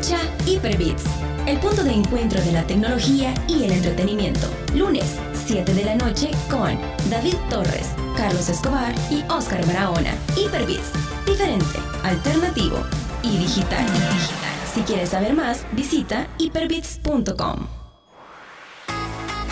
Escucha 0.00 0.22
Hyperbits, 0.46 1.04
el 1.46 1.58
punto 1.58 1.84
de 1.84 1.92
encuentro 1.92 2.40
de 2.40 2.52
la 2.52 2.66
tecnología 2.66 3.34
y 3.46 3.64
el 3.64 3.72
entretenimiento. 3.72 4.46
Lunes, 4.74 5.18
7 5.44 5.74
de 5.74 5.84
la 5.84 5.94
noche 5.94 6.30
con 6.48 6.78
David 7.10 7.34
Torres, 7.50 7.90
Carlos 8.16 8.48
Escobar 8.48 8.94
y 9.10 9.22
Oscar 9.30 9.66
Barahona. 9.66 10.14
Hyperbits, 10.36 10.90
diferente, 11.26 11.78
alternativo 12.02 12.78
y 13.22 13.36
digital. 13.36 13.84
Si 14.72 14.80
quieres 14.82 15.10
saber 15.10 15.34
más, 15.34 15.66
visita 15.72 16.26
hyperbits.com. 16.38 17.66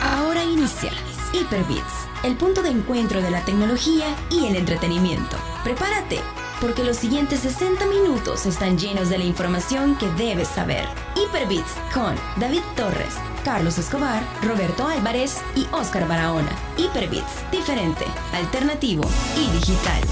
Ahora 0.01 0.43
inicia 0.45 0.93
Hyperbits, 1.35 2.07
el 2.25 2.37
punto 2.37 2.63
de 2.63 2.71
encuentro 2.71 3.21
de 3.21 3.31
la 3.31 3.45
tecnología 3.45 4.07
y 4.31 4.47
el 4.47 4.57
entretenimiento. 4.57 5.37
Prepárate, 5.63 6.21
porque 6.61 6.83
los 6.85 6.97
siguientes 6.97 7.41
60 7.41 7.87
minutos 7.87 8.47
están 8.47 8.79
llenos 8.79 9.09
de 9.09 9.19
la 9.19 9.25
información 9.25 9.97
que 9.97 10.09
debes 10.13 10.49
saber. 10.49 10.85
Hyperbits 11.15 11.73
con 11.95 12.15
David 12.37 12.63
Torres, 12.77 13.17
Carlos 13.45 13.79
Escobar, 13.79 14.23
Roberto 14.43 14.87
Álvarez 14.87 15.41
y 15.55 15.67
Oscar 15.73 16.09
Barahona. 16.09 16.51
Hyperbits, 16.77 17.51
diferente, 17.53 18.05
alternativo 18.33 19.03
y 19.37 19.51
digital. 19.53 20.03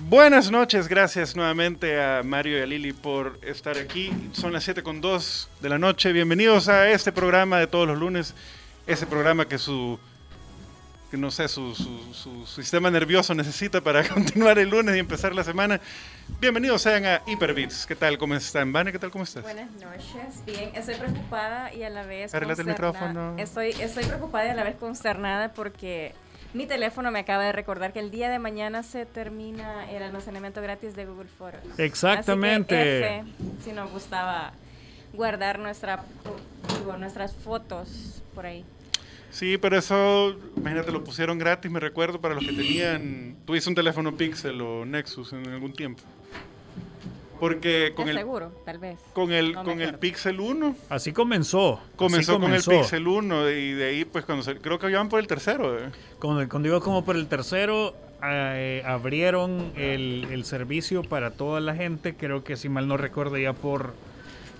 Buenas 0.00 0.50
noches, 0.50 0.88
gracias 0.88 1.36
nuevamente 1.36 2.02
a 2.02 2.22
Mario 2.24 2.58
y 2.58 2.62
a 2.62 2.66
Lili 2.66 2.92
por 2.92 3.38
estar 3.42 3.78
aquí. 3.78 4.10
Son 4.32 4.52
las 4.52 4.64
7 4.64 4.82
con 4.82 5.00
2 5.00 5.48
de 5.60 5.68
la 5.68 5.78
noche. 5.78 6.12
Bienvenidos 6.12 6.68
a 6.68 6.90
este 6.90 7.12
programa 7.12 7.58
de 7.58 7.68
todos 7.68 7.86
los 7.86 7.98
lunes. 7.98 8.34
Ese 8.88 9.06
programa 9.06 9.46
que 9.46 9.56
su, 9.58 10.00
que 11.10 11.16
no 11.16 11.30
sé, 11.32 11.48
su, 11.48 11.74
su- 11.74 12.14
su 12.14 12.46
sistema 12.46 12.88
nervioso 12.90 13.34
necesita 13.34 13.80
para 13.80 14.06
continuar 14.08 14.58
el 14.60 14.68
lunes 14.68 14.94
y 14.94 15.00
empezar 15.00 15.34
la 15.34 15.42
semana. 15.42 15.80
Bienvenidos 16.40 16.82
sean 16.82 17.04
a 17.04 17.22
Hyperbits. 17.26 17.84
¿Qué 17.86 17.96
tal? 17.96 18.16
¿Cómo 18.16 18.36
están? 18.36 18.72
Vane, 18.72 18.92
¿qué 18.92 18.98
tal? 19.00 19.10
¿Cómo 19.10 19.24
estás? 19.24 19.42
Buenas 19.42 19.70
noches, 19.72 20.44
bien, 20.46 20.70
estoy 20.74 20.94
preocupada 20.94 21.74
y 21.74 21.82
a 21.82 21.90
la 21.90 22.04
vez 22.04 22.32
Arréglate 22.32 22.62
el 22.62 22.68
consterna- 22.68 22.90
micrófono. 22.92 23.34
Estoy, 23.38 23.70
estoy 23.70 24.04
preocupada 24.04 24.46
y 24.46 24.48
a 24.50 24.54
la 24.54 24.62
vez 24.62 24.76
consternada 24.76 25.52
porque 25.52 26.14
mi 26.54 26.66
teléfono 26.66 27.10
me 27.10 27.18
acaba 27.18 27.42
de 27.44 27.52
recordar 27.52 27.92
que 27.92 27.98
el 27.98 28.12
día 28.12 28.30
de 28.30 28.38
mañana 28.38 28.84
se 28.84 29.04
termina 29.04 29.90
el 29.90 30.04
almacenamiento 30.04 30.62
gratis 30.62 30.94
de 30.94 31.06
Google 31.06 31.28
Fotos. 31.28 31.60
Exactamente. 31.76 32.76
Así 32.76 32.84
que 32.84 33.18
F, 33.18 33.64
si 33.64 33.72
nos 33.72 33.90
gustaba 33.90 34.52
guardar 35.12 35.58
nuestra, 35.58 36.04
digo, 36.78 36.96
nuestras 36.98 37.34
fotos 37.34 38.22
por 38.32 38.46
ahí. 38.46 38.64
Sí, 39.30 39.58
pero 39.58 39.78
eso, 39.78 40.36
imagínate, 40.56 40.92
lo 40.92 41.04
pusieron 41.04 41.38
gratis, 41.38 41.70
me 41.70 41.80
recuerdo, 41.80 42.20
para 42.20 42.34
los 42.34 42.44
que 42.44 42.52
tenían... 42.52 43.36
Tuviste 43.44 43.68
un 43.68 43.74
teléfono 43.76 44.16
Pixel 44.16 44.60
o 44.60 44.84
Nexus 44.84 45.32
en 45.32 45.48
algún 45.48 45.72
tiempo. 45.72 46.02
Porque 47.40 47.92
con 47.96 48.04
¿Es 48.04 48.10
el, 48.10 48.18
seguro? 48.18 48.52
Tal 48.66 48.78
vez. 48.78 48.98
con 49.14 49.32
el, 49.32 49.52
No 49.52 49.64
con 49.64 49.80
el. 49.80 49.94
Pixel 49.94 50.38
1 50.38 50.76
Así 50.90 51.12
comenzó. 51.12 51.78
así 51.78 51.96
Comenzó 51.96 52.38
con 52.38 52.52
el. 52.52 52.62
Pixel 52.62 53.08
1 53.08 53.50
y 53.50 53.72
de 53.72 53.88
ahí, 53.88 54.04
pues, 54.04 54.26
cuando 54.26 54.44
se, 54.44 54.56
creo 54.56 54.78
que 54.78 54.90
iban 54.90 55.08
por 55.08 55.20
el 55.20 55.26
tercero. 55.26 55.78
¿eh? 55.78 55.90
Cuando, 56.18 56.46
cuando 56.50 56.68
iba 56.68 56.80
como 56.80 57.02
por 57.02 57.16
el 57.16 57.28
tercero, 57.28 57.94
eh, 58.22 58.82
abrieron 58.84 59.72
el, 59.74 60.28
el 60.30 60.44
servicio 60.44 61.02
para 61.02 61.30
toda 61.30 61.60
la 61.60 61.74
gente. 61.74 62.14
Creo 62.14 62.44
que 62.44 62.56
si 62.58 62.68
mal 62.68 62.86
no 62.86 62.98
recuerdo 62.98 63.38
ya 63.38 63.54
por 63.54 63.94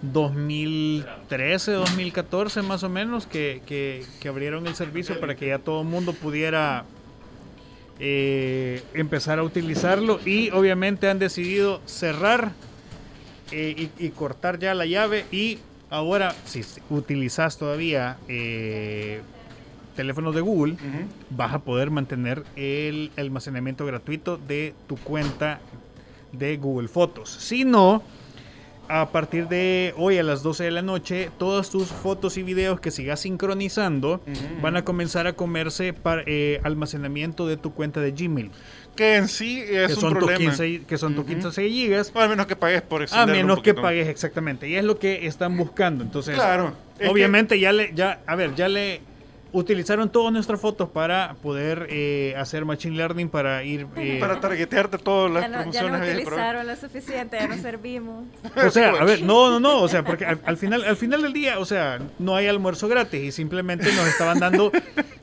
2013, 0.02 1.72
2014 1.72 2.62
más 2.62 2.82
o 2.82 2.88
menos, 2.88 3.26
que, 3.26 3.62
que- 3.66 4.04
que 4.20 4.28
abrieron 4.28 4.66
el 4.66 4.74
servicio 4.74 5.18
para 5.20 5.34
que 5.36 5.48
ya 5.48 5.58
todo 5.58 5.82
el 5.82 5.88
mundo 5.88 6.12
pudiera 6.14 6.84
eh, 7.98 8.82
empezar 8.94 9.38
a 9.38 9.42
utilizarlo. 9.42 10.20
Y 10.24 10.50
obviamente 10.50 11.08
han 11.08 11.18
decidido 11.18 11.80
cerrar 11.86 12.52
eh, 13.52 13.90
y, 13.98 14.06
y 14.06 14.10
cortar 14.10 14.58
ya 14.58 14.74
la 14.74 14.86
llave. 14.86 15.26
Y 15.30 15.58
ahora, 15.90 16.34
si 16.46 16.62
utilizas 16.88 17.58
todavía 17.58 18.16
eh, 18.28 19.20
teléfonos 19.96 20.34
de 20.34 20.40
Google, 20.40 20.76
vas 21.30 21.52
a 21.52 21.58
poder 21.58 21.90
mantener 21.90 22.42
el 22.56 23.10
almacenamiento 23.16 23.84
gratuito 23.84 24.38
de 24.38 24.72
tu 24.88 24.96
cuenta 24.96 25.60
de 26.32 26.56
Google 26.56 26.88
Fotos. 26.88 27.28
Si 27.28 27.64
no, 27.64 28.02
a 28.90 29.10
partir 29.10 29.46
de 29.48 29.94
hoy 29.96 30.18
a 30.18 30.22
las 30.22 30.42
12 30.42 30.64
de 30.64 30.70
la 30.72 30.82
noche, 30.82 31.30
todas 31.38 31.70
tus 31.70 31.86
fotos 31.88 32.36
y 32.36 32.42
videos 32.42 32.80
que 32.80 32.90
sigas 32.90 33.20
sincronizando 33.20 34.20
van 34.60 34.76
a 34.76 34.84
comenzar 34.84 35.26
a 35.28 35.32
comerse 35.34 35.92
para, 35.92 36.22
eh, 36.26 36.60
almacenamiento 36.64 37.46
de 37.46 37.56
tu 37.56 37.72
cuenta 37.72 38.00
de 38.00 38.10
Gmail, 38.12 38.50
Que 38.96 39.16
en 39.16 39.28
sí 39.28 39.60
es 39.60 39.86
que 39.88 39.94
un 39.94 40.00
son, 40.00 40.10
tus 40.14 40.18
problema. 40.18 40.38
15, 40.50 40.82
que 40.86 40.98
son 40.98 41.14
tus 41.14 41.24
Ujú. 41.24 41.32
15 41.34 41.68
gigas. 41.68 42.10
O 42.14 42.18
al 42.20 42.28
menos 42.28 42.46
que 42.46 42.56
pagues 42.56 42.82
por 42.82 43.00
A 43.00 43.04
extenderlo 43.04 43.32
un 43.40 43.46
menos 43.46 43.62
que 43.62 43.72
pagues 43.74 44.08
exactamente. 44.08 44.68
Y 44.68 44.74
es 44.74 44.84
lo 44.84 44.98
que 44.98 45.26
están 45.26 45.56
buscando. 45.56 46.02
Entonces, 46.04 46.34
Claro. 46.34 46.74
Que- 46.98 47.06
obviamente 47.08 47.58
ya 47.60 47.72
le, 47.72 47.92
ya, 47.94 48.20
a 48.26 48.34
ver, 48.36 48.54
ya 48.56 48.68
le 48.68 49.00
utilizaron 49.52 50.10
todas 50.10 50.32
nuestras 50.32 50.60
fotos 50.60 50.88
para 50.88 51.34
poder 51.42 51.86
eh, 51.90 52.34
hacer 52.38 52.64
machine 52.64 52.96
learning 52.96 53.28
para 53.28 53.62
ir. 53.64 53.86
eh, 53.96 54.18
Para 54.20 54.40
targetearte 54.40 54.98
todas 54.98 55.30
las 55.32 55.42
Ya 55.42 55.48
no, 55.48 55.54
ya 55.56 55.60
promociones. 55.62 55.90
no 55.90 55.96
habidas 55.96 56.20
y 56.20 56.24
por 56.24 56.32
haber. 56.34 56.44
utilizaron 56.56 56.66
lo 56.66 56.76
suficiente, 56.76 57.36
ya 57.40 57.48
no 57.48 57.56
servimos. 57.62 58.24
o 58.66 58.70
sea, 58.70 58.90
a 58.90 59.04
ver, 59.04 59.22
no, 59.22 59.50
no, 59.50 59.60
no, 59.60 59.82
o 59.82 59.88
sea, 59.88 60.04
porque 60.04 60.24
al, 60.24 60.40
al 60.44 60.56
final, 60.56 60.84
al 60.84 60.96
final 60.96 61.22
del 61.22 61.32
día, 61.32 61.58
o 61.58 61.64
sea, 61.64 61.98
no 62.18 62.36
hay 62.36 62.46
almuerzo 62.46 62.88
gratis 62.88 63.22
y 63.22 63.32
simplemente 63.32 63.92
nos 63.94 64.06
estaban 64.06 64.38
dando 64.38 64.70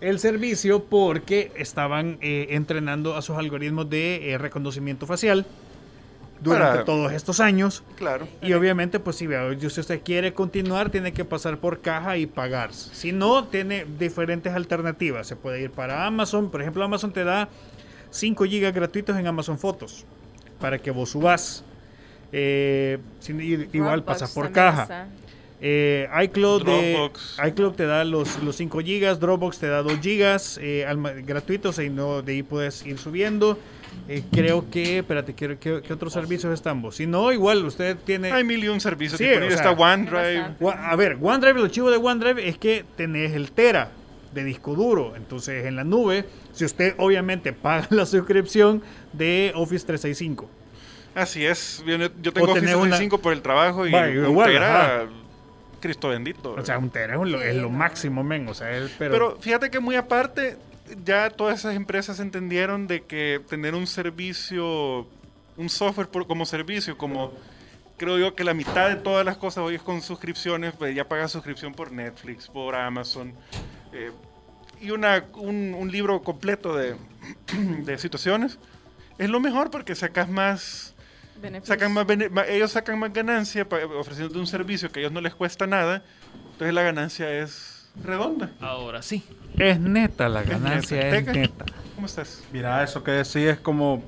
el 0.02 0.20
servicio 0.20 0.84
porque 0.86 1.52
estaban 1.56 2.18
eh, 2.22 2.48
entrenando 2.52 3.16
a 3.16 3.22
sus 3.22 3.38
algoritmos 3.38 3.90
de 3.90 4.32
eh, 4.32 4.38
reconocimiento 4.38 5.06
facial 5.08 5.46
durante 6.42 6.68
Para- 6.72 6.86
todos 6.86 7.12
estos 7.14 7.40
años. 7.40 7.84
Claro. 7.96 8.28
Y 8.42 8.54
obviamente, 8.54 9.00
pues 9.00 9.16
si, 9.16 9.28
si 9.70 9.80
usted 9.80 10.02
quiere 10.04 10.34
continuar, 10.34 10.90
tiene 10.90 11.14
que 11.14 11.26
pasar 11.26 11.58
por 11.58 11.82
caja 11.82 12.18
y 12.18 12.26
pagar. 12.26 12.74
Si 12.74 13.12
no, 13.12 13.46
tiene 13.46 13.86
diferentes 14.00 14.54
alternativas. 14.54 15.28
Se 15.28 15.36
puede 15.36 15.62
ir 15.62 15.72
para 15.72 16.06
Amazon. 16.06 16.50
Por 16.52 16.62
ejemplo, 16.62 16.84
Amazon 16.84 17.12
te 17.14 17.24
da 17.24 17.50
5 18.12 18.46
gigas 18.46 18.74
gratuitos 18.74 19.18
en 19.18 19.28
Amazon 19.28 19.58
Fotos 19.58 20.06
para 20.60 20.78
que 20.80 20.92
vos 20.92 21.10
subas. 21.12 21.64
Eh, 22.32 22.98
sin- 23.20 23.40
igual 23.74 24.04
pasas 24.04 24.32
por 24.34 24.52
caja. 24.52 25.08
Eh, 25.60 26.08
iCloud, 26.24 26.64
de- 26.66 27.10
iCloud 27.48 27.74
te 27.74 27.86
da 27.88 28.04
los, 28.04 28.44
los 28.44 28.56
5 28.58 28.80
gigas, 28.82 29.20
Dropbox 29.20 29.58
te 29.58 29.68
da 29.68 29.82
2 29.82 30.00
gigas 30.02 30.60
eh, 30.62 30.86
gratuitos 31.26 31.80
y 31.80 31.90
no, 31.90 32.22
de 32.22 32.34
ahí 32.34 32.44
puedes 32.44 32.86
ir 32.86 33.00
subiendo. 33.00 33.58
Eh, 34.10 34.24
creo 34.32 34.70
que, 34.70 35.00
espérate, 35.00 35.34
¿qué, 35.34 35.58
qué, 35.60 35.82
qué 35.86 35.94
otros 35.94 36.14
servicios 36.14 36.54
estamos? 36.54 36.96
Si 36.96 37.06
no, 37.06 37.32
igual 37.34 37.66
usted 37.66 37.98
tiene... 38.06 38.32
Hay 38.32 38.44
mil 38.44 38.64
y 38.64 38.68
un 38.70 38.80
servicios 38.80 39.18
Sí, 39.18 39.26
disponibles. 39.26 39.60
o 39.60 39.64
sea- 39.64 39.72
Está 39.72 39.84
OneDrive. 39.84 40.46
A 40.78 40.96
ver, 40.96 41.18
OneDrive, 41.22 41.60
lo 41.60 41.68
chivo 41.68 41.92
de 41.92 41.98
OneDrive 41.98 42.48
es 42.48 42.58
que 42.58 42.86
tenés 42.96 43.34
el 43.34 43.52
Tera 43.52 43.92
de 44.34 44.44
disco 44.46 44.76
duro. 44.76 45.16
Entonces, 45.18 45.66
en 45.66 45.76
la 45.76 45.84
nube, 45.84 46.26
si 46.54 46.64
usted 46.66 46.96
obviamente 46.98 47.52
paga 47.54 47.88
la 47.92 48.06
suscripción 48.06 48.82
de 49.14 49.52
Office 49.56 49.86
365. 49.86 50.50
Así 51.16 51.46
es. 51.46 51.84
Yo, 51.86 51.98
yo 51.98 52.10
tengo 52.32 52.52
Office 52.52 52.62
tenés 52.62 52.76
una- 52.76 52.98
365 52.98 53.18
por 53.20 53.34
el 53.34 53.42
trabajo 53.42 53.88
y 53.88 53.92
Va, 53.92 54.04
un 54.04 54.26
igual, 54.30 54.52
tera, 54.52 54.86
ajá. 55.02 55.06
Cristo 55.82 56.10
bendito. 56.10 56.54
O 56.54 56.64
sea, 56.66 56.78
un 56.78 56.90
Tera 56.90 57.16
es 57.16 57.30
lo, 57.30 57.42
es 57.42 57.56
lo 57.56 57.70
máximo, 57.70 58.24
men. 58.24 58.48
O 58.48 58.54
sea, 58.54 58.68
Pero 58.98 59.38
fíjate 59.40 59.70
que 59.70 59.80
muy 59.80 59.96
aparte, 59.96 60.58
ya 61.04 61.30
todas 61.30 61.60
esas 61.60 61.76
empresas 61.76 62.20
entendieron 62.20 62.88
de 62.88 63.04
que 63.04 63.42
tener 63.50 63.76
un 63.76 63.88
servicio, 63.88 65.08
un 65.58 65.70
software 65.70 66.08
por- 66.10 66.28
como 66.28 66.46
servicio, 66.46 66.98
como 66.98 67.34
creo 67.98 68.18
yo 68.20 68.36
que 68.36 68.44
la 68.44 68.54
mitad 68.54 68.90
de 68.90 68.96
todas 68.98 69.26
las 69.26 69.38
cosas 69.38 69.64
hoy 69.64 69.76
es 69.76 69.82
con 69.82 70.02
suscripciones, 70.02 70.74
pues 70.78 70.96
ya 70.96 71.08
pagas 71.08 71.32
suscripción 71.32 71.74
por 71.74 71.92
Netflix, 71.92 72.48
por 72.48 72.76
Amazon, 72.76 73.34
eh, 73.94 74.12
y 74.80 74.92
una, 74.92 75.26
un, 75.34 75.74
un 75.78 75.92
libro 75.92 76.22
completo 76.22 76.76
de, 76.76 76.96
de 77.84 77.98
situaciones, 77.98 78.60
es 79.18 79.30
lo 79.30 79.40
mejor 79.40 79.72
porque 79.72 79.96
sacas 79.96 80.30
más... 80.30 80.94
Sacan 81.68 81.94
más 81.94 82.06
bene- 82.08 82.30
ellos 82.50 82.72
sacan 82.72 82.98
más 82.98 83.14
ganancia 83.14 83.68
ofreciéndote 84.00 84.40
un 84.40 84.48
servicio 84.48 84.92
que 84.92 85.00
a 85.00 85.02
ellos 85.02 85.12
no 85.12 85.22
les 85.22 85.36
cuesta 85.36 85.68
nada, 85.68 86.04
entonces 86.52 86.74
la 86.74 86.82
ganancia 86.82 87.32
es 87.32 87.77
redonda. 88.04 88.52
Ahora 88.62 89.02
sí. 89.02 89.24
es 89.58 89.80
neta, 89.80 90.30
la 90.30 90.44
ganancia 90.44 91.00
es 91.10 91.26
Teca. 91.26 91.34
neta. 91.34 91.66
¿Cómo 91.96 92.08
estás? 92.08 92.44
Mira, 92.52 92.84
eso 92.84 93.04
que 93.04 93.12
decís 93.12 93.36
es 93.38 93.60
como 93.60 94.04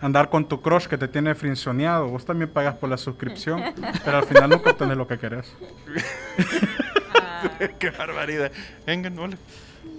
andar 0.00 0.28
con 0.28 0.46
tu 0.48 0.60
crush 0.60 0.86
que 0.86 0.98
te 0.98 1.08
tiene 1.08 1.34
frincionado. 1.34 2.08
Vos 2.08 2.24
también 2.24 2.50
pagas 2.50 2.74
por 2.76 2.88
la 2.90 2.96
suscripción, 2.96 3.62
pero 4.04 4.18
al 4.18 4.24
final 4.26 4.50
nunca 4.50 4.70
obtenés 4.70 4.96
lo 4.96 5.06
que 5.06 5.18
querés. 5.18 5.52
Ah, 7.14 7.50
Qué 7.78 7.90
barbaridad. 7.90 8.50
Venga, 8.86 9.10
no 9.10 9.26
le- 9.28 9.36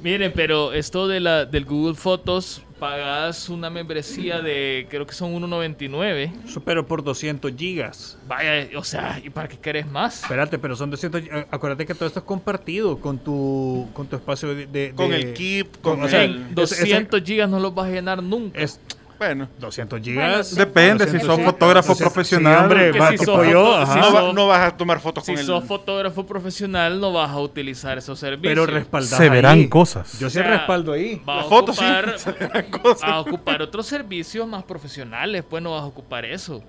Miren, 0.03 0.31
pero 0.35 0.73
esto 0.73 1.07
de 1.07 1.19
la, 1.19 1.45
del 1.45 1.65
Google 1.65 1.95
Fotos, 1.95 2.61
pagas 2.79 3.49
una 3.49 3.69
membresía 3.71 4.41
de, 4.41 4.85
creo 4.89 5.07
que 5.07 5.13
son 5.15 5.33
1.99. 5.41 6.31
Eso, 6.47 6.61
Pero 6.61 6.85
por 6.85 7.03
200 7.03 7.51
gigas. 7.57 8.17
Vaya, 8.27 8.67
o 8.77 8.83
sea, 8.83 9.19
¿y 9.23 9.29
para 9.31 9.47
qué 9.47 9.57
querés 9.57 9.88
más? 9.88 10.21
Espérate, 10.21 10.59
pero 10.59 10.75
son 10.75 10.91
200 10.91 11.21
gi- 11.23 11.29
eh, 11.31 11.47
Acuérdate 11.49 11.85
que 11.88 11.95
todo 11.95 12.05
esto 12.05 12.19
es 12.19 12.25
compartido 12.25 12.99
con 12.99 13.17
tu, 13.17 13.88
con 13.94 14.05
tu 14.07 14.15
espacio 14.15 14.53
de... 14.53 14.67
de- 14.67 14.94
Con 14.95 15.09
de- 15.09 15.15
el 15.17 15.33
Keep, 15.33 15.81
con- 15.81 15.95
con 15.97 16.05
o 16.05 16.07
sea, 16.09 16.23
el... 16.23 16.41
ese- 16.44 16.53
200 16.53 17.23
gigas 17.23 17.49
no 17.49 17.59
los 17.59 17.73
vas 17.73 17.88
a 17.88 17.91
llenar 17.91 18.21
nunca. 18.21 18.59
Es, 18.61 18.79
Bueno, 19.17 19.47
200 19.59 19.99
Bueno, 19.99 20.05
gigas. 20.13 20.55
Depende, 20.55 21.05
si 21.05 21.13
200 21.17 21.35
sos 21.37 21.45
fotógrafo 21.45 21.87
200, 21.89 22.13
profesional. 22.13 22.55
sí, 22.57 22.61
hombre, 22.63 22.91
va, 22.99 23.07
si 23.09 23.17
tipo 23.17 23.25
sos 23.25 23.47
yo, 23.47 23.85
si 23.87 23.95
no, 23.97 24.03
sos- 24.03 24.15
va- 24.15 24.33
no 24.33 24.47
vas 24.47 24.61
a 24.73 24.77
tomar 24.77 24.99
fotos 24.99 25.25
Si 25.25 25.31
con 25.31 25.39
el... 25.39 25.45
sos 25.45 25.63
fotógrafo 25.65 26.25
profesional, 26.25 26.99
no 26.99 27.11
vas 27.13 27.31
a 27.31 27.39
utilizar 27.39 27.97
esos 27.97 28.19
servicios. 28.19 28.51
pero 28.51 28.65
respaldar 28.67 29.17
Se 29.19 29.29
verán 29.29 29.57
ahí. 29.59 29.67
cosas. 29.67 30.19
Yo 30.19 30.27
O 30.27 30.29
sí 30.29 30.35
sea, 30.37 30.47
respaldo 30.57 30.93
ahí. 30.93 31.19
Va 31.27 31.33
a, 31.33 31.37
La 31.37 31.43
foto, 31.45 31.73
sí, 31.73 31.83
ocupar, 31.83 32.19
se 32.19 32.31
verán 32.31 32.69
cosas. 32.71 33.09
a 33.09 33.19
ocupar 33.19 33.61
otros 33.63 33.87
servicios 33.87 34.47
más 34.47 34.63
profesionales, 34.63 35.43
pues 35.49 35.63
no 35.63 35.71
vas 35.71 35.81
a 35.81 35.85
ocupar 35.87 36.23
eso. 36.23 36.61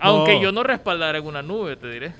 Aunque 0.00 0.34
No. 0.34 0.42
yo 0.42 0.52
no 0.52 0.62
respaldara 0.62 1.18
en 1.18 1.26
una 1.26 1.42
nube, 1.42 1.76
te 1.76 1.90
diré. 1.90 2.12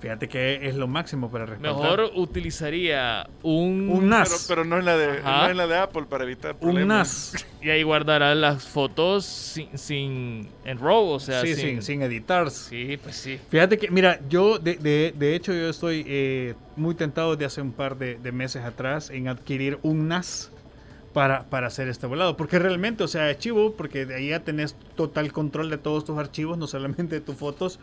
Fíjate 0.00 0.28
que 0.28 0.66
es 0.66 0.74
lo 0.76 0.88
máximo 0.88 1.30
para 1.30 1.44
respaldar. 1.44 1.82
Mejor 1.82 2.12
utilizaría 2.16 3.28
un, 3.42 3.88
un 3.90 3.98
Pero, 3.98 4.06
NAS. 4.06 4.46
pero 4.48 4.64
no, 4.64 4.78
en 4.78 4.86
la 4.86 4.96
de, 4.96 5.22
no 5.22 5.50
en 5.50 5.56
la 5.58 5.66
de 5.66 5.76
Apple 5.76 6.04
para 6.08 6.24
evitar 6.24 6.52
un 6.52 6.58
problemas. 6.58 7.32
NAS. 7.34 7.46
y 7.60 7.68
ahí 7.68 7.82
guardará 7.82 8.34
las 8.34 8.66
fotos 8.66 9.26
sin, 9.26 9.76
sin 9.76 10.48
en 10.64 10.78
RAW, 10.78 11.04
o 11.10 11.20
sea, 11.20 11.42
sí, 11.42 11.54
sin, 11.54 11.66
sin, 11.66 11.82
sin 11.82 12.02
editar. 12.02 12.50
Sí, 12.50 12.98
pues 13.02 13.16
sí. 13.16 13.38
Fíjate 13.50 13.76
que, 13.76 13.90
mira, 13.90 14.20
yo 14.30 14.58
de, 14.58 14.76
de, 14.76 15.14
de 15.18 15.34
hecho 15.36 15.52
yo 15.52 15.68
estoy 15.68 16.02
eh, 16.06 16.54
muy 16.76 16.94
tentado 16.94 17.36
de 17.36 17.44
hace 17.44 17.60
un 17.60 17.72
par 17.72 17.98
de, 17.98 18.14
de 18.16 18.32
meses 18.32 18.64
atrás 18.64 19.10
en 19.10 19.28
adquirir 19.28 19.78
un 19.82 20.08
NAS 20.08 20.50
para, 21.12 21.44
para 21.44 21.66
hacer 21.66 21.88
este 21.88 22.06
volado. 22.06 22.38
Porque 22.38 22.58
realmente, 22.58 23.04
o 23.04 23.08
sea, 23.08 23.30
es 23.30 23.38
chivo, 23.38 23.74
porque 23.76 24.06
de 24.06 24.14
ahí 24.14 24.28
ya 24.30 24.40
tenés 24.40 24.76
total 24.96 25.30
control 25.32 25.68
de 25.68 25.76
todos 25.76 26.06
tus 26.06 26.16
archivos, 26.18 26.56
no 26.56 26.66
solamente 26.66 27.16
de 27.16 27.20
tus 27.20 27.36
fotos. 27.36 27.78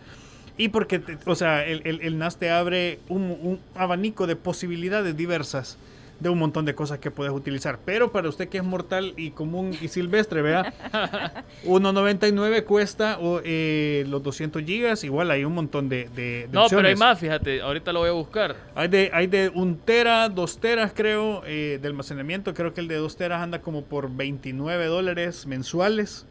Y 0.58 0.70
porque, 0.70 1.00
te- 1.00 1.18
o 1.26 1.36
sea, 1.36 1.66
el, 1.66 1.82
el- 1.86 2.02
el 2.02 2.18
NAS 2.18 2.38
te 2.38 2.50
abre 2.50 3.00
un, 3.10 3.22
un 3.42 3.60
abanico 3.76 4.26
de 4.28 4.36
posibilidades 4.36 5.16
diversas 5.16 5.78
de 6.20 6.30
un 6.30 6.40
montón 6.40 6.66
de 6.66 6.74
cosas 6.74 6.98
que 6.98 7.12
puedes 7.12 7.32
utilizar. 7.32 7.78
Pero 7.86 8.12
para 8.12 8.28
usted 8.28 8.50
que 8.50 8.58
es 8.58 8.64
mortal 8.64 9.14
y 9.18 9.30
común 9.30 9.78
y 9.80 9.88
silvestre, 9.88 10.42
vea, 10.42 10.74
1.99 11.64 12.64
cuesta 12.64 13.20
o, 13.20 13.40
eh, 13.44 14.04
los 14.08 14.24
200 14.24 14.64
gigas. 14.64 15.04
Igual 15.04 15.30
hay 15.30 15.44
un 15.46 15.54
montón 15.54 15.90
de, 15.90 16.10
de, 16.16 16.48
de 16.48 16.50
No, 16.52 16.52
pero 16.52 16.60
hay 16.60 16.64
opciones. 16.94 17.00
más, 17.00 17.20
fíjate, 17.20 17.62
ahorita 17.62 17.94
lo 17.94 18.00
voy 18.00 18.10
a 18.10 18.14
buscar. 18.14 18.56
Hay 18.74 18.88
de, 18.88 19.12
hay 19.14 19.28
de 19.28 19.50
un 19.50 19.78
tera, 19.78 20.28
dos 20.30 20.58
teras 20.60 20.92
creo, 20.96 21.44
eh, 21.46 21.78
de 21.80 21.88
almacenamiento. 21.88 22.54
Creo 22.56 22.74
que 22.74 22.82
el 22.82 22.88
de 22.88 22.96
dos 22.96 23.16
teras 23.16 23.42
anda 23.42 23.62
como 23.62 23.84
por 23.84 24.10
29 24.12 24.86
dólares 24.88 25.46
mensuales. 25.46 26.26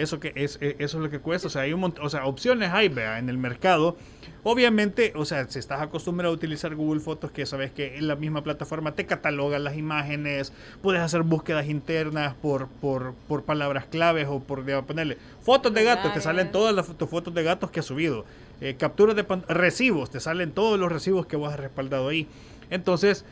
Eso 0.00 0.18
que 0.18 0.32
es, 0.34 0.58
eh, 0.60 0.76
eso 0.78 0.98
es 0.98 1.02
lo 1.04 1.10
que 1.10 1.18
cuesta. 1.18 1.48
O 1.48 1.50
sea, 1.50 1.62
hay 1.62 1.72
un 1.72 1.82
mont- 1.82 1.98
o 2.00 2.08
sea, 2.08 2.24
opciones 2.26 2.70
hay, 2.72 2.88
vea, 2.88 3.18
en 3.18 3.28
el 3.28 3.38
mercado. 3.38 3.96
Obviamente, 4.42 5.12
o 5.16 5.24
sea, 5.26 5.46
si 5.50 5.58
estás 5.58 5.82
acostumbrado 5.82 6.32
a 6.32 6.36
utilizar 6.36 6.74
Google 6.74 7.00
Fotos, 7.00 7.30
que 7.30 7.44
sabes 7.44 7.70
que 7.72 7.98
en 7.98 8.08
la 8.08 8.16
misma 8.16 8.42
plataforma 8.42 8.92
te 8.94 9.04
cataloga 9.04 9.58
las 9.58 9.76
imágenes, 9.76 10.52
puedes 10.82 11.02
hacer 11.02 11.22
búsquedas 11.22 11.68
internas 11.68 12.34
por, 12.40 12.68
por, 12.68 13.12
por 13.28 13.44
palabras 13.44 13.84
claves 13.84 14.26
o 14.30 14.40
por 14.40 14.64
digamos, 14.64 14.86
ponerle 14.86 15.18
fotos 15.42 15.74
de 15.74 15.84
gatos, 15.84 16.14
te 16.14 16.20
salen 16.22 16.50
todas 16.52 16.74
las 16.74 16.86
tus 16.96 17.08
fotos 17.10 17.34
de 17.34 17.42
gatos 17.42 17.70
que 17.70 17.80
has 17.80 17.86
subido. 17.86 18.24
Eh, 18.62 18.76
capturas 18.78 19.14
de 19.14 19.24
recibos, 19.48 20.10
te 20.10 20.20
salen 20.20 20.52
todos 20.52 20.78
los 20.80 20.90
recibos 20.90 21.26
que 21.26 21.36
vos 21.36 21.52
has 21.52 21.60
respaldado 21.60 22.08
ahí. 22.08 22.26
Entonces, 22.70 23.26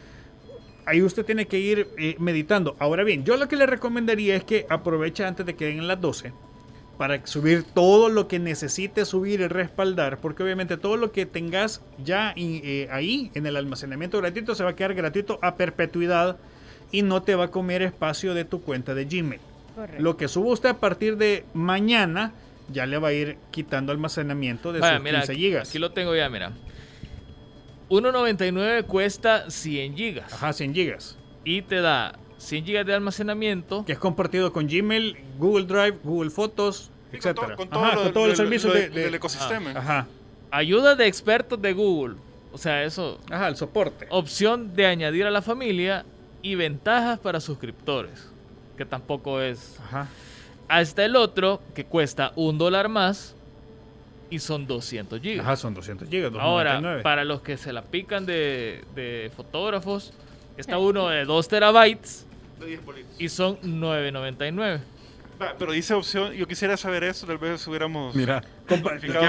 ahí 0.84 1.00
usted 1.02 1.24
tiene 1.24 1.46
que 1.46 1.58
ir 1.58 1.88
eh, 1.96 2.16
meditando. 2.18 2.76
Ahora 2.78 3.02
bien, 3.04 3.24
yo 3.24 3.36
lo 3.38 3.48
que 3.48 3.56
le 3.56 3.64
recomendaría 3.66 4.36
es 4.36 4.44
que 4.44 4.66
aproveche 4.68 5.24
antes 5.24 5.46
de 5.46 5.54
que 5.56 5.66
den 5.66 5.86
las 5.88 6.00
12 6.00 6.32
para 6.98 7.24
subir 7.26 7.62
todo 7.62 8.08
lo 8.08 8.26
que 8.26 8.40
necesite 8.40 9.04
subir 9.04 9.40
y 9.40 9.46
respaldar, 9.46 10.18
porque 10.18 10.42
obviamente 10.42 10.76
todo 10.76 10.96
lo 10.96 11.12
que 11.12 11.26
tengas 11.26 11.80
ya 12.04 12.32
y, 12.34 12.60
eh, 12.64 12.88
ahí 12.90 13.30
en 13.34 13.46
el 13.46 13.56
almacenamiento 13.56 14.18
gratuito 14.18 14.56
se 14.56 14.64
va 14.64 14.70
a 14.70 14.76
quedar 14.76 14.94
gratuito 14.94 15.38
a 15.40 15.54
perpetuidad 15.54 16.36
y 16.90 17.02
no 17.02 17.22
te 17.22 17.36
va 17.36 17.44
a 17.44 17.50
comer 17.50 17.82
espacio 17.82 18.34
de 18.34 18.44
tu 18.44 18.62
cuenta 18.62 18.94
de 18.94 19.04
Gmail. 19.04 19.40
Correcto. 19.76 20.02
Lo 20.02 20.16
que 20.16 20.26
suba 20.26 20.48
usted 20.48 20.70
a 20.70 20.80
partir 20.80 21.16
de 21.16 21.44
mañana 21.54 22.32
ya 22.68 22.84
le 22.84 22.98
va 22.98 23.08
a 23.08 23.12
ir 23.12 23.38
quitando 23.52 23.92
almacenamiento 23.92 24.72
de 24.72 24.80
Vaya, 24.80 24.96
sus 24.96 25.04
mira, 25.04 25.18
15 25.20 25.32
aquí, 25.32 25.40
gigas. 25.40 25.68
aquí 25.68 25.78
lo 25.78 25.92
tengo 25.92 26.16
ya, 26.16 26.28
mira. 26.28 26.52
1.99 27.90 28.84
cuesta 28.84 29.48
100 29.50 29.96
gigas. 29.96 30.32
Ajá, 30.32 30.52
100 30.52 30.74
gigas. 30.74 31.16
Y 31.44 31.62
te 31.62 31.80
da 31.80 32.18
100 32.38 32.64
gigas 32.64 32.87
de 32.87 32.94
almacenamiento. 32.94 33.85
Que 33.85 33.93
es 33.93 33.99
compartido 33.99 34.52
con 34.52 34.67
Gmail, 34.67 35.17
Google 35.38 35.67
Drive, 35.67 35.99
Google 36.02 36.31
Fotos, 36.31 36.90
Sí, 37.11 37.19
con, 37.19 37.19
etcétera. 37.19 37.46
todo- 37.49 37.56
con 37.56 37.69
todo 37.69 37.85
Ajá, 37.85 37.94
lo- 37.96 38.02
con 38.05 38.12
todos 38.12 38.29
los 38.29 38.38
lo- 38.38 38.44
servicios 38.44 38.73
lo- 38.73 38.79
de, 38.81 38.88
de- 38.90 39.02
del 39.05 39.14
ecosistema. 39.14 39.70
Ajá, 39.73 40.06
Ayuda 40.50 40.94
de 40.96 41.06
expertos 41.06 41.61
de 41.61 41.73
Google. 41.75 42.14
O 42.52 42.56
sea, 42.58 42.82
eso. 42.82 43.19
ajá, 43.31 43.49
el 43.49 43.56
soporte. 43.56 44.06
Opción 44.11 44.75
de 44.75 44.87
añadir 44.87 45.26
a 45.26 45.31
la 45.31 45.43
familia 45.43 46.06
y 46.40 46.55
ventajas 46.55 47.19
para 47.19 47.40
suscriptores. 47.40 48.31
Que 48.79 48.87
tampoco 48.87 49.40
es. 49.43 49.79
Ajá. 49.81 50.06
Hasta 50.69 51.05
el 51.05 51.17
otro 51.17 51.61
que 51.75 51.85
cuesta 51.85 52.32
un 52.37 52.56
dólar 52.56 52.88
más 52.88 53.35
y 54.31 54.38
son 54.38 54.67
200 54.67 55.20
gigas. 55.20 55.44
Ajá, 55.44 55.56
son 55.56 55.75
200 55.75 56.08
gigas. 56.08 56.32
Ahora, 56.38 56.73
299. 56.75 57.02
para 57.02 57.25
los 57.25 57.40
que 57.43 57.56
se 57.58 57.73
la 57.73 57.82
pican 57.82 58.25
de, 58.25 58.85
de 58.94 59.31
fotógrafos, 59.37 60.12
está 60.56 60.79
uno 60.79 61.08
de 61.08 61.25
2 61.26 61.49
terabytes 61.49 62.25
De 62.58 62.66
10 62.66 62.84
bolitas. 62.84 63.12
y 63.19 63.28
son 63.28 63.58
9.99. 63.62 64.81
Va, 65.40 65.55
pero 65.56 65.70
dice 65.70 65.94
opción, 65.94 66.32
yo 66.32 66.49
quisiera 66.49 66.76
saber 66.76 67.05
eso, 67.05 67.25
tal 67.25 67.38
vez 67.38 67.64
hubiéramos... 67.69 68.12
Mira, 68.16 68.43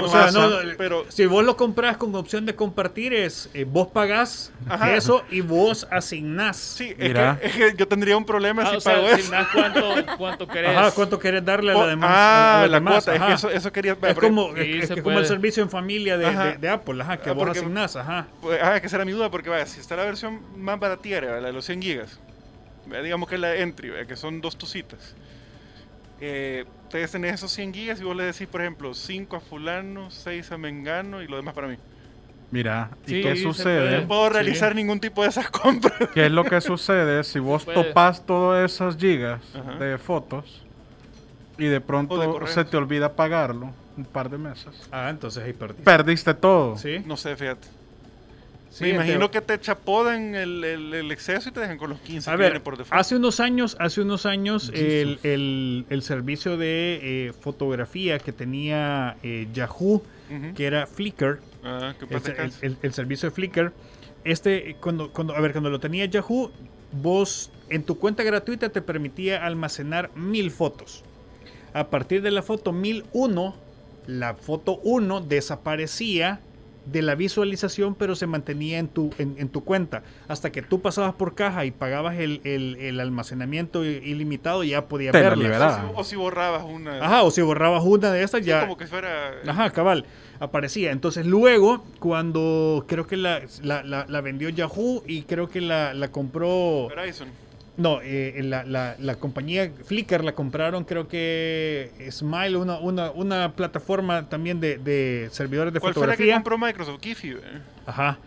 o 0.02 0.08
sea, 0.08 0.32
no, 0.32 0.50
pero- 0.76 1.06
si 1.08 1.24
vos 1.24 1.44
lo 1.44 1.56
compras 1.56 1.96
con 1.98 2.12
opción 2.16 2.44
de 2.46 2.56
compartir 2.56 3.14
es 3.14 3.48
eh, 3.54 3.64
vos 3.64 3.86
pagás 3.88 4.52
Ajá. 4.68 4.92
eso 4.96 5.22
y 5.30 5.40
vos 5.40 5.86
asignás. 5.88 6.56
Sí, 6.56 6.88
es 6.98 7.08
Mira. 7.08 7.38
que, 7.40 7.46
es 7.46 7.52
que 7.54 7.74
yo 7.76 7.86
tendría 7.86 8.16
un 8.16 8.26
problema 8.26 8.64
Ah, 8.64 8.70
si 8.72 8.76
o 8.78 8.80
sea, 8.80 8.94
pago 8.96 9.06
si 9.14 9.20
eso. 9.20 9.32
cuánto, 9.52 9.94
cuánto 10.18 10.48
querés. 10.48 10.76
Ajá, 10.76 10.90
¿cuánto 10.90 11.16
querés 11.20 11.44
darle 11.44 11.70
a 11.72 11.76
Oh, 11.76 11.82
la 11.82 11.86
demás? 11.90 12.10
ah, 12.12 12.62
a 12.64 12.66
la 12.66 12.76
demás? 12.80 13.04
cuota, 13.04 13.14
es 13.14 13.22
que 13.22 13.32
eso, 13.34 13.50
eso 13.50 13.72
quería... 13.72 13.96
Es 14.02 14.18
como, 14.18 14.56
es- 14.56 14.82
es 14.82 14.88
se 14.88 14.94
que 14.96 15.02
como 15.04 15.16
el 15.20 15.26
servicio 15.26 15.62
en 15.62 15.70
familia 15.70 16.18
de, 16.18 16.26
Ajá. 16.26 16.44
de- 16.46 16.58
de 16.58 16.68
Apple, 16.68 17.00
ajá, 17.04 17.18
que 17.18 17.30
Ah, 17.30 17.34
vos 17.34 17.44
porque- 17.44 17.60
asignás, 17.60 17.94
ajá. 17.94 18.26
Pues, 18.42 18.58
ah, 18.60 18.80
que 18.80 18.88
será 18.88 19.04
mi 19.04 19.12
duda, 19.12 19.30
porque 19.30 19.48
vaya, 19.48 19.64
si 19.64 19.78
está 19.78 19.94
la 19.94 20.04
versión 20.04 20.40
más 20.60 20.80
baratiera, 20.80 21.40
la 21.40 21.46
de 21.46 21.52
los 21.52 21.64
100 21.64 21.80
gigas, 21.80 22.18
vaya, 22.90 23.02
digamos 23.02 23.28
que 23.28 23.36
es 23.36 23.40
la 23.40 23.54
entry, 23.56 23.90
vaya, 23.90 24.04
que 24.06 24.16
son 24.16 24.40
dos 24.40 24.56
tucitas. 24.56 25.14
Eh, 26.20 26.64
ustedes 26.84 27.10
tenés 27.12 27.34
esos 27.34 27.50
100 27.52 27.72
gigas 27.72 28.00
y 28.00 28.04
vos 28.04 28.14
le 28.14 28.24
decís, 28.24 28.46
por 28.46 28.60
ejemplo, 28.60 28.92
5 28.92 29.36
a 29.36 29.40
fulano, 29.40 30.10
6 30.10 30.52
a 30.52 30.58
mengano 30.58 31.22
y 31.22 31.26
lo 31.28 31.36
demás 31.36 31.54
para 31.54 31.66
mí. 31.68 31.76
mira, 32.50 32.90
¿y 33.06 33.10
Sí, 33.10 33.20
qué 33.22 33.36
sucede? 33.36 34.00
No 34.02 34.08
puedo 34.08 34.26
Sí. 34.26 34.32
realizar 34.34 34.74
ningún 34.74 35.00
tipo 35.00 35.22
de 35.22 35.28
esas 35.28 35.48
compras. 35.50 36.10
¿Qué 36.12 36.26
es 36.26 36.32
lo 36.32 36.44
que 36.44 36.60
sucede 36.60 37.24
si 37.24 37.38
vos 37.38 37.64
topas 37.64 38.26
todas 38.26 38.70
esas 38.70 38.96
gigas 38.98 39.40
Ajá. 39.54 39.76
de 39.82 39.96
fotos 39.98 40.62
y 41.56 41.66
de 41.66 41.80
pronto 41.80 42.46
se 42.46 42.64
te 42.64 42.76
olvida 42.76 43.14
pagarlo 43.14 43.70
un 43.96 44.04
par 44.04 44.28
de 44.28 44.36
meses? 44.36 44.88
Ah, 44.92 45.08
entonces 45.10 45.42
ahí 45.44 45.52
perdiste. 45.52 45.84
Perdiste 45.84 46.34
todo. 46.34 46.76
Sí. 46.76 47.02
No 47.06 47.16
sé, 47.16 47.34
fíjate. 47.36 47.68
Me 48.80 48.90
imagino 48.90 49.28
te- 49.30 49.38
que 49.40 49.46
te 49.46 49.60
chapodan 49.60 50.34
el, 50.34 50.62
el, 50.62 50.94
el 50.94 51.10
exceso 51.12 51.48
y 51.48 51.52
te 51.52 51.60
dejan 51.60 51.76
con 51.78 51.90
los 51.90 52.00
15 52.00 52.30
A 52.30 52.34
que 52.36 52.38
ver, 52.42 52.62
por 52.62 52.76
default. 52.78 53.00
hace 53.00 53.16
unos 53.16 53.40
años, 53.40 53.76
hace 53.80 54.00
unos 54.00 54.26
años, 54.26 54.70
el, 54.74 55.18
el- 55.88 56.02
servicio 56.02 56.56
de 56.56 57.00
eh, 57.02 57.32
fotografía 57.32 58.18
que 58.18 58.32
tenía 58.32 59.16
eh, 59.22 59.48
Yahoo, 59.52 60.02
que 60.54 60.64
era 60.66 60.86
Flickr, 60.86 61.40
Ah, 61.64 61.94
el 62.82 62.92
servicio 62.94 63.28
de 63.28 63.34
Flickr, 63.34 63.72
este, 64.24 64.76
cuando, 64.80 65.10
cuando, 65.12 65.34
a 65.34 65.40
ver, 65.40 65.52
cuando 65.52 65.68
lo 65.70 65.80
tenía 65.80 66.04
Yahoo, 66.06 66.50
vos 66.92 67.50
en 67.68 67.82
tu 67.84 67.98
cuenta 67.98 68.22
gratuita 68.22 68.68
te 68.68 68.80
permitía 68.82 69.44
almacenar 69.44 70.10
mil 70.14 70.50
fotos. 70.50 71.02
A 71.74 71.88
partir 71.88 72.22
de 72.22 72.30
la 72.30 72.42
foto 72.42 72.72
1001, 72.72 73.54
la 74.06 74.34
foto 74.34 74.78
1 74.84 75.20
desaparecía 75.20 76.40
de 76.90 77.02
la 77.02 77.14
visualización, 77.14 77.94
pero 77.94 78.14
se 78.16 78.26
mantenía 78.26 78.78
en 78.78 78.88
tu, 78.88 79.10
en, 79.18 79.36
en 79.38 79.48
tu 79.48 79.62
cuenta. 79.64 80.02
Hasta 80.28 80.50
que 80.50 80.62
tú 80.62 80.80
pasabas 80.80 81.14
por 81.14 81.34
caja 81.34 81.64
y 81.64 81.70
pagabas 81.70 82.18
el, 82.18 82.40
el- 82.44 82.76
el 82.80 82.98
almacenamiento 83.00 83.84
ilimitado, 83.84 84.64
ya 84.64 84.86
podías 84.88 85.12
Te 85.12 85.18
la 85.22 85.30
verlas. 85.30 85.38
liberaba. 85.44 85.84
O 85.90 85.92
si, 85.92 86.00
o 86.00 86.04
si 86.04 86.16
borrabas 86.16 86.64
una... 86.64 87.04
Ajá, 87.04 87.22
o 87.22 87.30
si 87.30 87.42
borrabas 87.42 87.82
una 87.84 88.10
de 88.12 88.22
estas, 88.22 88.40
Sí, 88.40 88.46
ya. 88.46 88.60
como 88.62 88.76
que 88.76 88.86
fuera... 88.86 89.32
Ajá, 89.46 89.70
cabal, 89.70 90.04
aparecía. 90.40 90.90
Entonces 90.92 91.26
luego, 91.26 91.84
cuando 91.98 92.84
creo 92.88 93.06
que 93.06 93.16
la, 93.16 93.42
la, 93.62 93.82
la- 93.82 94.06
la 94.08 94.20
vendió 94.20 94.48
Yahoo 94.48 95.02
y 95.06 95.22
creo 95.22 95.48
que 95.48 95.60
la, 95.60 95.94
la 95.94 96.08
compró... 96.10 96.88
Verizon. 96.88 97.28
No, 97.76 98.00
eh, 98.02 98.40
la, 98.42 98.64
la- 98.64 98.96
la 98.98 99.14
compañía 99.16 99.72
Flickr 99.84 100.22
la 100.22 100.34
compraron, 100.34 100.84
creo 100.84 101.08
que 101.08 101.90
Smile, 102.10 102.56
una, 102.56 102.78
una, 102.78 103.10
una 103.12 103.52
plataforma 103.56 104.28
también 104.28 104.60
de, 104.60 104.76
de 104.76 105.28
servidores 105.32 105.72
de 105.72 105.80
¿Cuál 105.80 105.94
fue 105.94 106.06
la 106.06 106.12
que 106.16 106.24
fotografía. 106.24 106.34
compró 106.36 106.58
Microsoft? 106.58 107.00
Eh. 107.06 107.38
Ajá. 107.86 108.18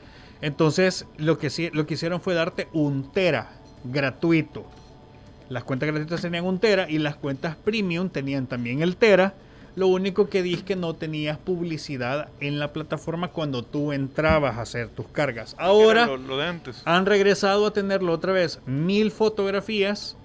Entonces, 0.41 1.05
lo 1.17 1.37
que, 1.37 1.49
sí- 1.49 1.69
lo 1.73 1.85
que 1.85 1.93
hicieron 1.93 2.19
fue 2.19 2.33
darte 2.33 2.67
un 2.73 3.11
tera 3.11 3.51
gratuito. 3.83 4.65
Las 5.49 5.63
cuentas 5.65 5.87
gratuitas 5.87 6.21
tenían 6.21 6.45
un 6.45 6.59
tera 6.59 6.89
y 6.89 6.97
las 6.97 7.15
cuentas 7.15 7.55
premium 7.55 8.09
tenían 8.09 8.47
también 8.47 8.81
el 8.81 8.95
tera. 8.97 9.35
Lo 9.75 9.87
único 9.87 10.29
que 10.29 10.43
di 10.43 10.53
es 10.53 10.63
que 10.63 10.75
no 10.75 10.93
tenías 10.93 11.37
publicidad 11.39 12.29
en 12.39 12.59
la 12.59 12.73
plataforma 12.73 13.29
cuando 13.29 13.63
tú 13.63 13.91
entrabas 13.91 14.57
a 14.57 14.61
hacer 14.61 14.89
tus 14.89 15.07
cargas. 15.07 15.55
Ahora 15.57 16.05
Lo, 16.05 16.17
lo 16.17 16.37
de 16.37 16.45
antes. 16.45 16.81
han 16.85 17.05
regresado 17.07 17.65
a 17.65 17.73
tenerlo 17.73 18.13
otra 18.13 18.33
vez. 18.33 18.59
Mil 18.67 19.09
fotografías 19.11 20.15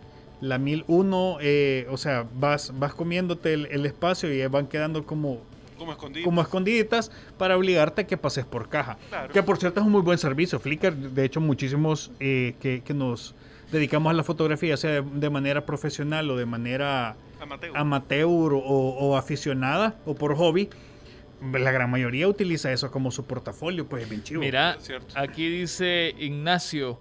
La 0.40 0.58
1001, 0.58 1.38
eh, 1.40 1.86
o 1.90 1.96
sea, 1.96 2.26
vas, 2.38 2.72
vas 2.78 2.94
comiéndote 2.94 3.54
el, 3.54 3.66
el 3.66 3.86
espacio 3.86 4.32
y 4.32 4.46
van 4.46 4.66
quedando 4.68 5.04
como, 5.04 5.40
Como 5.78 5.96
como 6.24 6.42
escondiditas 6.42 7.10
para 7.38 7.56
obligarte 7.56 8.02
a 8.02 8.06
que 8.06 8.16
pases 8.16 8.44
por 8.44 8.68
caja. 8.68 8.98
Claro. 9.08 9.32
Que 9.32 9.42
por 9.42 9.58
cierto 9.58 9.80
es 9.80 9.86
un 9.86 9.92
muy 9.92 10.02
buen 10.02 10.18
servicio. 10.18 10.60
Flickr, 10.60 10.94
de 10.94 11.24
hecho, 11.24 11.40
muchísimos 11.40 12.10
eh, 12.20 12.54
que, 12.60 12.82
que 12.84 12.94
nos 12.94 13.34
dedicamos 13.72 14.10
a 14.10 14.14
la 14.14 14.22
fotografía, 14.24 14.76
sea 14.76 14.90
de, 14.90 15.02
de 15.02 15.30
manera 15.30 15.64
profesional 15.66 16.30
o 16.30 16.36
de 16.36 16.46
manera 16.46 17.16
Amateur. 17.40 17.76
amateur 17.76 18.52
o, 18.54 18.60
o 18.60 19.16
aficionada 19.16 19.96
o 20.04 20.14
por 20.14 20.36
hobby, 20.36 20.68
la 21.52 21.70
gran 21.70 21.90
mayoría 21.90 22.28
utiliza 22.28 22.72
eso 22.72 22.90
como 22.90 23.10
su 23.10 23.24
portafolio, 23.24 23.88
pues 23.88 24.04
es 24.04 24.08
bien 24.08 24.22
chivo. 24.22 24.40
Mira, 24.40 24.76
aquí 25.14 25.48
dice 25.48 26.14
Ignacio, 26.18 27.00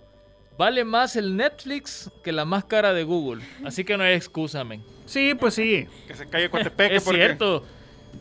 vale 0.57 0.83
más 0.83 1.15
el 1.15 1.35
Netflix 1.35 2.11
que 2.23 2.31
la 2.31 2.45
más 2.45 2.65
cara 2.65 2.93
de 2.93 3.03
Google. 3.03 3.43
Así 3.65 3.83
que 3.83 3.97
no 3.97 4.03
hay 4.03 4.13
excusa, 4.13 4.63
men. 4.63 4.83
Sí, 5.05 5.33
pues 5.33 5.53
sí. 5.53 5.87
que 6.07 6.15
se 6.15 6.27
calle 6.27 6.49
Coatepeque 6.49 6.95
Es 6.97 7.03
porque... 7.03 7.19
cierto. 7.19 7.63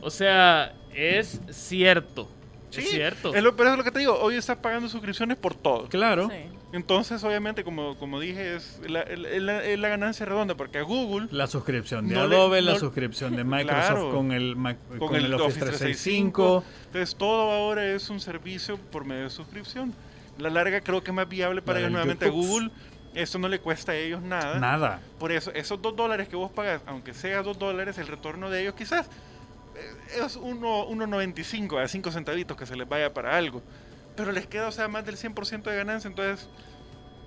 O 0.01 0.11
sea, 0.11 0.75
es 0.95 1.41
cierto. 1.51 2.29
Sí, 2.71 2.81
es 2.81 2.91
cierto. 2.91 3.35
Es 3.35 3.43
lo, 3.43 3.57
pero 3.57 3.71
es 3.71 3.79
lo 3.79 3.85
que 3.85 3.91
te 3.91 4.01
digo, 4.01 4.19
hoy 4.19 4.37
estás 4.37 4.57
pagando 4.59 4.89
suscripciones 4.89 5.37
por 5.37 5.55
todo. 5.55 5.89
Claro. 5.89 6.29
Sí. 6.29 6.37
Entonces, 6.77 7.25
obviamente, 7.25 7.65
como, 7.65 7.97
como 7.97 8.21
dije, 8.21 8.57
es 8.57 8.81
la, 8.87 9.05
la- 9.07 9.63
la 9.77 9.89
ganancia 9.89 10.27
redonda, 10.27 10.55
porque 10.57 10.79
a 10.79 10.83
Google, 10.83 11.29
La 11.31 11.47
suscripción 11.47 12.07
de 12.09 12.15
No 12.15 12.27
le- 12.27 12.37
Adobe, 12.37 12.61
la 12.63 12.75
no- 12.75 12.79
suscripción 12.79 13.35
de 13.35 13.45
Microsoft 13.45 13.87
Claro. 13.91 14.11
con, 14.13 14.33
el, 14.33 14.57
Mac- 14.57 14.77
con, 14.99 15.15
el, 15.17 15.33
Office 15.35 15.59
365. 15.61 16.63
365, 16.63 16.65
entonces 16.87 17.17
todo 17.17 17.51
ahora 17.53 17.85
es 17.87 18.09
un 18.11 18.21
servicio 18.21 18.77
por 18.93 19.05
medio 19.05 19.25
de 19.25 19.31
suscripción. 19.31 19.95
La 20.39 20.51
larga 20.51 20.81
creo 20.83 21.03
que 21.03 21.11
es 21.11 21.15
más 21.15 21.29
viable 21.29 21.63
para 21.63 21.79
La 21.81 21.87
ellos 21.87 21.93
nuevamente 21.93 22.27
a. 22.27 22.31
Google. 22.31 22.71
Eso 23.15 23.39
no 23.39 23.49
le 23.49 23.59
cuesta 23.59 23.93
a 23.93 23.95
ellos 23.97 24.21
nada. 24.21 24.59
Nada. 24.59 25.01
Por 25.19 25.33
eso, 25.33 25.51
esos 25.55 25.81
dos 25.81 25.97
dólares 25.97 26.29
que 26.29 26.37
vos 26.37 26.53
pagas, 26.53 26.83
aunque 26.87 27.15
sea 27.15 27.43
dos 27.43 27.59
dólares, 27.59 27.97
el 27.97 28.07
retorno 28.07 28.51
de 28.51 28.61
ellos 28.61 28.75
quizás 28.75 29.07
eh, 29.75 30.23
es 30.27 30.37
uno- 30.37 30.87
1.95 30.87 31.83
a 31.83 31.89
5 31.89 32.11
centavitos 32.13 32.55
que 32.55 32.67
se 32.67 32.77
les 32.77 32.87
vaya 32.87 33.15
para 33.15 33.35
algo. 33.35 33.63
Pero 34.17 34.33
les 34.33 34.47
queda, 34.47 34.69
o 34.69 34.73
sea, 34.73 34.89
más 34.89 35.05
del 35.05 35.17
100% 35.17 35.63
de 35.63 35.77
ganancia, 35.77 36.09
entonces... 36.09 36.49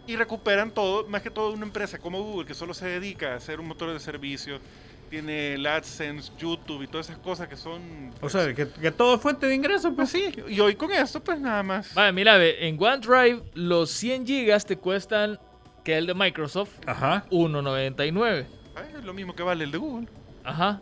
Y 0.08 0.16
recuperan 0.16 0.72
todo, 0.72 1.08
más 1.08 1.22
que 1.22 1.30
todo 1.30 1.54
una 1.54 1.66
empresa 1.68 2.00
como 2.00 2.24
Google, 2.24 2.48
que 2.48 2.56
solo 2.56 2.74
se 2.74 2.88
dedica 2.88 3.34
a 3.34 3.36
hacer 3.36 3.60
un 3.60 3.68
motor 3.68 3.94
de 3.94 4.00
servicio, 4.00 4.60
tiene 5.08 5.54
el 5.54 5.68
AdSense, 5.68 6.32
YouTube 6.40 6.82
y 6.82 6.88
todas 6.88 7.10
esas 7.10 7.20
cosas 7.20 7.48
que 7.48 7.56
son... 7.56 8.12
O 8.18 8.22
pues, 8.22 8.34
sea, 8.34 8.52
que, 8.56 8.68
que 8.68 8.92
todo 8.92 9.16
es 9.16 9.22
fuente 9.22 9.46
de 9.46 9.54
ingreso, 9.54 9.94
pues 9.94 10.12
pues. 10.12 10.34
sí, 10.34 10.42
y 10.48 10.60
hoy 10.62 10.74
con 10.74 10.92
esto, 10.92 11.24
pues 11.24 11.40
nada 11.40 11.62
más. 11.62 11.94
Vale, 11.94 12.12
mira, 12.12 12.38
ve, 12.38 12.68
en 12.68 12.82
OneDrive 12.82 13.44
los 13.54 13.92
100 13.92 14.26
gigas 14.26 14.66
te 14.66 14.78
cuestan, 14.78 15.40
que 15.84 15.98
el 15.98 16.08
de 16.08 16.14
Microsoft, 16.14 16.72
Ajá. 16.88 17.26
1.99. 17.30 18.46
Ay, 18.76 18.86
es 18.98 19.04
lo 19.04 19.14
mismo 19.14 19.36
que 19.36 19.44
vale 19.44 19.64
el 19.64 19.72
de 19.72 19.78
Google. 19.78 20.08
Ajá. 20.44 20.82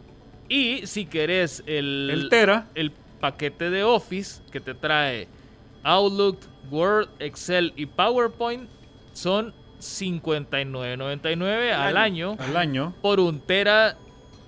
Y 0.49 0.87
si 0.87 1.05
querés 1.05 1.63
el, 1.65 2.09
El 2.09 2.29
Tera. 2.29 2.67
el 2.75 2.91
paquete 3.19 3.69
de 3.69 3.83
Office 3.83 4.41
que 4.51 4.59
te 4.59 4.73
trae 4.73 5.27
Outlook, 5.87 6.37
Word, 6.69 7.07
Excel 7.19 7.71
y 7.75 7.85
PowerPoint, 7.85 8.67
son 9.13 9.53
59.99 9.79 11.71
al 11.73 11.97
año 11.97 12.35
Al 12.39 12.57
año. 12.57 12.93
por 13.01 13.19
un 13.19 13.39
tera 13.39 13.97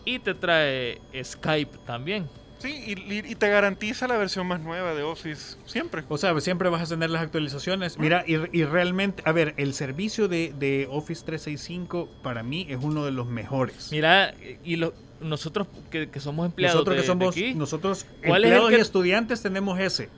y 0.05 0.19
te 0.19 0.33
trae 0.33 0.99
Skype 1.23 1.77
también. 1.85 2.27
Sí, 2.59 2.83
y, 2.87 3.35
te 3.35 3.47
garantiza 3.47 4.05
la 4.05 4.17
versión 4.17 4.45
más 4.45 4.59
nueva 4.59 4.93
de 4.93 5.01
Office, 5.01 5.55
siempre. 5.65 6.03
O 6.09 6.17
sea, 6.17 6.37
siempre 6.41 6.67
vas 6.67 6.81
a 6.81 6.87
tener 6.93 7.09
las 7.09 7.21
actualizaciones. 7.21 7.97
Mira, 7.97 8.25
y, 8.27 8.33
y 8.51 8.65
realmente, 8.65 9.23
a 9.25 9.31
ver, 9.31 9.53
el 9.55 9.73
servicio 9.73 10.27
de, 10.27 10.53
de 10.59 10.85
Office 10.91 11.23
365 11.25 12.09
para 12.21 12.43
mí 12.43 12.65
es 12.69 12.79
uno 12.81 13.05
de 13.05 13.11
los 13.11 13.27
mejores. 13.27 13.87
Mira, 13.91 14.33
y 14.65 14.75
lo- 14.75 14.93
nosotros 15.21 15.67
que, 15.89 16.09
que 16.09 16.19
somos 16.19 16.47
empleados 16.47 16.75
nosotros 16.75 16.95
de- 16.95 16.97
que 16.97 17.01
de 17.01 17.07
somos, 17.07 17.29
aquí, 17.35 17.53
nosotros 17.53 18.05
¿Cuál 18.05 18.43
es 18.43 18.47
el 18.51 18.57
empleados 18.57 18.69
que- 18.71 18.77
y 18.77 18.81
estudiantes 18.81 19.41
tenemos 19.41 19.79
ese. 19.79 20.09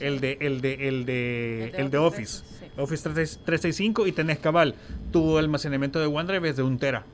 El 0.00 0.20
de, 0.20 0.36
el 0.40 0.60
de, 0.60 0.88
el 0.88 1.06
de, 1.06 1.68
El 1.76 1.90
de 1.90 1.98
Office. 1.98 2.42
Office, 2.42 2.58
sí. 2.60 2.70
Office 2.76 3.02
365 3.44 4.06
y 4.06 4.12
tenés 4.12 4.38
cabal. 4.38 4.74
Tu 5.12 5.38
almacenamiento 5.38 5.98
de 5.98 6.06
OneDrive 6.06 6.50
es 6.50 6.56
de 6.56 6.62
un 6.62 6.78
tera. 6.78 7.04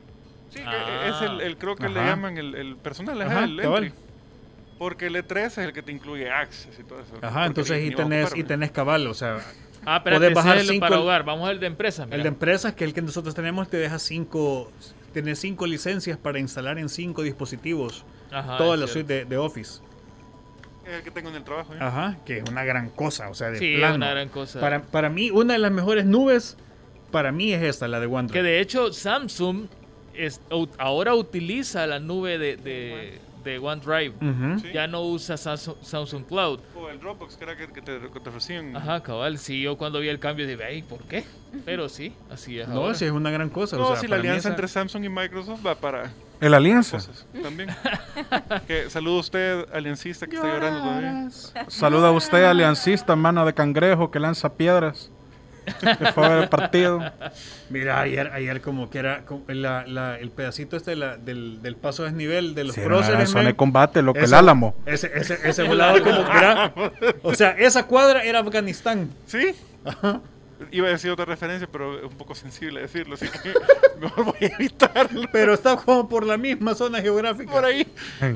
Sí, 0.50 0.58
que 0.58 0.64
Ah. 0.66 1.08
es 1.22 1.30
el, 1.30 1.40
el- 1.40 1.56
creo 1.56 1.76
que 1.76 1.88
le 1.88 1.94
llaman 2.00 2.36
el, 2.38 2.54
el 2.54 2.76
personal, 2.76 3.20
ajá, 3.22 3.30
Ajá, 3.30 3.44
el 3.44 3.60
cabal. 3.60 3.84
entry. 3.84 3.98
Porque 4.78 5.06
el 5.06 5.14
E3 5.16 5.46
es 5.46 5.58
el 5.58 5.72
que 5.72 5.82
te 5.82 5.92
incluye 5.92 6.28
Access 6.30 6.78
y 6.80 6.82
todo 6.82 7.00
eso. 7.00 7.14
Ajá, 7.22 7.46
entonces 7.46 7.84
y 7.88 7.94
tenés, 7.94 8.36
y 8.36 8.42
tenés 8.42 8.72
cabal, 8.72 9.06
o 9.06 9.14
sea, 9.14 9.38
Ah, 9.84 10.02
podés 10.02 10.20
ese 10.22 10.34
bajar 10.34 10.56
es 10.56 10.62
el 10.64 10.68
cinco- 10.70 10.80
para 10.88 11.00
hogar. 11.00 11.24
Vamos 11.24 11.48
al 11.48 11.60
de 11.60 11.66
empresa. 11.68 12.04
mira. 12.04 12.16
el 12.16 12.22
de 12.22 12.28
empresas, 12.28 12.74
que 12.74 12.84
es 12.84 12.88
el 12.88 12.94
que 12.94 13.02
nosotros 13.02 13.34
tenemos, 13.34 13.68
te 13.68 13.76
deja 13.76 13.98
cinco, 14.00 14.70
tienes 15.12 15.38
cinco 15.38 15.66
licencias 15.66 16.18
para 16.18 16.38
instalar 16.40 16.78
en 16.78 16.88
cinco 16.88 17.22
dispositivos 17.22 18.04
Ajá, 18.32 18.56
toda 18.58 18.76
la 18.76 18.86
cierto. 18.88 18.92
suite 18.92 19.14
de, 19.14 19.24
de 19.24 19.36
Office. 19.38 19.80
Es 20.92 20.99
el 20.99 21.04
que 21.04 21.11
tengo 21.11 21.30
en 21.30 21.37
el 21.37 21.44
trabajo. 21.44 21.75
¿eh? 21.75 21.78
Ajá, 21.80 22.16
que 22.26 22.38
es 22.38 22.49
una 22.50 22.64
gran 22.64 22.90
cosa, 22.90 23.28
o 23.30 23.34
sea, 23.34 23.50
de 23.50 23.58
Sí, 23.58 23.72
es 23.75 23.78
plano. 23.78 23.96
una 23.96 24.11
gran 24.11 24.28
cosa. 24.28 24.61
Para, 24.61 24.82
para 24.82 25.08
mí, 25.08 25.30
una 25.30 25.54
de 25.54 25.58
las 25.58 25.72
mejores 25.72 26.04
nubes, 26.04 26.56
para 27.11 27.32
mí 27.32 27.52
es 27.52 27.62
esta, 27.62 27.88
la 27.88 27.99
de 28.00 28.06
OneDrive. 28.06 28.32
Que 28.32 28.42
de 28.42 28.61
hecho 28.61 28.92
Samsung 28.92 29.66
es- 30.14 30.40
ahora 30.78 31.14
utiliza 31.14 31.87
la 31.87 31.99
nube 31.99 32.38
de, 32.38 32.56
de, 32.56 33.18
de 33.44 33.58
OneDrive. 33.58 34.11
Ujú. 34.16 34.61
Sí. 34.61 34.68
Ya 34.72 34.87
no 34.87 35.02
usa 35.02 35.37
Samsung, 35.37 35.76
Samsung 35.82 36.25
Cloud. 36.26 36.61
O 36.76 36.88
el 36.90 37.00
Dropbox, 37.00 37.37
que 37.37 37.44
era 37.44 37.56
que, 37.56 37.68
que 37.68 37.80
te, 37.82 37.99
que 37.99 38.20
te 38.20 38.28
ofrecían. 38.28 38.76
Ajá, 38.76 39.02
cabal. 39.02 39.38
Sí, 39.38 39.61
yo 39.62 39.76
cuando 39.78 39.99
vi 40.00 40.08
el 40.08 40.18
cambio 40.18 40.46
dije, 40.46 40.62
ay, 40.62 40.82
¿por 40.82 41.00
qué? 41.04 41.25
Pero 41.64 41.88
sí, 41.88 42.12
así 42.30 42.58
es. 42.58 42.68
No, 42.68 42.82
ahora. 42.82 42.94
sí, 42.94 43.04
es 43.06 43.11
una 43.12 43.30
gran 43.30 43.49
cosa. 43.50 43.76
No, 43.76 43.84
o 43.88 43.92
sea, 43.92 43.96
si 44.00 44.08
la 44.08 44.16
mí 44.16 44.20
alianza 44.20 44.40
esa- 44.40 44.49
entre 44.50 44.68
Samsung 44.68 45.04
y 45.04 45.08
Microsoft 45.08 45.64
va 45.66 45.75
para 45.75 46.11
El 46.42 46.54
Alianza. 46.54 46.96
cosas 46.99 47.26
también. 47.42 47.70
que 48.66 48.90
saludo 48.90 49.16
a 49.16 49.20
usted, 49.20 49.64
aliancista, 49.72 50.26
que 50.26 50.37
está 50.37 50.49
llorando 50.49 50.80
todavía. 50.80 51.28
Saluda 51.68 52.08
a 52.08 52.11
usted, 52.11 52.44
aliancista, 52.44 53.16
mano 53.16 53.46
de 53.46 53.54
cangrejo 53.54 54.11
que 54.11 54.18
lanza 54.20 54.52
piedras. 54.54 55.11
Que 55.80 56.06
fue 56.12 56.26
a 56.26 56.28
ver 56.28 56.42
el 56.42 56.49
partido. 56.49 56.99
Mira, 57.70 58.00
ayer, 58.00 58.32
ayer 58.32 58.61
como 58.61 58.90
que 58.90 58.99
era 58.99 59.25
como 59.25 59.44
la- 59.46 59.87
la- 59.87 60.18
el 60.18 60.30
pedacito 60.32 60.76
este 60.76 60.90
de 60.90 60.96
la- 60.96 61.16
del, 61.16 61.62
del 61.62 61.76
paso 61.76 62.02
a 62.02 62.06
desnivel 62.06 62.56
de 62.56 62.64
los 62.64 62.75
Sí, 62.75 62.80
próceres, 62.80 63.30
zona 63.30 63.44
de 63.44 63.54
combate, 63.54 64.02
lo 64.02 64.12
que 64.12 64.25
el 64.25 64.34
álamo. 64.34 64.75
Ese, 64.87 65.12
ese, 65.14 65.38
ese 65.49 65.62
volado 65.62 66.02
como 66.02 66.25
que 66.25 66.37
era... 66.37 66.75
O 67.22 67.32
sea, 67.34 67.50
esa 67.50 67.87
cuadra 67.87 68.25
era 68.25 68.40
Afganistán. 68.40 69.08
¿Sí? 69.26 69.54
Iba 70.71 70.88
a 70.88 70.90
decir 70.90 71.11
otra 71.11 71.25
referencia, 71.25 71.69
pero 71.71 71.99
es 71.99 72.04
un 72.04 72.16
poco 72.16 72.35
sensible 72.35 72.81
decirlo, 72.81 73.14
así 73.14 73.26
que 73.26 73.52
mejor 74.00 74.25
voy 74.26 74.35
a 74.40 74.47
evitarlo. 74.54 75.23
Pero 75.33 75.54
está 75.54 75.76
como 75.76 76.09
por 76.09 76.25
la 76.26 76.37
misma 76.37 76.75
zona 76.75 77.00
geográfica. 77.00 77.50
Por 77.50 77.64
ahí. 77.64 77.87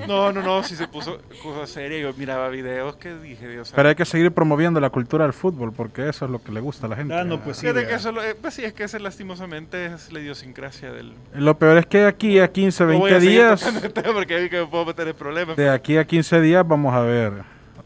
No, 0.08 0.32
no, 0.32 0.42
no, 0.42 0.62
si 0.62 0.76
se 0.76 0.88
puso 0.88 1.18
cosa 1.42 1.66
seria, 1.66 1.98
yo 2.00 2.12
miraba 2.14 2.48
videos 2.48 2.96
que 2.96 3.14
dije, 3.16 3.48
Dios 3.48 3.72
Pero 3.74 3.88
hay 3.88 3.94
que 3.94 4.04
seguir 4.04 4.32
promoviendo 4.32 4.80
la 4.80 4.90
cultura 4.90 5.24
del 5.24 5.32
fútbol 5.32 5.72
porque 5.72 6.08
eso 6.08 6.24
es 6.24 6.30
lo 6.30 6.42
que 6.42 6.52
le 6.52 6.60
gusta 6.60 6.86
a 6.86 6.90
la 6.90 6.96
gente. 6.96 7.14
Ah, 7.14 7.24
no, 7.24 7.40
pues 7.42 7.58
sí. 7.58 7.66
Que 7.72 7.94
eso, 7.94 8.12
lo- 8.12 8.22
eh, 8.22 8.34
pues 8.40 8.54
sí, 8.54 8.64
es 8.64 8.72
que 8.72 8.84
ese 8.84 8.98
lastimosamente 9.00 9.86
es 9.86 10.12
la 10.12 10.20
idiosincrasia 10.20 10.92
del... 10.92 11.12
Lo 11.34 11.58
peor 11.58 11.78
es 11.78 11.86
que 11.86 12.04
aquí 12.04 12.38
a 12.38 12.50
15, 12.50 12.84
No 12.84 12.98
voy 12.98 13.10
20 13.10 13.14
a 13.16 13.20
seguir 13.20 13.32
días, 13.32 14.02
porque 14.14 14.40
vi 14.40 14.48
que 14.50 14.60
me 14.60 14.66
puedo 14.66 14.86
meter 14.86 15.08
en 15.08 15.14
problemas. 15.14 15.56
de 15.56 15.68
aquí 15.68 15.96
a 15.96 16.04
15 16.06 16.40
días 16.40 16.66
vamos 16.66 16.94
a 16.94 17.00
ver 17.00 17.32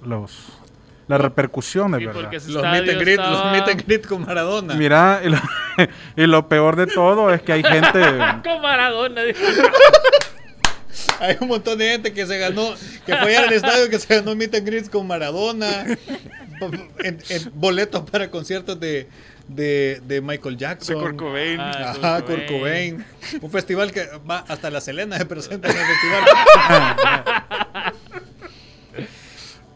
los 0.05 0.60
las 1.11 1.21
repercusiones, 1.21 2.00
Sí, 2.00 2.07
¿verdad? 2.07 2.33
Los 2.33 2.62
meet 2.62 2.88
and 2.88 3.00
greet, 3.00 3.19
los 3.19 3.26
estaba- 3.29 3.52
meet 3.52 3.69
and 3.69 3.85
greet 3.87 4.07
con 4.07 4.25
Maradona. 4.25 4.75
Mira, 4.75 5.21
y 5.25 5.29
lo, 5.29 5.38
y 6.17 6.26
lo 6.26 6.49
peor 6.49 6.76
de 6.76 6.87
todo 6.87 7.33
es 7.35 7.43
que 7.43 7.52
hay 7.52 7.62
gente... 7.62 8.00
Con 8.45 8.62
Maradona. 8.62 9.21
Hay 11.21 11.37
un 11.40 11.49
montón 11.49 11.76
de 11.79 11.90
gente 11.90 12.12
que 12.14 12.26
se 12.26 12.38
ganó, 12.38 12.75
que 13.07 13.14
fue 13.17 13.37
al 13.37 13.52
estadio, 13.52 13.88
que 13.90 13.99
se 13.99 14.17
ganó 14.17 14.35
meet 14.35 14.55
and 14.55 14.67
greets 14.67 14.88
con 14.88 15.07
Maradona, 15.07 15.85
en- 16.99 17.19
en 17.29 17.50
boletos 17.55 18.09
para 18.11 18.31
conciertos 18.31 18.81
de, 18.81 19.07
de, 19.47 20.00
de 20.07 20.21
Michael 20.23 20.57
De 20.57 20.61
Jackson. 20.62 20.99
Kurt 21.00 21.17
Cobain. 21.17 21.61
Ah, 21.61 21.90
Ajá, 21.97 22.23
Kurt 22.23 22.26
Kurt 22.38 22.47
Cobain. 22.49 23.05
Cobain. 23.05 23.40
Un 23.43 23.50
festival 23.50 23.93
que 23.93 24.07
va 24.29 24.45
hasta 24.49 24.71
la 24.71 24.81
Selena 24.81 25.19
se 25.19 25.26
presenta 25.26 25.69
en 25.71 25.76
el 25.76 25.85
festival. 25.87 26.25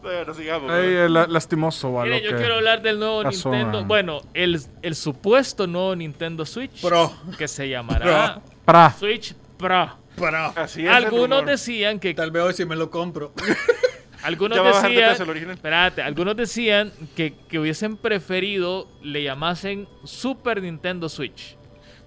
Bueno, 0.05 0.33
sigamos. 0.35 0.71
La- 1.09 1.25
lastimoso, 1.25 1.91
va, 1.91 2.03
Mire, 2.03 2.17
lo 2.19 2.23
yo 2.25 2.29
que 2.29 2.35
quiero 2.37 2.55
hablar 2.55 2.83
del 2.83 2.99
nuevo 2.99 3.23
pasó, 3.23 3.49
Nintendo. 3.49 3.79
man. 3.79 3.87
Bueno, 3.87 4.21
el, 4.35 4.61
el 4.83 4.95
supuesto 4.95 5.65
nuevo 5.65 5.95
Nintendo 5.95 6.45
Switch. 6.45 6.79
Pro. 6.79 7.11
Que 7.39 7.47
se 7.47 7.67
llamará 7.69 8.39
Pra. 8.63 8.91
Switch 8.91 9.33
Pro. 9.57 9.97
Para. 10.15 10.47
Así 10.49 10.85
es 10.85 10.91
Algunos 10.93 11.43
decían 11.45 11.99
que 11.99 12.13
Tal 12.13 12.29
vez 12.29 12.43
hoy 12.43 12.53
sí 12.53 12.65
me 12.65 12.75
lo 12.75 12.91
compro. 12.91 13.33
algunos 14.23 14.57
decían 14.63 15.29
el 15.29 15.49
espérate, 15.49 16.01
algunos 16.03 16.35
decían 16.37 16.93
que, 17.15 17.33
que 17.49 17.57
hubiesen 17.59 17.97
preferido 17.97 18.87
le 19.01 19.23
llamasen 19.23 19.87
Super 20.03 20.61
Nintendo 20.61 21.09
Switch. 21.09 21.57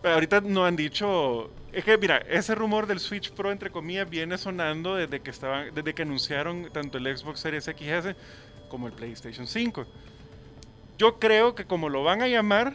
Pero 0.00 0.14
ahorita 0.14 0.40
no 0.43 0.64
han 0.64 0.76
dicho. 0.76 1.50
Es 1.72 1.84
que 1.84 1.98
mira, 1.98 2.18
ese 2.28 2.54
rumor 2.54 2.87
del 2.87 2.98
Switch 2.98 3.30
Pro 3.30 3.52
entre 3.52 3.70
comillas 3.70 4.08
viene 4.08 4.38
sonando 4.38 4.94
desde 4.96 5.20
que 5.20 5.30
estaban, 5.30 5.75
desde 5.75 5.94
que 5.94 6.02
anunciaron 6.02 6.70
tanto 6.72 6.98
el 6.98 7.16
Xbox 7.16 7.40
Series 7.40 7.64
XS 7.64 8.14
como 8.68 8.87
el 8.87 8.92
PlayStation 8.94 9.46
5. 9.46 9.87
Yo 10.98 11.18
creo 11.18 11.54
que 11.54 11.64
como 11.64 11.88
lo 11.88 12.02
van 12.02 12.22
a 12.22 12.28
llamar, 12.28 12.75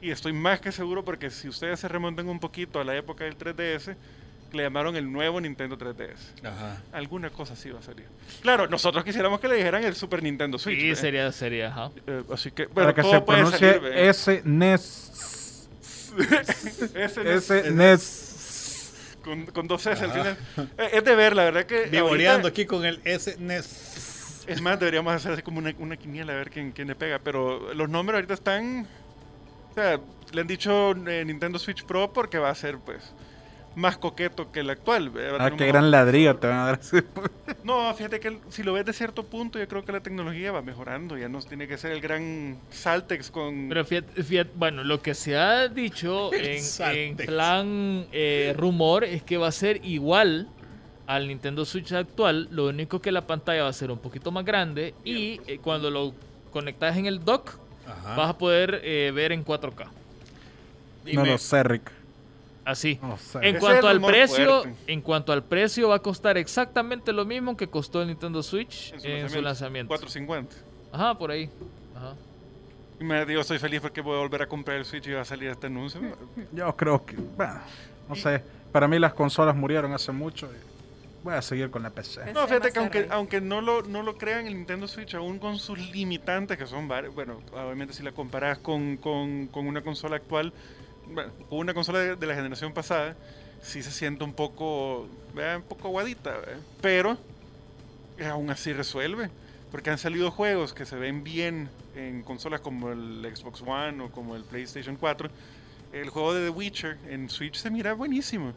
Y 0.00 0.10
estoy 0.10 0.32
más 0.32 0.60
que 0.60 0.72
seguro 0.72 1.04
porque 1.04 1.30
si 1.30 1.48
ustedes 1.48 1.78
se 1.78 1.86
remontan 1.86 2.28
un 2.28 2.40
poquito 2.40 2.80
a 2.80 2.84
la 2.84 2.96
época 2.96 3.22
del 3.22 3.38
3DS, 3.38 3.94
que 4.50 4.56
le 4.56 4.64
llamaron 4.64 4.96
el 4.96 5.10
nuevo 5.10 5.40
Nintendo 5.40 5.78
3DS. 5.78 6.44
Ajá. 6.44 6.82
Alguna 6.92 7.30
cosa 7.30 7.52
así 7.52 7.70
va 7.70 7.78
a 7.78 7.82
salir. 7.82 8.06
Claro, 8.42 8.66
nosotros 8.66 9.04
quisiéramos 9.04 9.38
que 9.38 9.46
le 9.46 9.54
dijeran 9.56 9.84
el 9.84 9.94
Super 9.94 10.20
Nintendo 10.22 10.58
Switch. 10.58 10.80
Sí, 10.80 10.90
¿eh? 10.90 10.96
sería, 10.96 11.30
sería, 11.32 11.68
ajá. 11.68 11.90
Eh, 12.06 12.24
así 12.32 12.50
que, 12.50 12.64
Para 12.68 12.92
bueno, 12.92 12.94
que 12.94 13.02
todo 13.02 13.12
se 13.12 13.20
puede 13.20 13.40
pronuncie. 13.42 14.08
S-NES. 14.08 15.41
Ese 16.94 17.34
es- 17.34 17.50
S-NES. 17.50 19.16
con, 19.24 19.46
con 19.46 19.66
dos 19.68 19.86
S 19.86 20.04
al 20.04 20.10
final. 20.12 20.36
Eh, 20.78 20.90
es 20.94 21.04
de 21.04 21.14
ver, 21.14 21.34
la 21.36 21.44
verdad 21.44 21.64
que. 21.66 21.84
Vivoreando 21.86 22.48
aquí 22.48 22.64
con 22.66 22.84
el 22.84 23.00
SNES. 23.04 24.44
Es 24.46 24.60
más, 24.60 24.78
deberíamos 24.80 25.12
hacer 25.14 25.32
así 25.32 25.42
como 25.42 25.58
una, 25.58 25.72
una 25.78 25.96
quiniela 25.96 26.32
a 26.32 26.36
ver 26.36 26.50
quién, 26.50 26.72
quién 26.72 26.88
le 26.88 26.94
pega. 26.96 27.20
Pero 27.20 27.72
los 27.74 27.88
nombres 27.88 28.16
ahorita 28.16 28.34
están. 28.34 28.86
O 29.70 29.74
sea, 29.74 30.00
le 30.32 30.40
han 30.40 30.46
dicho 30.46 30.90
eh, 31.06 31.24
Nintendo 31.24 31.58
Switch 31.58 31.84
Pro 31.84 32.12
porque 32.12 32.38
va 32.38 32.50
a 32.50 32.54
ser, 32.54 32.78
pues, 32.78 33.00
más 33.74 33.96
coqueto 33.98 34.50
que 34.52 34.60
el 34.60 34.70
actual. 34.70 35.12
eh, 35.16 35.36
Ah, 35.38 35.50
qué 35.56 35.66
gran 35.66 35.90
ladrillo 35.90 36.36
te 36.36 36.46
van 36.46 36.58
a 36.58 36.64
dar. 36.66 36.80
No, 37.64 37.94
fíjate 37.94 38.18
que 38.18 38.38
si 38.48 38.64
lo 38.64 38.72
ves 38.72 38.84
de 38.84 38.92
cierto 38.92 39.22
punto, 39.24 39.58
yo 39.58 39.68
creo 39.68 39.84
que 39.84 39.92
la 39.92 40.00
tecnología 40.00 40.50
va 40.50 40.62
mejorando. 40.62 41.16
Ya 41.16 41.28
no 41.28 41.38
tiene 41.40 41.68
que 41.68 41.78
ser 41.78 41.92
el 41.92 42.00
gran 42.00 42.58
Saltex 42.70 43.30
con. 43.30 43.68
Pero 43.68 43.84
fíjate, 43.84 44.22
fíjate, 44.22 44.50
bueno, 44.56 44.82
lo 44.82 45.00
que 45.00 45.14
se 45.14 45.36
ha 45.36 45.68
dicho 45.68 46.30
en, 46.34 47.16
plan 47.16 48.06
eh, 48.10 48.52
rumor 48.56 49.04
es 49.04 49.22
que 49.22 49.36
va 49.36 49.46
a 49.46 49.52
ser 49.52 49.80
igual 49.84 50.48
al 51.06 51.28
Nintendo 51.28 51.64
Switch 51.64 51.92
actual, 51.92 52.48
lo 52.50 52.66
único 52.68 53.00
que 53.00 53.12
la 53.12 53.26
pantalla 53.26 53.64
va 53.64 53.68
a 53.68 53.72
ser 53.72 53.90
un 53.90 53.98
poquito 53.98 54.30
más 54.32 54.44
grande 54.44 54.94
y 55.04 55.40
eh, 55.46 55.58
cuando 55.62 55.90
lo 55.90 56.14
conectas 56.52 56.96
en 56.96 57.06
el 57.06 57.24
dock 57.24 57.58
Ajá. 57.86 58.16
vas 58.16 58.30
a 58.30 58.38
poder 58.38 58.80
eh, 58.82 59.12
ver 59.14 59.32
en 59.32 59.44
4K. 59.44 59.86
Y 61.06 61.16
No 61.16 61.24
lo 61.24 61.38
sé, 61.38 61.62
Rick. 61.62 61.90
Así. 62.64 62.98
No 63.02 63.16
sé. 63.16 63.38
En 63.42 63.58
cuanto 63.58 63.88
al 63.88 64.00
precio, 64.00 64.62
fuerte. 64.62 64.92
en 64.92 65.00
cuanto 65.00 65.32
al 65.32 65.42
precio 65.42 65.88
va 65.88 65.96
a 65.96 65.98
costar 65.98 66.38
exactamente 66.38 67.12
lo 67.12 67.24
mismo 67.24 67.56
que 67.56 67.66
costó 67.68 68.02
el 68.02 68.08
Nintendo 68.08 68.42
Switch 68.42 68.92
en 68.92 69.00
su 69.00 69.06
en 69.08 69.28
su 69.30 69.42
lanzamiento. 69.42 69.42
lanzamiento. 69.42 69.88
450. 69.88 70.56
Ajá, 70.92 71.18
por 71.18 71.30
ahí. 71.30 71.50
Ajá. 71.96 72.14
Y 73.00 73.04
me 73.04 73.26
digo, 73.26 73.40
estoy 73.40 73.58
feliz 73.58 73.80
porque 73.80 74.00
voy 74.00 74.16
a 74.16 74.20
volver 74.20 74.42
a 74.42 74.46
comprar 74.46 74.76
el 74.76 74.84
Switch 74.84 75.06
y 75.08 75.12
va 75.12 75.22
a 75.22 75.24
salir 75.24 75.48
este 75.50 75.66
anuncio. 75.66 76.00
Yo 76.52 76.76
creo 76.76 77.04
que, 77.04 77.16
bueno, 77.16 77.60
no 78.08 78.14
sé. 78.14 78.42
Para 78.70 78.86
mí 78.88 78.98
las 78.98 79.12
consolas 79.12 79.56
murieron 79.56 79.92
hace 79.92 80.12
mucho. 80.12 80.46
y 80.46 80.72
voy 81.24 81.34
a 81.34 81.42
seguir 81.42 81.70
con 81.70 81.82
la 81.82 81.90
PC. 81.90 82.32
No, 82.32 82.46
fíjate 82.46 82.72
que 82.72 82.78
aunque, 82.78 83.06
aunque 83.10 83.40
no, 83.40 83.60
lo, 83.60 83.82
no 83.82 84.02
lo 84.02 84.16
crean, 84.16 84.46
el 84.46 84.54
Nintendo 84.54 84.88
Switch, 84.88 85.14
aún 85.14 85.38
con 85.38 85.58
sus 85.58 85.78
limitantes, 85.90 86.56
que 86.58 86.66
son 86.66 86.88
varios, 86.88 87.14
bueno, 87.14 87.40
obviamente 87.52 87.92
si 87.92 88.02
la 88.02 88.12
comparas 88.12 88.58
con, 88.58 88.96
con, 88.96 89.48
con 89.48 89.66
una 89.66 89.82
consola 89.82 90.16
actual, 90.16 90.52
bueno, 91.08 91.32
con 91.48 91.58
una 91.58 91.74
consola 91.74 91.98
de, 91.98 92.16
de 92.16 92.26
la 92.26 92.34
generación 92.34 92.72
pasada, 92.72 93.16
sí 93.62 93.82
se 93.82 93.90
siente 93.90 94.24
un 94.24 94.32
poco, 94.32 95.08
¿verdad? 95.34 95.56
un 95.56 95.62
poco 95.62 95.88
aguadita, 95.88 96.32
¿verdad? 96.32 96.58
pero 96.80 97.16
eh, 98.18 98.26
aún 98.26 98.50
así 98.50 98.72
resuelve, 98.72 99.30
porque 99.70 99.90
han 99.90 99.98
salido 99.98 100.30
juegos 100.30 100.74
que 100.74 100.84
se 100.84 100.96
ven 100.96 101.24
bien 101.24 101.68
en 101.96 102.22
consolas 102.22 102.60
como 102.60 102.90
el 102.90 103.30
Xbox 103.34 103.62
One 103.62 104.02
o 104.02 104.10
como 104.10 104.36
el 104.36 104.44
PlayStation 104.44 104.96
4. 104.96 105.30
El 105.92 106.10
juego 106.10 106.34
de 106.34 106.44
The 106.46 106.50
Witcher 106.50 106.98
en 107.08 107.28
Switch 107.28 107.56
se 107.56 107.70
mira 107.70 107.94
buenísimo. 107.94 108.52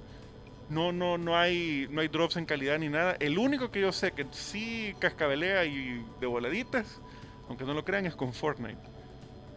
No, 0.69 0.91
no, 0.91 1.17
no 1.17 1.37
hay, 1.37 1.87
no 1.91 2.01
hay 2.01 2.07
drops 2.07 2.37
en 2.37 2.45
calidad 2.45 2.79
ni 2.79 2.89
nada. 2.89 3.15
El 3.19 3.37
único 3.37 3.71
que 3.71 3.81
yo 3.81 3.91
sé 3.91 4.11
que 4.11 4.25
sí 4.31 4.95
cascabelea 4.99 5.65
y 5.65 6.03
de 6.19 6.25
voladitas, 6.25 6.99
aunque 7.47 7.65
no 7.65 7.73
lo 7.73 7.85
crean, 7.85 8.05
es 8.05 8.15
con 8.15 8.33
Fortnite. 8.33 8.77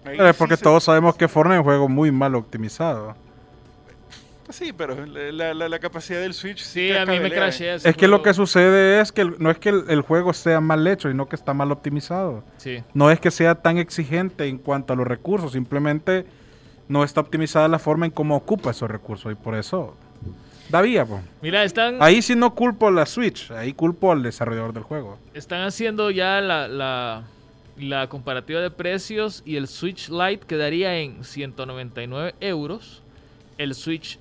Pero 0.05 0.29
es 0.29 0.37
sí 0.37 0.39
porque 0.39 0.57
se- 0.57 0.63
todos 0.63 0.85
sabemos 0.85 1.17
que 1.17 1.29
Fortnite 1.29 1.57
es 1.57 1.59
un 1.61 1.65
juego 1.65 1.89
muy 1.89 2.11
mal 2.11 2.35
optimizado. 2.35 3.15
Sí, 4.51 4.73
pero 4.73 5.05
la, 5.05 5.53
la- 5.53 5.69
la 5.69 5.79
capacidad 5.79 6.21
del 6.21 6.33
Switch 6.33 6.61
sí, 6.63 6.89
Sí, 6.89 6.97
a 6.97 7.05
mí 7.05 7.21
me 7.21 7.31
crashea 7.31 7.75
ese 7.75 7.91
Es 7.91 7.97
que 7.97 8.09
lo 8.09 8.23
que 8.23 8.33
sucede 8.33 8.99
es 9.01 9.13
que 9.13 9.21
el- 9.21 9.35
no 9.39 9.51
es 9.51 9.59
que 9.59 9.69
el, 9.69 9.85
el 9.89 10.01
juego 10.01 10.33
sea 10.33 10.61
mal 10.63 10.87
hecho, 10.87 11.11
sino 11.11 11.29
que 11.29 11.37
está 11.37 11.53
mal 11.53 11.71
optimizado. 11.71 12.43
Sí. 12.57 12.83
No 12.95 13.11
es 13.11 13.21
que 13.21 13.31
sea 13.31 13.57
tan 13.57 13.77
exigente 13.77 14.47
en 14.47 14.57
cuanto 14.57 14.95
a 14.95 14.97
los 14.97 15.07
recursos, 15.07 15.53
simplemente 15.53 16.25
no 16.89 17.05
está 17.05 17.21
optimizada 17.21 17.69
la 17.69 17.79
forma 17.79 18.07
en 18.07 18.11
cómo 18.13 18.37
ocupa 18.37 18.71
esos 18.71 18.91
recursos 18.91 19.31
y 19.31 19.35
por 19.35 19.55
eso 19.55 19.95
da 20.71 20.81
vía. 20.81 21.05
po. 21.05 21.21
Mira, 21.43 21.63
están, 21.65 21.99
Ahí 22.01 22.23
sí 22.23 22.35
no 22.35 22.55
culpo 22.55 22.89
a 22.89 22.91
la 22.91 23.05
Switch, 23.05 23.51
ahí 23.51 23.75
culpo 23.75 24.13
al 24.13 24.23
desarrollador 24.23 24.73
del 24.73 24.83
juego. 24.85 25.19
están 25.35 25.61
haciendo 25.67 26.11
ya 26.11 26.41
la, 26.41 26.67
la, 26.69 27.23
la 27.79 28.09
comparativa 28.09 28.61
de 28.61 28.71
precios 28.71 29.43
y 29.47 29.57
el 29.57 29.69
Switch 29.69 30.09
Lite 30.09 30.47
quedaría 30.47 30.99
en 30.99 31.25
199 31.25 32.35
euros, 32.41 33.03
el 33.57 33.75
Switch 33.75 34.19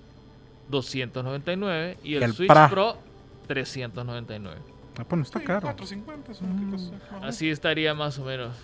299 0.70 1.98
y 2.04 2.16
el, 2.16 2.24
El 2.24 2.34
Switch 2.34 2.48
Pra. 2.50 2.70
Pro 2.70 2.98
399. 3.48 4.60
Ah, 5.00 5.04
pues 5.08 5.18
no 5.18 5.24
está 5.24 5.40
Sí, 5.40 5.46
caro. 5.46 5.62
450, 5.62 6.32
eso 6.32 6.44
es 6.44 6.50
lo 6.50 6.56
que 6.60 6.70
cuesta, 6.70 6.92
más 6.92 7.02
o 7.10 7.14
menos. 7.16 7.30
Así 7.30 7.50
estaría 7.50 7.94
más 7.94 8.18
o 8.20 8.26
menos. 8.26 8.56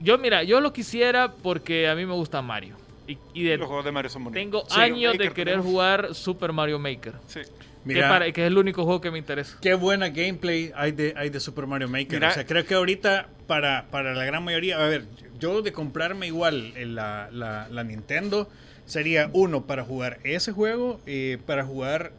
Yo, 0.00 0.18
mira, 0.18 0.42
yo 0.42 0.60
lo 0.60 0.72
quisiera 0.72 1.32
porque 1.32 1.88
a 1.88 1.94
mí 1.94 2.04
me 2.06 2.14
gusta 2.14 2.42
Mario. 2.42 2.76
Y, 3.06 3.18
y 3.34 3.44
de- 3.44 3.58
Los 3.58 3.66
juegos 3.68 3.84
de 3.84 3.92
Mario 3.92 4.10
son 4.10 4.24
bonitos. 4.24 4.40
tengo 4.42 4.64
Sí, 4.68 4.80
años 4.80 5.12
de 5.12 5.18
querer 5.30 5.34
tenemos. 5.56 5.66
jugar 5.66 6.14
Super 6.14 6.52
Mario 6.52 6.78
Maker. 6.78 7.14
Sí. 7.26 7.40
Que, 7.86 7.94
Mira, 7.94 8.08
para- 8.08 8.30
que 8.32 8.42
es 8.42 8.46
el 8.46 8.58
único 8.58 8.84
juego 8.84 9.00
que 9.00 9.10
me 9.10 9.18
interesa. 9.18 9.58
qué 9.60 9.74
buena 9.74 10.08
gameplay 10.10 10.70
hay 10.76 10.92
de, 10.92 11.14
hay 11.16 11.30
de 11.30 11.40
Super 11.40 11.66
Mario 11.66 11.88
Maker. 11.88 12.20
Mira. 12.20 12.30
o 12.30 12.32
sea, 12.32 12.46
creo 12.46 12.64
que 12.64 12.74
ahorita 12.74 13.28
para, 13.48 13.86
para 13.90 14.14
la 14.14 14.24
gran 14.24 14.44
mayoría, 14.44 14.82
a 14.84 14.88
ver, 14.88 15.04
yo 15.40 15.62
de 15.62 15.72
comprarme 15.72 16.28
igual 16.28 16.72
en 16.76 16.94
la, 16.94 17.28
la- 17.32 17.68
la 17.68 17.82
Nintendo, 17.84 18.48
sería 18.86 19.30
uno 19.32 19.66
para 19.66 19.84
jugar 19.84 20.20
ese 20.22 20.52
juego, 20.52 21.00
eh, 21.06 21.38
para 21.44 21.64
jugar 21.64 22.12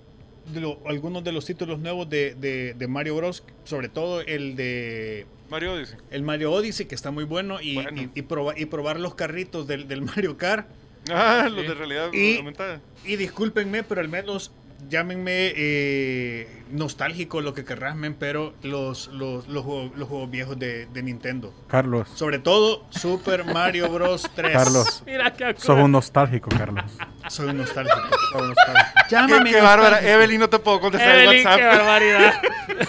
de 0.54 0.60
lo- 0.60 0.80
algunos 0.86 1.24
de 1.24 1.32
los 1.32 1.46
títulos 1.46 1.80
nuevos 1.80 2.10
de, 2.10 2.36
de- 2.36 2.74
de 2.74 2.88
Mario 2.88 3.16
Bros. 3.16 3.44
Sobre 3.64 3.88
todo 3.88 4.20
el 4.20 4.58
de 4.58 5.26
Mario 5.50 5.74
Odyssey. 5.76 5.98
el 6.12 6.24
Mario 6.24 6.52
Odyssey, 6.52 6.88
que 6.88 6.96
está 6.96 7.12
muy 7.12 7.24
bueno, 7.24 7.62
y, 7.62 7.76
Bueno. 7.76 8.02
y- 8.02 8.10
y 8.20 8.22
proba- 8.24 8.54
y 8.58 8.66
probar 8.66 9.00
los 9.00 9.16
carritos 9.16 9.66
del, 9.68 9.88
del 9.88 10.02
Mario 10.02 10.38
Kart. 10.38 10.68
Ah, 11.12 11.50
los 11.52 11.62
Sí. 11.64 11.68
de 11.68 11.74
realidad 11.74 12.14
Y- 12.14 12.38
aumentada. 12.38 12.80
Y 13.06 13.18
discúlpenme, 13.18 13.84
pero 13.84 14.00
al 14.00 14.08
menos 14.08 14.52
llámenme 14.90 15.54
eh, 15.56 16.64
nostálgico, 16.72 17.42
lo 17.42 17.54
que 17.54 17.64
querrás, 17.64 17.96
men, 17.96 18.16
pero 18.16 18.54
los, 18.64 19.08
los, 19.08 19.48
los, 19.48 19.64
juegos, 19.64 19.92
los 19.98 20.08
juegos 20.08 20.30
viejos 20.30 20.60
de, 20.60 20.86
de 20.88 21.04
Nintendo. 21.04 21.54
Carlos, 21.68 22.10
Sobre 22.16 22.40
todo 22.40 22.86
Super 22.90 23.46
Mario 23.46 23.90
Bros. 23.90 24.30
3. 24.36 24.54
Carlos, 24.54 25.04
Mira 25.06 25.34
qué 25.34 25.56
sos 25.58 25.80
un 25.80 25.92
nostálgico, 25.92 26.50
Carlos. 26.50 26.92
Soy 27.34 27.48
un 27.50 27.58
nostálgico. 27.58 28.00
Un 28.36 28.48
nostálgico. 28.50 28.90
Qué, 29.10 29.16
Llámame 29.16 29.50
qué 29.52 29.62
bárbara. 29.62 29.90
nostálgico. 29.92 30.14
Evelyn, 30.14 30.40
no 30.40 30.50
te 30.50 30.60
puedo 30.60 30.80
contestar 30.80 31.10
el 31.16 31.22
Evelyn, 31.26 31.44
qué 31.44 31.50
WhatsApp. 31.50 31.78
barbaridad. 31.80 32.34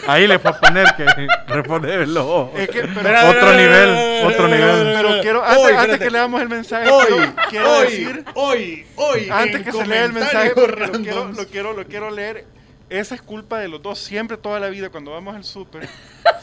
Ahí 0.07 0.27
le 0.27 0.39
fue 0.39 0.51
a 0.51 0.61
poner 0.61 0.87
que 0.97 1.07
respondelo. 1.49 2.51
Es 2.57 2.69
que, 2.69 2.81
pero, 2.81 2.93
Espera, 2.93 3.29
Otro 3.31 3.41
espera, 3.51 3.57
nivel, 3.57 4.25
otro 4.27 4.49
nivel. 4.49 4.93
pero 4.97 5.21
quiero, 5.23 5.41
Hoy, 5.43 5.47
antes, 5.49 5.57
antes 5.65 5.73
espérate. 5.81 6.05
que 6.05 6.11
leamos 6.11 6.43
el 6.43 6.49
mensaje, 6.49 6.89
Hoy, 6.91 7.07
quiero, 7.07 7.33
quiero 7.51 7.73
hoy, 7.73 7.85
decir, 7.87 8.25
hoy, 8.35 8.87
hoy, 8.97 9.29
antes 9.31 9.63
que 9.63 9.73
se 9.73 9.87
lea 9.87 10.05
el 10.05 10.13
mensaje, 10.13 10.53
lo 10.57 10.65
quiero, 11.03 11.25
lo, 11.33 11.47
quiero, 11.47 11.73
lo 11.73 11.85
quiero 11.87 12.11
leer. 12.11 12.45
Esa 12.91 13.15
es 13.15 13.23
culpa 13.23 13.59
de 13.59 13.69
los 13.69 13.83
dos. 13.83 13.99
Siempre, 13.99 14.37
toda 14.37 14.61
la 14.61 14.69
vida, 14.69 14.91
cuando 14.91 15.11
vamos 15.13 15.35
al 15.35 15.45
súper, 15.45 15.89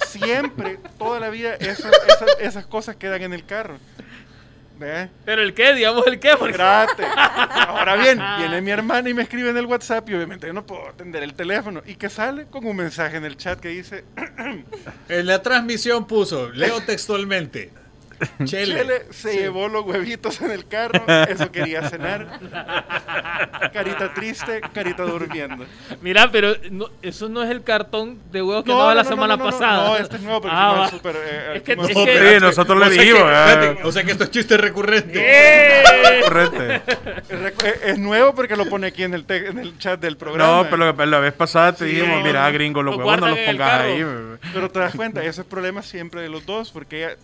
siempre, 0.07 0.79
toda 0.97 1.19
la 1.19 1.29
vida, 1.29 1.53
eso- 1.55 1.87
esas, 2.07 2.29
esas 2.39 2.65
cosas 2.65 2.95
quedan 2.95 3.21
en 3.21 3.33
el 3.33 3.45
carro. 3.45 3.77
Pero 5.25 5.41
el 5.41 5.53
qué, 5.53 5.73
digamos 5.73 6.05
el 6.07 6.19
qué, 6.19 6.35
porque 6.37 6.51
Espérate. 6.51 7.03
Ahora 7.67 7.95
bien, 7.95 8.19
viene 8.37 8.61
mi 8.61 8.71
hermana 8.71 9.09
y 9.09 9.13
me 9.13 9.23
escribe 9.23 9.49
en 9.49 9.57
el 9.57 9.65
WhatsApp 9.65 10.09
y 10.09 10.15
obviamente 10.15 10.47
yo 10.47 10.53
no 10.53 10.65
puedo 10.65 10.89
atender 10.89 11.23
el 11.23 11.33
teléfono. 11.33 11.81
¿Y 11.85 11.95
qué 11.95 12.09
sale? 12.09 12.45
Con 12.47 12.65
un 12.65 12.75
mensaje 12.75 13.17
en 13.17 13.25
el 13.25 13.37
chat 13.37 13.59
que 13.59 13.69
dice, 13.69 14.03
En 15.09 15.25
la 15.25 15.41
transmisión 15.41 16.07
puso, 16.07 16.49
leo 16.51 16.81
textualmente. 16.81 17.71
Chele. 18.45 18.75
Chele 18.75 19.05
se 19.11 19.33
llevó 19.35 19.67
los 19.67 19.85
huevitos 19.85 20.41
en 20.41 20.51
el 20.51 20.67
carro, 20.67 21.03
eso 21.29 21.51
quería 21.51 21.87
cenar. 21.89 22.39
Carita 23.73 24.13
triste, 24.13 24.61
carita 24.73 25.03
durmiendo. 25.03 25.65
Mira, 26.01 26.29
pero 26.31 26.53
no- 26.71 26.89
eso 27.01 27.29
no 27.29 27.43
es 27.43 27.49
el 27.49 27.63
cartón 27.63 28.19
de 28.31 28.41
huevos 28.41 28.63
que 28.63 28.71
daba 28.71 28.93
la 28.95 29.03
semana 29.03 29.35
no, 29.37 29.45
no, 29.45 29.51
pasada. 29.51 29.87
No, 29.87 29.97
este 29.97 30.15
es 30.17 30.21
nuevo, 30.21 30.41
pero 30.41 30.53
Ah, 30.53 30.83
al 30.85 30.89
súper, 30.91 31.15
eh, 31.17 31.51
Es 31.55 31.61
que- 31.63 31.71
es 31.73 31.77
No, 31.77 31.85
que-. 32.05 32.33
Sí, 32.35 32.39
nosotros 32.41 32.79
le 32.79 32.89
dijimos, 32.89 33.23
que- 33.23 33.29
eh. 33.29 33.49
espérate, 33.49 33.83
O 33.87 33.91
sea 33.91 34.03
que 34.03 34.11
esto 34.11 34.23
es 34.25 34.31
chiste 34.31 34.57
recurrente. 34.57 35.11
¡Eh! 35.21 35.83
Correcto. 36.23 36.63
es, 36.63 37.39
recu- 37.39 37.65
es- 37.65 37.81
es 37.83 37.97
nuevo 37.97 38.33
porque 38.35 38.55
lo 38.55 38.65
pone 38.67 38.87
aquí 38.87 39.03
en 39.03 39.13
el, 39.13 39.25
te- 39.25 39.47
en 39.47 39.59
el 39.59 39.77
chat 39.77 39.99
del 39.99 40.17
programa. 40.17 40.63
No, 40.63 40.69
pero 40.69 40.93
la, 40.93 41.05
la 41.05 41.19
vez 41.19 41.33
pasada 41.33 41.73
te 41.73 41.85
Sí, 41.85 41.91
dijimos, 41.95 42.19
no, 42.19 42.23
mira, 42.25 42.45
no. 42.47 42.53
gringo, 42.53 42.83
los 42.83 42.95
Lo 42.97 42.99
huevos 43.05 43.19
no 43.21 43.27
los 43.29 43.37
el 43.37 43.45
pongas 43.57 43.81
ahí. 43.81 44.03
bebé". 44.03 44.37
Pero 44.53 44.69
te 44.69 44.79
das 44.79 44.95
cuenta, 44.95 45.23
ese 45.23 45.41
es 45.41 45.47
problema 45.47 45.81
siempre 45.81 46.21
de 46.21 46.29
los 46.29 46.45
dos, 46.45 46.71
porque 46.71 47.03
ella, 47.05 47.15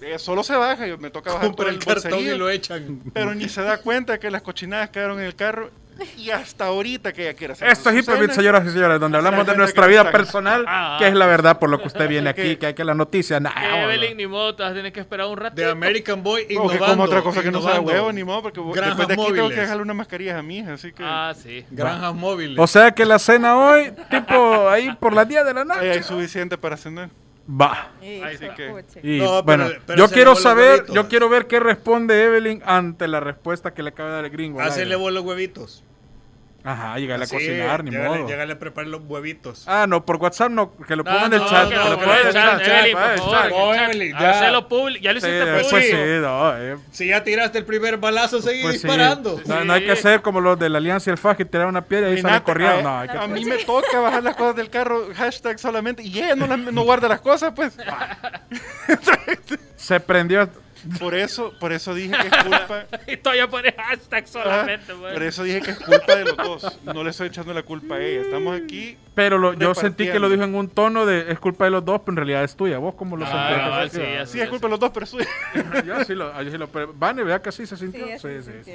ella 0.00 0.18
solo 0.18 0.42
se 0.44 0.54
baja 0.56 0.86
y 0.86 0.96
me 0.98 1.10
toca 1.10 1.32
bajar 1.32 1.46
Compra 1.48 1.68
el 1.68 1.76
el 1.76 1.84
cartón 1.84 2.20
y 2.20 2.36
lo 2.36 2.48
echan. 2.50 3.00
pero 3.12 3.34
ni 3.34 3.48
se 3.48 3.62
da 3.62 3.78
cuenta 3.78 4.18
que 4.18 4.30
las 4.30 4.42
cochinadas 4.42 4.90
quedaron 4.90 5.18
en 5.20 5.26
el 5.26 5.34
carro 5.34 5.70
Y 6.18 6.30
hasta 6.30 6.66
ahorita 6.66 7.12
que 7.12 7.22
ella 7.28 7.34
quiere 7.34 7.52
hacer 7.52 7.68
Esto 7.68 7.88
es 7.90 8.04
cena, 8.04 8.34
señoras 8.34 8.66
y 8.66 8.70
señores, 8.70 8.98
donde 8.98 9.16
hablamos 9.16 9.46
de 9.46 9.56
nuestra 9.56 9.86
vida 9.86 10.10
personal, 10.10 10.64
Ah. 10.66 10.96
que 10.98 11.06
es 11.06 11.14
la 11.14 11.26
verdad 11.26 11.60
por 11.60 11.70
lo 11.70 11.80
que 11.80 11.86
usted 11.86 12.08
viene 12.08 12.30
aquí, 12.30 12.42
que- 12.42 12.58
que 12.58 12.66
hay 12.66 12.74
que 12.74 12.82
la 12.82 12.94
noticia. 12.94 13.38
Nah. 13.38 13.52
Evelyn, 13.84 14.16
ni 14.16 14.26
modo, 14.26 14.56
te 14.56 14.64
vas 14.64 14.72
a 14.72 14.74
tener 14.74 14.92
que 14.92 14.98
esperar 14.98 15.28
un 15.28 15.36
ratito. 15.36 15.62
De 15.62 15.70
American 15.70 16.20
Boy 16.24 16.46
innovando. 16.50 16.84
como 16.86 17.02
otra 17.04 17.22
cosa 17.22 17.42
que 17.42 17.52
no 17.52 17.60
sea 17.62 17.76
innovando. 17.76 17.92
huevo, 17.92 18.12
ni 18.12 18.24
modo, 18.24 18.42
porque 18.42 18.60
Granjas 18.60 18.96
después 18.98 19.06
de 19.08 19.14
aquí 19.14 19.22
tengo 19.22 19.34
que 19.36 19.40
móviles. 19.42 19.60
dejarle 19.60 19.82
una 19.84 19.94
mascarilla 19.94 20.36
a 20.38 20.42
mi 20.42 20.58
hija, 20.58 20.72
así 20.72 20.92
que 20.92 21.04
Ah, 21.06 21.32
sí. 21.40 21.64
Granjas 21.70 22.12
móviles. 22.14 22.58
O 22.58 22.66
sea 22.66 22.90
que 22.90 23.04
la 23.06 23.20
cena 23.20 23.56
hoy, 23.56 23.92
tipo 24.10 24.68
ahí 24.68 24.90
por 24.98 25.12
las 25.12 25.28
10 25.28 25.44
de 25.44 25.54
la 25.54 25.60
ahí 25.60 25.66
noche. 25.68 25.90
hay 25.92 26.02
suficiente 26.02 26.58
para 26.58 26.76
cenar. 26.76 27.08
Va. 27.48 27.92
Así 28.24 28.46
que- 28.56 28.84
Y 29.02 29.18
No, 29.18 29.44
pero- 29.44 29.64
bueno, 29.64 29.80
pero 29.86 29.98
yo 29.98 30.08
quiero 30.10 30.34
saber, 30.34 30.86
yo 30.94 31.08
quiero 31.08 31.28
ver 31.28 31.46
qué 31.46 31.60
responde 31.60 32.24
Evelyn 32.24 32.62
ante 32.64 33.06
la 33.06 33.20
respuesta 33.20 33.74
que 33.74 33.82
le 33.82 33.90
acaba 33.90 34.08
de 34.08 34.14
dar 34.16 34.24
el 34.24 34.30
gringo. 34.30 34.60
Hacerle 34.60 34.96
vos 34.96 35.12
los 35.12 35.24
huevitos. 35.24 35.83
Ajá, 36.66 36.98
llegarle 36.98 37.24
a 37.24 37.26
Sí, 37.26 37.34
cocinar, 37.34 37.84
ni 37.84 37.90
llégale- 37.90 38.08
modo. 38.20 38.26
llégale 38.28 38.52
a 38.54 38.58
preparar 38.58 38.88
los 38.88 39.02
huevitos. 39.04 39.64
Ah, 39.68 39.84
no, 39.86 40.06
por 40.06 40.16
WhatsApp 40.16 40.50
no, 40.50 40.74
que 40.74 40.96
lo 40.96 41.04
No, 41.04 41.10
pongan 41.12 41.32
en 41.34 41.42
el 41.42 41.46
chat. 41.46 41.68
que 41.68 41.74
que 41.74 41.90
lo 41.90 41.96
pongan 41.98 42.18
en 42.20 42.26
el 42.26 42.32
chat, 42.32 42.60
ya. 42.62 42.70
Lo 44.50 45.20
Sí, 45.20 45.28
hiciste 45.28 45.44
público. 45.60 45.78
sí, 45.78 45.92
no, 46.22 46.56
eh, 46.58 46.76
Si 46.90 47.06
ya 47.08 47.22
tiraste 47.22 47.58
el 47.58 47.66
primer 47.66 47.98
balazo, 47.98 48.40
seguí 48.40 48.62
pues 48.62 48.80
sí. 48.80 48.86
disparando. 48.88 49.40
No, 49.44 49.64
no 49.64 49.72
hay 49.74 49.84
que 49.84 49.92
hacer 49.92 50.22
como 50.22 50.40
los 50.40 50.58
de 50.58 50.70
la 50.70 50.78
Alianza 50.78 51.10
y 51.10 51.12
el 51.12 51.18
FAJ 51.18 51.40
y 51.40 51.44
tirar 51.44 51.66
una 51.66 51.82
piedra 51.82 52.08
y 52.08 52.14
ahí 52.14 52.22
salen 52.22 52.40
corriendo. 52.40 52.78
a, 52.78 52.82
No, 52.82 52.98
hay 53.00 53.08
que 53.08 53.18
a 53.18 53.26
mí 53.26 53.44
me 53.44 53.58
toca 53.58 54.00
bajar 54.00 54.22
las 54.22 54.34
cosas 54.34 54.56
del 54.56 54.70
carro, 54.70 55.08
hashtag 55.14 55.58
solamente, 55.58 56.02
y 56.02 56.18
ella 56.18 56.34
no, 56.34 56.46
la- 56.46 56.56
no 56.56 56.82
guarda 56.82 57.08
las 57.08 57.20
cosas, 57.20 57.52
pues. 57.54 57.76
Se 59.76 60.00
prendió. 60.00 60.48
Por 61.00 61.14
eso, 61.14 61.52
por 61.58 61.72
eso 61.72 61.94
dije 61.94 62.14
que 62.16 62.28
es 62.28 62.36
culpa. 62.44 62.86
Y 63.06 63.16
todavía 63.16 63.48
pones 63.48 63.74
hashtag 63.76 64.28
solamente, 64.28 64.92
Ajá, 64.92 65.00
güey. 65.00 65.12
por 65.14 65.22
eso 65.22 65.42
dije 65.42 65.60
que 65.62 65.70
es 65.72 65.78
culpa 65.80 66.16
de 66.16 66.24
los 66.24 66.36
dos. 66.36 66.78
No 66.84 67.02
le 67.04 67.10
estoy 67.10 67.28
echando 67.28 67.52
la 67.54 67.62
culpa 67.62 67.94
a 67.96 68.00
ella. 68.00 68.20
Estamos 68.22 68.60
aquí. 68.60 68.96
Pero 69.14 69.38
lo- 69.38 69.54
yo 69.54 69.74
sentí 69.74 70.06
que 70.08 70.18
lo 70.18 70.28
dijo 70.28 70.42
en 70.44 70.54
un 70.54 70.68
tono 70.68 71.06
de 71.06 71.30
es 71.32 71.38
culpa 71.38 71.64
de 71.66 71.70
los 71.70 71.84
dos, 71.84 72.00
pero 72.00 72.12
en 72.12 72.16
realidad 72.16 72.42
es 72.44 72.56
tuya. 72.56 72.78
¿Vos 72.78 72.94
cómo 72.96 73.16
lo 73.16 73.24
Ah, 73.28 73.86
sentís? 73.90 73.92
Sí, 73.92 74.00
sí, 74.26 74.32
Sí, 74.32 74.40
es 74.40 74.48
culpa 74.48 74.66
de 74.66 74.70
los 74.72 74.80
dos, 74.80 74.90
pero 74.92 75.04
es 75.04 75.10
suya. 75.10 75.28
Yo 75.86 76.04
sí 76.04 76.14
lo, 76.14 76.42
yo 76.42 76.50
sí 76.50 76.58
lo 76.58 76.66
pero 76.68 76.92
Vane, 76.94 77.22
vea 77.22 77.40
que 77.40 77.48
así 77.50 77.64
se 77.66 77.76
sintió. 77.76 78.04
Sí, 78.06 78.12
Sí, 78.14 78.18
se 78.18 78.42
sí, 78.42 78.48
sí. 78.48 78.52
sintió. 78.64 78.74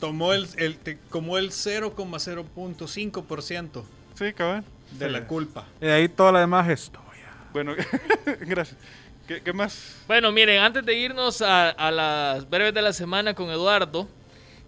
Tomó 0.00 0.32
el, 0.34 0.46
el, 0.58 0.76
te- 0.78 0.98
como 1.10 1.38
el 1.38 1.50
0,0.5% 1.50 3.82
Sí, 4.14 4.32
cabal. 4.32 4.64
de 4.92 5.06
Sí. 5.06 5.12
la 5.12 5.26
culpa. 5.26 5.64
Y 5.80 5.86
ahí 5.86 6.08
toda 6.08 6.32
la 6.32 6.40
demás 6.40 6.68
es 6.68 6.90
tuya. 6.90 7.04
Bueno, 7.52 7.74
gracias. 8.40 8.76
¿Qué, 9.28 9.40
qué 9.42 9.52
más? 9.52 10.02
Bueno, 10.08 10.32
miren, 10.32 10.60
antes 10.60 10.84
de 10.84 10.94
irnos 10.94 11.42
a, 11.42 11.68
a 11.68 11.90
las 11.90 12.48
breves 12.48 12.72
de 12.74 12.82
la 12.82 12.92
semana 12.92 13.34
con 13.34 13.50
Eduardo, 13.50 14.08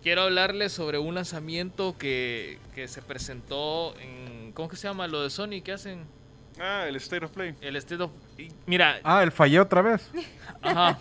quiero 0.03 0.23
hablarles 0.23 0.73
sobre 0.73 0.99
un 0.99 1.15
lanzamiento 1.15 1.97
que, 1.99 2.59
que 2.75 2.87
se 2.87 3.01
presentó 3.03 3.99
en. 3.99 4.53
¿Cómo 4.53 4.69
que 4.69 4.77
se 4.77 4.87
llama? 4.87 5.07
Lo 5.09 5.23
de 5.23 5.31
Sony 5.31 5.63
que 5.65 5.73
hacen 5.73 6.05
Ah, 6.61 6.85
el 6.87 6.97
State 6.97 7.25
of 7.25 7.31
Play. 7.31 7.55
el 7.63 7.75
State 7.77 8.03
of- 8.03 8.11
Mira, 8.67 9.01
Ah, 9.03 9.23
el 9.23 9.33
fallé 9.33 9.59
otra 9.61 9.81
vez. 9.81 10.11
ajá. 10.61 10.99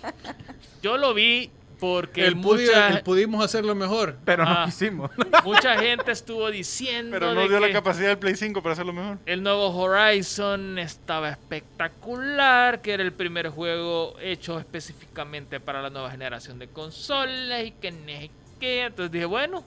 Yo 0.81 0.95
lo 0.97 1.13
vi 1.13 1.51
porque 1.79 2.25
El, 2.25 2.35
pudi- 2.35 2.65
mucha, 2.67 2.87
el 2.89 3.03
pudimos 3.03 3.43
hacerlo 3.43 3.73
mejor. 3.75 4.17
Pero 4.25 4.43
no 4.45 4.51
Ah. 4.51 4.63
quisimos. 4.65 5.09
mucha 5.45 5.77
gente 5.77 6.11
estuvo 6.11 6.49
diciendo 6.51 7.11
Pero 7.17 7.33
no 7.33 7.41
de 7.41 7.47
dio 7.47 7.59
la 7.59 7.71
capacidad 7.71 8.09
del 8.09 8.17
Play 8.19 8.35
5 8.35 8.61
para 8.61 8.73
hacerlo 8.73 8.93
mejor. 8.93 9.17
el 9.25 9.41
nuevo 9.43 9.69
Horizon 9.69 10.77
estaba 10.79 11.29
espectacular, 11.29 12.81
que 12.81 12.93
era 12.93 13.03
el 13.03 13.13
primer 13.13 13.49
juego 13.49 14.15
hecho 14.21 14.59
específicamente 14.59 15.59
para 15.59 15.81
la 15.81 15.89
nueva 15.89 16.11
generación 16.11 16.59
de 16.59 16.67
consolas 16.67 17.63
y 17.65 17.71
que 17.71 17.91
no 17.91 18.05
sé 18.07 18.31
qué. 18.59 18.83
Entonces 18.85 19.11
dije, 19.11 19.25
bueno, 19.25 19.63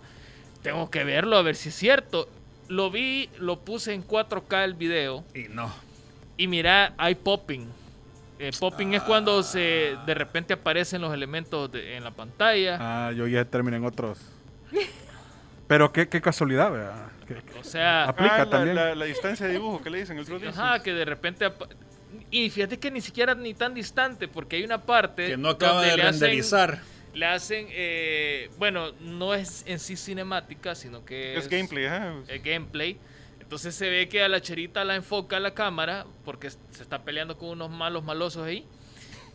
tengo 0.63 0.91
que 0.91 1.05
verlo 1.05 1.37
a 1.37 1.43
ver 1.43 1.57
si 1.57 1.71
es 1.71 1.75
cierto. 1.75 2.29
Lo 2.69 2.91
vi, 2.91 3.29
lo 3.39 3.59
puse 3.61 3.93
en 3.93 4.07
4K 4.07 4.65
el 4.65 4.75
video 4.75 5.25
Y 5.35 5.45
no. 5.49 5.73
y 6.37 6.47
mira, 6.47 6.95
hay 6.97 7.15
popping. 7.15 7.67
Eh, 8.43 8.51
popping 8.59 8.95
es 8.95 9.03
cuando 9.03 9.43
se 9.45 9.97
de 10.05 10.15
repente 10.15 10.55
aparecen 10.55 11.01
los 11.01 11.15
elementos 11.15 11.71
de- 11.71 11.97
en 11.97 12.03
la 12.03 12.11
pantalla. 12.11 12.77
Ah, 12.81 13.13
yo 13.13 13.27
ya 13.29 13.45
terminé 13.45 13.77
en 13.77 13.85
otros. 13.85 14.19
Pero 15.69 15.93
qué, 15.93 16.09
qué 16.09 16.21
casualidad, 16.21 16.71
¿verdad? 16.73 17.07
Que- 17.27 17.41
O 17.61 17.65
sea, 17.65 18.05
Aplica 18.09 18.35
ah, 18.35 18.39
la, 18.39 18.51
también. 18.51 18.77
La, 18.77 18.95
la 18.95 19.05
distancia 19.05 19.47
de 19.47 19.53
dibujo 19.53 19.81
que 19.83 19.91
le 19.91 19.99
dicen 20.01 20.17
el 20.17 20.25
otro 20.25 20.39
día. 20.39 20.51
Ajá, 20.51 20.83
que 20.83 20.93
de 20.93 21.05
repente... 21.05 21.51
Y 22.31 22.51
fíjate 22.51 22.79
que 22.79 22.91
ni 22.91 23.01
siquiera 23.01 23.35
ni 23.35 23.55
tan 23.55 23.73
distante, 23.75 24.29
porque 24.29 24.57
hay 24.57 24.65
una 24.65 24.81
parte... 24.83 25.29
Que 25.29 25.37
no 25.37 25.51
acaba 25.51 25.75
donde 25.75 25.91
de 25.93 25.97
le 25.99 26.03
hacen- 26.03 26.21
renderizar. 26.21 26.81
le 27.15 27.27
hacen, 27.27 27.67
eh, 27.71 28.51
bueno, 28.59 28.93
no 29.01 29.35
es 29.35 29.63
en 29.67 29.79
sí 29.79 29.97
cinemática, 29.97 30.75
sino 30.75 31.05
que 31.05 31.37
Es 31.37 31.49
gameplay, 31.49 31.87
ajá. 31.87 32.15
es 32.29 32.43
gameplay. 32.43 32.99
Entonces 33.53 33.75
se 33.75 33.91
ve 33.91 34.09
que 34.09 34.23
a 34.23 34.31
la 34.31 34.41
cherita 34.41 34.83
la 34.83 34.97
enfoca 34.97 35.39
la 35.39 35.53
cámara 35.53 36.07
porque 36.25 36.49
se 36.49 36.83
está 36.83 37.05
peleando 37.05 37.37
con 37.37 37.51
unos 37.51 37.69
malos 37.69 38.03
malosos 38.03 38.47
ahí. 38.47 38.65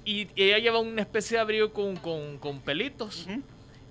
Y 0.06 0.28
ella 0.36 0.58
lleva 0.58 0.80
una 0.80 1.04
especie 1.04 1.38
de 1.38 1.42
abrigo 1.42 1.72
con, 1.72 1.98
con, 1.98 2.40
con 2.40 2.60
pelitos. 2.62 3.28
Ujú. 3.28 3.44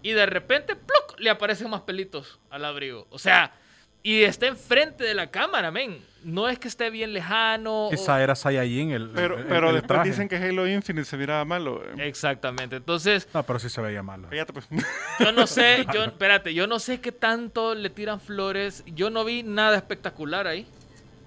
Y 0.02 0.10
de 0.10 0.26
repente, 0.26 0.74
¡pluc! 0.74 1.20
le 1.20 1.30
aparecen 1.30 1.70
más 1.70 1.82
pelitos 1.82 2.40
al 2.50 2.64
abrigo. 2.64 3.06
O 3.10 3.20
sea, 3.20 3.54
y 4.02 4.22
está 4.22 4.46
enfrente 4.46 5.04
de 5.04 5.14
la 5.14 5.28
cámara, 5.30 5.70
men. 5.70 5.98
No 6.24 6.48
es 6.48 6.58
que 6.58 6.66
esté 6.66 6.90
bien 6.90 7.12
lejano. 7.12 7.86
o- 7.86 7.92
Esa 7.92 8.20
era 8.20 8.34
Saiyajin, 8.34 8.90
el, 8.90 9.10
Pero, 9.10 9.38
el- 9.38 9.44
pero 9.44 9.68
el 9.68 9.74
después 9.76 9.86
traje. 9.98 10.10
dicen 10.10 10.28
que 10.28 10.36
Halo 10.36 10.66
Infinite 10.66 11.04
se 11.04 11.16
miraba 11.16 11.44
malo. 11.44 11.82
eh. 11.84 12.08
Exactamente. 12.08 12.76
Entonces, 12.76 13.28
No, 13.32 13.44
pero 13.44 13.58
sí 13.60 13.68
se 13.68 13.80
veía 13.80 14.02
malo. 14.02 14.26
Cállate, 14.28 14.52
pues. 14.52 14.66
Yo 15.20 15.30
no 15.32 15.46
sé, 15.46 15.86
yo, 15.94 16.02
espérate, 16.04 16.52
yo 16.52 16.66
no 16.66 16.80
sé 16.80 17.00
qué 17.00 17.12
tanto 17.12 17.74
le 17.76 17.90
tiran 17.90 18.20
flores. 18.20 18.82
Yo 18.86 19.08
no 19.10 19.24
vi 19.24 19.44
nada 19.44 19.76
espectacular 19.76 20.48
ahí. 20.48 20.66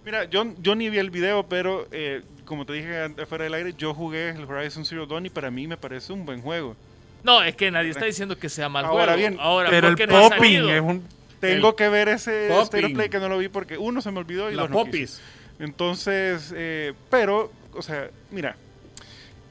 Mira, 0.06 0.26
yo, 0.26 0.46
yo 0.60 0.76
ni 0.76 0.90
vi 0.90 0.98
el 0.98 1.12
video, 1.12 1.48
pero 1.48 1.88
eh, 1.92 2.24
como 2.46 2.66
te 2.66 2.74
dije 2.74 3.10
fuera 3.26 3.46
del 3.46 3.54
aire, 3.54 3.74
yo 3.78 3.94
jugué 3.94 4.30
el 4.32 4.44
Horizon 4.44 4.84
Zero 4.86 5.06
Dawn 5.06 5.26
y 5.26 5.30
para 5.30 5.50
mí 5.52 5.66
me 5.68 5.78
parece 5.78 6.12
un 6.12 6.26
buen 6.26 6.42
juego. 6.42 6.76
No, 7.24 7.42
es 7.44 7.56
que 7.56 7.70
nadie 7.72 7.90
está 7.90 8.06
diciendo 8.06 8.38
que 8.38 8.50
sea 8.50 8.68
mal 8.70 8.84
Ahora 8.86 9.14
juego. 9.14 9.18
bien, 9.18 9.38
Ahora, 9.40 9.70
Pero 9.70 9.88
el 9.90 9.94
porque 9.94 10.08
no 10.08 10.18
ha 10.26 10.30
popping 10.30 10.70
es 10.70 10.82
un... 10.82 11.04
Tengo 11.40 11.76
que 11.76 11.90
ver 11.90 12.10
ese. 12.10 12.48
State 12.64 12.86
of 12.86 12.94
Play 12.94 13.10
que 13.10 13.20
no 13.20 13.30
lo 13.30 13.38
vi 13.38 13.48
porque 13.48 13.78
uno 13.78 14.02
se 14.02 14.12
me 14.12 14.20
olvidó 14.20 14.52
y 14.52 14.56
La 14.56 14.64
dos 14.64 14.72
no 14.72 14.86
quise. 14.86 14.92
popis. 14.92 15.22
Entonces, 15.60 16.54
eh, 16.56 16.94
pero, 17.10 17.52
o 17.74 17.82
sea, 17.82 18.10
mira, 18.32 18.56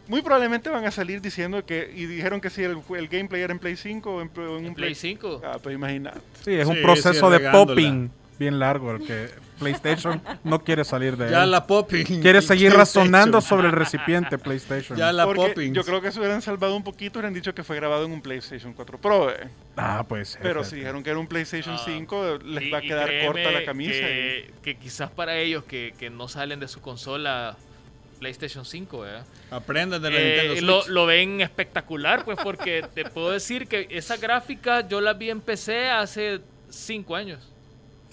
muy 0.06 0.22
probablemente 0.22 0.70
van 0.70 0.84
a 0.86 0.90
salir 0.90 1.20
diciendo 1.20 1.64
que, 1.66 1.92
y 1.94 2.06
dijeron 2.06 2.40
que 2.40 2.48
si 2.50 2.62
el, 2.64 2.78
el 2.96 3.08
gameplay 3.08 3.42
era 3.42 3.52
en 3.52 3.58
Play 3.58 3.76
5 3.76 4.10
o 4.10 4.22
en, 4.22 4.30
o 4.36 4.40
en 4.58 4.64
En 4.64 4.66
un 4.70 4.74
Play 4.74 4.94
5. 4.94 5.42
Ah, 5.44 5.58
pues 5.62 5.74
imagínate. 5.74 6.20
Sí, 6.44 6.54
es 6.54 6.66
Sí, 6.66 6.74
un 6.74 6.82
proceso 6.82 7.26
sí, 7.36 7.42
de 7.42 7.50
popping 7.50 8.10
bien 8.38 8.58
largo, 8.58 8.92
el 8.92 9.06
que 9.06 9.28
PlayStation 9.58 10.22
no 10.44 10.62
quiere 10.64 10.84
salir 10.84 11.16
de 11.16 11.30
Ya 11.30 11.44
él. 11.44 11.50
la 11.50 11.66
popping. 11.66 12.04
Quiere 12.22 12.40
seguir 12.42 12.72
razonando 12.76 13.40
sobre 13.40 13.66
el 13.66 13.72
recipiente 13.72 14.38
PlayStation. 14.38 14.96
Ya 14.96 15.12
la 15.12 15.24
popping. 15.26 15.72
yo 15.74 15.84
creo 15.84 16.00
que 16.00 16.10
se 16.12 16.18
hubieran 16.18 16.40
salvado 16.42 16.74
un 16.76 16.84
poquito, 16.84 17.18
hubieran 17.18 17.34
dicho 17.34 17.54
que 17.54 17.62
fue 17.64 17.76
grabado 17.76 18.04
en 18.04 18.12
un 18.12 18.22
PlayStation 18.22 18.72
4 18.72 18.98
Pro. 18.98 19.30
eh. 19.30 19.48
Ah, 19.76 20.04
pues. 20.08 20.38
Pero 20.40 20.64
si 20.64 20.76
dijeron 20.76 21.02
que 21.02 21.10
era 21.10 21.18
un 21.18 21.26
PlayStation 21.26 21.74
Ah, 21.78 21.82
5, 21.84 22.38
les 22.44 22.64
Y- 22.64 22.70
va 22.70 22.78
a 22.78 22.82
quedar 22.82 23.10
corta 23.26 23.50
la 23.50 23.64
camisa. 23.64 23.92
Que, 24.00 24.50
que 24.62 24.76
quizás 24.76 25.10
para 25.10 25.36
ellos 25.36 25.64
que, 25.64 25.94
que 25.98 26.10
no 26.10 26.28
salen 26.28 26.60
de 26.60 26.68
su 26.68 26.80
consola 26.80 27.56
PlayStation 28.18 28.64
5, 28.64 29.00
¿verdad? 29.00 29.24
Aprendan 29.50 30.02
de 30.02 30.10
la 30.10 30.16
Eh, 30.18 30.42
Nintendo 30.48 30.66
lo, 30.66 30.80
Switch. 30.82 30.92
lo 30.92 31.06
ven 31.06 31.40
espectacular, 31.40 32.24
pues 32.24 32.36
porque 32.42 32.84
te 32.92 33.04
puedo 33.04 33.30
decir 33.30 33.68
que 33.68 33.86
esa 33.90 34.16
gráfica 34.16 34.86
yo 34.88 35.00
la 35.00 35.12
vi 35.12 35.30
en 35.30 35.40
PC 35.40 35.88
hace 35.90 36.40
5 36.68 37.14
años. 37.14 37.48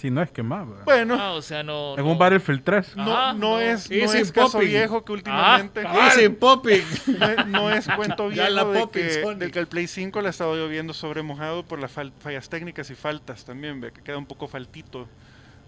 Si 0.06 0.12
no 0.12 0.22
es 0.22 0.30
que 0.30 0.44
más, 0.44 0.68
¿verdad? 0.70 0.84
Bueno, 0.86 1.18
Ah, 1.20 1.32
o 1.32 1.42
sea, 1.42 1.64
no. 1.64 1.98
en 1.98 2.06
no- 2.06 2.12
un 2.12 2.18
Battlefield 2.20 2.64
3. 2.64 2.96
no, 2.96 3.12
Ajá, 3.12 3.34
no, 3.34 3.40
no. 3.40 3.60
es, 3.60 3.90
no 3.90 3.96
es 4.14 4.32
caso 4.32 4.60
viejo 4.60 5.04
que 5.04 5.14
últimamente... 5.14 5.82
Sin 6.16 6.36
popping. 6.36 6.84
no, 7.18 7.28
es, 7.32 7.48
no 7.48 7.72
es 7.72 7.88
cuento 7.88 8.30
Ya 8.30 8.50
la 8.52 8.64
viejo 8.66 8.74
de 8.74 8.80
popping, 8.82 9.02
que, 9.40 9.46
de 9.46 9.52
que 9.52 9.58
el 9.60 9.68
Play 9.68 9.88
5 9.88 10.22
le 10.22 10.28
ha 10.28 10.30
estado 10.30 10.56
lloviendo 10.56 10.94
sobre 10.94 11.24
mojado 11.24 11.64
por 11.64 11.80
las 11.80 11.92
fal- 11.96 12.12
fallas 12.20 12.48
técnicas 12.50 12.88
y 12.92 12.96
faltas 12.96 13.46
también, 13.46 13.82
ve, 13.82 13.92
que 13.92 14.02
queda 14.04 14.18
un 14.20 14.28
poco 14.28 14.48
faltito. 14.48 15.08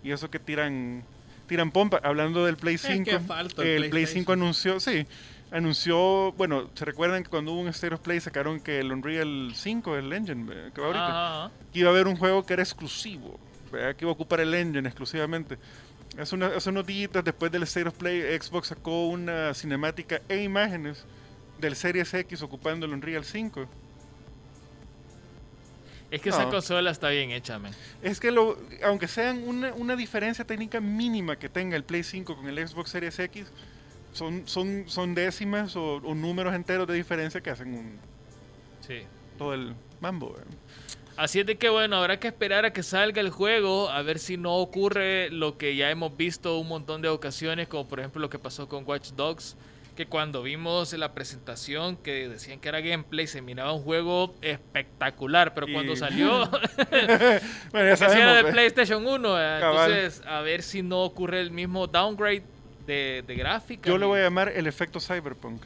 Y 0.03 0.11
eso 0.11 0.29
que 0.29 0.37
tiran 0.37 1.03
tiran 1.47 1.71
pompa. 1.71 1.99
Hablando 2.03 2.45
del 2.45 2.57
Play 2.57 2.77
5, 2.77 3.05
que 3.05 3.19
falta 3.19 3.63
el 3.63 3.67
el 3.69 3.77
Play 3.77 3.89
PlayStation. 3.89 4.21
5 4.23 4.33
anunció, 4.33 4.79
sí, 4.79 5.07
anunció, 5.49 6.33
bueno, 6.33 6.69
¿se 6.75 6.85
recuerdan 6.85 7.23
que 7.23 7.29
cuando 7.29 7.53
hubo 7.53 7.61
un 7.61 7.69
State 7.69 7.93
of 7.95 8.01
Play 8.01 8.19
sacaron 8.19 8.59
que 8.59 8.79
el 8.79 8.91
Unreal 8.91 9.51
5, 9.55 9.95
el 9.95 10.11
engine, 10.13 10.43
ve, 10.45 10.71
que 10.75 10.81
va 10.81 10.87
ahorita, 10.87 11.07
Ajá, 11.07 11.45
ajá. 11.45 11.51
que 11.73 11.79
iba 11.79 11.89
a 11.89 11.93
haber 11.93 12.07
un 12.07 12.17
juego 12.17 12.45
que 12.45 12.53
era 12.53 12.63
exclusivo, 12.63 13.31
¿verdad? 13.31 13.46
Que 13.71 13.97
iba 14.01 14.09
a 14.09 14.13
ocupar 14.13 14.39
el 14.39 14.53
engine 14.53 14.87
exclusivamente. 14.87 15.57
Hace, 16.19 16.35
una- 16.35 16.47
hace 16.47 16.69
unos 16.69 16.85
días 16.87 17.09
después 17.23 17.51
del 17.51 17.63
State 17.63 17.87
of 17.89 17.95
Play, 17.95 18.21
Xbox 18.39 18.67
sacó 18.69 19.07
una 19.07 19.53
cinemática 19.53 20.21
e 20.29 20.41
imágenes 20.43 21.03
del 21.59 21.75
Series 21.75 22.13
X 22.13 22.41
ocupando 22.41 22.85
el 22.85 22.93
Unreal 22.93 23.23
5. 23.25 23.67
Es 26.09 26.21
que 26.21 26.29
esa 26.29 26.43
No. 26.45 26.51
consola 26.51 26.89
está 26.91 27.09
bien 27.09 27.31
hecha, 27.31 27.59
man. 27.59 27.73
Es 28.01 28.19
que 28.21 28.31
lo, 28.31 28.57
aunque 28.85 29.07
sean 29.09 29.43
una, 29.45 29.73
una 29.73 29.95
diferencia 29.97 30.45
técnica 30.45 30.79
mínima 30.79 31.37
que 31.37 31.49
tenga 31.49 31.75
el 31.75 31.83
Play 31.83 32.03
5 32.03 32.37
con 32.37 32.47
el 32.47 32.65
Xbox 32.65 32.91
Series 32.91 33.19
X, 33.19 33.47
son, 34.13 34.47
son, 34.47 34.85
son 34.87 35.13
décimas 35.13 35.75
o, 35.75 35.95
o 35.97 36.15
números 36.15 36.53
enteros 36.55 36.87
de 36.87 36.93
diferencia 36.93 37.41
que 37.41 37.49
hacen 37.49 37.73
un, 37.73 37.99
Sí. 38.87 39.01
todo 39.37 39.53
el 39.53 39.75
mambo. 39.99 40.31
¿verdad? 40.31 40.47
Así 41.17 41.39
es 41.39 41.47
de 41.47 41.57
que 41.57 41.69
bueno, 41.69 41.97
habrá 41.97 42.19
que 42.19 42.27
esperar 42.27 42.65
a 42.65 42.71
que 42.71 42.83
salga 42.83 43.21
el 43.21 43.31
juego, 43.31 43.89
a 43.89 44.03
ver 44.03 44.19
si 44.19 44.37
no 44.37 44.55
ocurre 44.57 45.31
lo 45.31 45.57
que 45.57 45.75
ya 45.75 45.89
hemos 45.89 46.15
visto 46.15 46.59
un 46.59 46.67
montón 46.67 47.01
de 47.01 47.09
ocasiones, 47.09 47.67
como 47.67 47.87
por 47.87 47.99
ejemplo 47.99 48.21
lo 48.21 48.29
que 48.29 48.37
pasó 48.37 48.69
con 48.69 48.87
Watch 48.87 49.09
Dogs, 49.13 49.57
que 49.95 50.05
cuando 50.05 50.43
vimos 50.43 50.93
la 50.93 51.13
presentación 51.13 51.97
que 51.97 52.29
decían 52.29 52.59
que 52.59 52.69
era 52.69 52.81
gameplay, 52.81 53.25
se 53.25 53.41
miraba 53.41 53.73
un 53.73 53.81
juego 53.81 54.35
espectacular, 54.43 55.55
pero 55.55 55.65
cuando 55.73 55.95
salió 55.95 56.47
Bueno, 57.71 57.95
ya 57.95 58.33
de 58.35 58.41
pues. 58.43 58.53
PlayStation 58.53 59.05
1, 59.05 59.41
¿eh? 59.41 59.57
Cabal. 59.59 59.91
entonces 59.91 60.23
a 60.27 60.41
ver 60.41 60.61
si 60.61 60.83
no 60.83 61.01
ocurre 61.01 61.41
el 61.41 61.49
mismo 61.49 61.87
downgrade 61.87 62.43
de, 62.85 63.23
de 63.25 63.35
gráfica. 63.35 63.89
Yo 63.89 63.97
le 63.97 64.05
voy 64.05 64.19
a 64.19 64.23
llamar 64.23 64.49
el 64.49 64.67
efecto 64.67 64.99
Cyberpunk. 64.99 65.63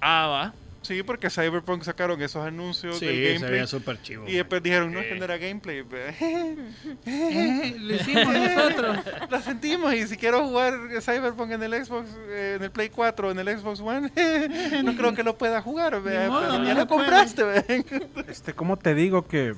Ah, 0.00 0.26
va. 0.26 0.54
Sí, 0.82 1.02
porque 1.02 1.28
Cyberpunk 1.28 1.82
sacaron 1.84 2.20
esos 2.22 2.44
anuncios 2.44 2.98
Sí, 2.98 3.04
del 3.06 3.16
se 3.38 3.44
gameplay. 3.44 3.66
súper 3.66 4.00
chivo. 4.00 4.26
Y 4.26 4.32
después 4.36 4.62
dijeron, 4.62 4.90
no, 4.92 5.00
es 5.00 5.06
que 5.08 5.14
Eh. 5.14 5.18
no 5.18 5.24
era 5.24 5.36
gameplay. 5.36 5.82
pues. 5.82 6.16
Lo 7.80 7.94
hicimos 7.94 8.34
nosotros. 8.34 8.98
La 9.30 9.42
sentimos 9.42 9.92
y 9.94 10.06
si 10.06 10.16
quiero 10.16 10.42
jugar 10.46 10.74
Cyberpunk 11.02 11.50
en 11.52 11.62
el 11.64 11.84
Xbox, 11.84 12.08
eh, 12.30 12.54
en 12.56 12.64
el 12.64 12.70
Play 12.70 12.88
4, 12.88 13.30
en 13.30 13.38
el 13.40 13.58
Xbox 13.58 13.80
One, 13.80 14.10
no 14.82 14.96
creo 14.96 15.14
que 15.14 15.22
lo 15.22 15.36
pueda 15.36 15.60
jugar. 15.60 16.00
vea, 16.02 16.28
modo, 16.28 16.40
pero 16.40 16.58
no 16.58 16.64
ya 16.64 16.74
lo 16.74 16.86
compraste. 16.86 17.84
Este, 18.26 18.54
¿cómo 18.54 18.78
te 18.78 18.94
digo 18.94 19.28
que 19.28 19.54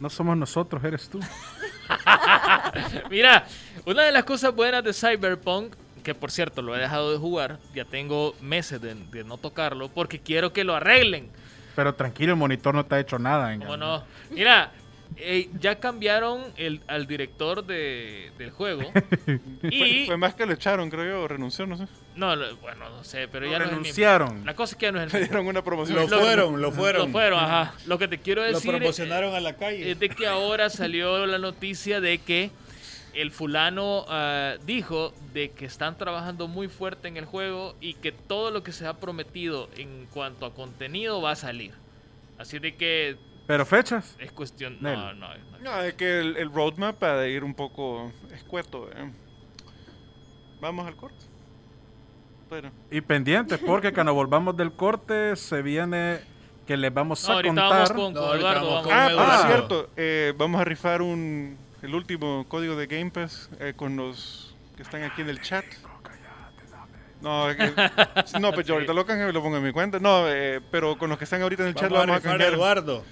no 0.00 0.10
somos 0.10 0.36
nosotros, 0.36 0.82
eres 0.82 1.08
tú? 1.08 1.20
Mira, 3.10 3.46
una 3.86 4.02
de 4.04 4.12
las 4.12 4.24
cosas 4.24 4.54
buenas 4.54 4.82
de 4.84 4.92
Cyberpunk, 4.92 5.74
que 6.00 6.14
por 6.14 6.30
cierto 6.30 6.62
lo 6.62 6.76
he 6.76 6.80
dejado 6.80 7.12
de 7.12 7.18
jugar, 7.18 7.58
ya 7.74 7.84
tengo 7.84 8.34
meses 8.40 8.80
de, 8.80 8.94
de 8.94 9.24
no 9.24 9.36
tocarlo, 9.38 9.88
porque 9.88 10.18
quiero 10.20 10.52
que 10.52 10.64
lo 10.64 10.74
arreglen. 10.74 11.28
Pero 11.76 11.94
tranquilo, 11.94 12.32
el 12.32 12.38
monitor 12.38 12.74
no 12.74 12.84
te 12.84 12.94
ha 12.96 13.00
hecho 13.00 13.18
nada. 13.18 13.56
¿Cómo 13.58 13.76
no? 13.76 14.02
Mira, 14.30 14.72
eh, 15.16 15.48
ya 15.60 15.76
cambiaron 15.80 16.42
el, 16.56 16.80
al 16.86 17.06
director 17.06 17.64
de- 17.64 18.30
del 18.38 18.50
juego. 18.50 18.82
Fue, 19.60 19.70
y. 19.70 20.06
fue 20.06 20.16
más 20.16 20.34
que 20.34 20.46
lo 20.46 20.52
echaron, 20.52 20.88
creo 20.90 21.04
yo, 21.04 21.22
o 21.22 21.28
renunció, 21.28 21.66
no 21.66 21.76
sé. 21.76 21.86
No, 22.16 22.34
lo- 22.36 22.56
bueno, 22.56 22.88
no 22.90 23.04
sé, 23.04 23.28
pero 23.28 23.46
ya 23.46 23.58
no 23.58 23.64
es 23.64 23.70
el 23.70 23.76
mismo. 23.78 23.82
Renunciaron. 23.84 24.44
La 24.46 24.54
cosa 24.54 24.74
es 24.74 24.78
que 24.78 24.86
ya 24.86 24.92
no 24.92 25.00
es 25.00 25.12
el 25.12 25.12
mismo. 25.20 25.32
dieron 25.32 25.46
una 25.46 25.62
promoción. 25.62 25.96
Lo 25.98 26.08
fueron, 26.08 26.60
lo 26.60 26.72
fueron. 26.72 27.06
Lo 27.06 27.12
fueron, 27.12 27.38
ajá. 27.42 27.74
Lo 27.86 27.98
que 27.98 28.08
te 28.08 28.18
quiero 28.18 28.42
Lo 28.42 28.48
decir. 28.48 28.70
promocionaron 28.70 29.32
eh, 29.32 29.36
a 29.36 29.40
la 29.40 29.56
calle. 29.56 29.90
es 29.92 29.98
de 29.98 30.08
que 30.10 30.26
ahora 30.26 30.70
salió 30.70 31.24
la 31.26 31.38
noticia 31.38 32.00
de 32.00 32.18
que 32.18 32.50
el 33.14 33.30
fulano 33.30 34.04
ah, 34.08 34.54
dijo 34.64 35.12
de 35.32 35.50
que 35.50 35.64
están 35.66 35.96
trabajando 35.98 36.48
muy 36.48 36.68
fuerte 36.68 37.08
en 37.08 37.16
el 37.16 37.24
juego 37.24 37.74
y 37.80 37.94
que 37.94 38.12
todo 38.12 38.50
lo 38.50 38.62
que 38.62 38.72
se 38.72 38.86
ha 38.86 38.94
prometido 38.94 39.68
en 39.76 40.06
cuanto 40.12 40.46
a 40.46 40.54
contenido 40.54 41.20
va 41.20 41.32
a 41.32 41.36
salir. 41.36 41.72
Así 42.38 42.58
de 42.58 42.74
que 42.74 43.16
Pero 43.46 43.66
fechas. 43.66 44.16
es 44.18 44.32
cuestión... 44.32 44.78
No, 44.80 44.94
no, 44.94 45.14
no. 45.14 45.28
No, 45.60 45.80
es 45.82 45.94
que 45.94 46.20
el, 46.20 46.36
el 46.36 46.50
roadmap 46.52 47.02
ha 47.02 47.16
de 47.16 47.30
ir 47.30 47.44
un 47.44 47.54
poco 47.54 48.12
escueto. 48.34 48.88
eh. 48.96 49.10
Vamos 50.60 50.86
al 50.86 50.96
corte. 50.96 51.24
Bueno, 52.48 52.70
Y 52.90 53.00
pendientes, 53.00 53.58
porque 53.58 53.92
cuando 53.94 54.12
volvamos 54.14 54.56
del 54.56 54.72
corte 54.72 55.36
se 55.36 55.62
viene 55.62 56.18
que 56.66 56.76
les 56.76 56.92
vamos 56.92 57.24
No, 57.24 57.30
a 57.32 57.36
ahorita 57.36 57.48
contar. 57.54 57.70
vamos 57.70 57.90
con, 57.90 58.38
Eduardo. 58.38 58.40
vamos 58.40 58.72
vamos. 58.72 58.82
con 58.84 58.92
Ah, 58.92 59.10
por 59.40 59.46
cierto, 59.50 59.90
eh, 59.96 60.32
vamos 60.36 60.60
a 60.60 60.64
rifar 60.64 61.02
un, 61.02 61.56
el 61.82 61.94
último 61.94 62.44
código 62.48 62.76
de 62.76 62.86
Game 62.86 63.10
Pass 63.10 63.48
eh, 63.58 63.72
con 63.76 63.96
los 63.96 64.54
que 64.76 64.82
están 64.82 65.02
aquí 65.02 65.22
en 65.22 65.28
el 65.30 65.40
chat. 65.40 65.64
No, 67.20 67.50
es 67.50 67.56
que- 67.56 68.38
no, 68.40 68.52
pues 68.52 68.66
yo 68.66 68.74
ahorita 68.76 68.92
lo 68.94 69.04
canjeo 69.04 69.28
y 69.28 69.32
lo 69.32 69.42
pongo 69.42 69.58
en 69.58 69.62
mi 69.64 69.72
cuenta. 69.72 69.98
No, 69.98 70.24
eh, 70.28 70.60
pero 70.70 70.96
con 70.96 71.08
los 71.10 71.18
que 71.18 71.24
están 71.24 71.42
ahorita 71.42 71.62
en 71.64 71.68
el 71.70 71.74
chat 71.74 71.90
Vamos 71.90 72.06
lo 72.06 72.12
vamos 72.12 72.24
a 72.24 72.28
a 72.28 72.30
canjear. 72.32 72.54
Eduardo. 72.54 73.04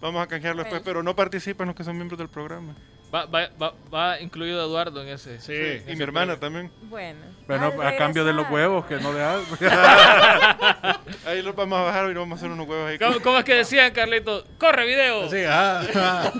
Vamos 0.00 0.22
a 0.22 0.26
canjearlo 0.26 0.62
después, 0.62 0.82
pero 0.84 1.02
no 1.02 1.16
participan 1.16 1.66
los 1.68 1.74
que 1.76 1.82
son 1.82 1.96
miembros 1.96 2.18
del 2.18 2.28
programa. 2.28 2.74
Va, 3.14 3.24
va, 3.24 3.48
va, 3.60 3.72
va 3.92 4.20
incluido 4.20 4.60
Eduardo 4.64 5.00
en 5.02 5.08
ese. 5.08 5.40
Sí. 5.40 5.82
y 5.90 5.96
mi 5.96 6.02
hermana 6.02 6.38
también. 6.38 6.70
Bueno. 6.82 7.20
Bueno, 7.46 7.72
a 7.82 7.96
cambio 7.96 8.24
de 8.24 8.32
los 8.32 8.50
huevos 8.50 8.84
que 8.86 8.96
no 8.96 9.12
le 9.12 9.20
das. 9.20 9.42
Ahí 11.26 11.40
los 11.42 11.54
vamos 11.56 11.78
a 11.78 11.82
bajar 11.82 12.04
y 12.10 12.14
nos 12.14 12.22
vamos 12.24 12.36
a 12.36 12.38
hacer 12.40 12.50
unos 12.50 12.68
huevos 12.68 12.90
ahí. 12.90 12.98
¿Cómo, 12.98 13.20
cómo 13.20 13.38
es 13.38 13.44
que 13.44 13.54
decían, 13.54 13.92
Carlito? 13.92 14.44
¡Corre, 14.58 14.86
video! 14.86 15.30
Sí, 15.30 15.44
ajá, 15.44 15.80
ajá. 15.80 16.32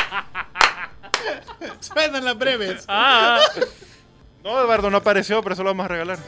Suenan 1.86 2.24
las 2.24 2.38
breves. 2.38 2.84
Ah, 2.88 3.40
No, 4.42 4.60
Eduardo 4.60 4.90
no 4.90 4.98
apareció, 4.98 5.42
pero 5.42 5.54
eso 5.54 5.62
lo 5.62 5.70
vamos 5.70 5.86
a 5.86 5.88
regalar. 5.88 6.18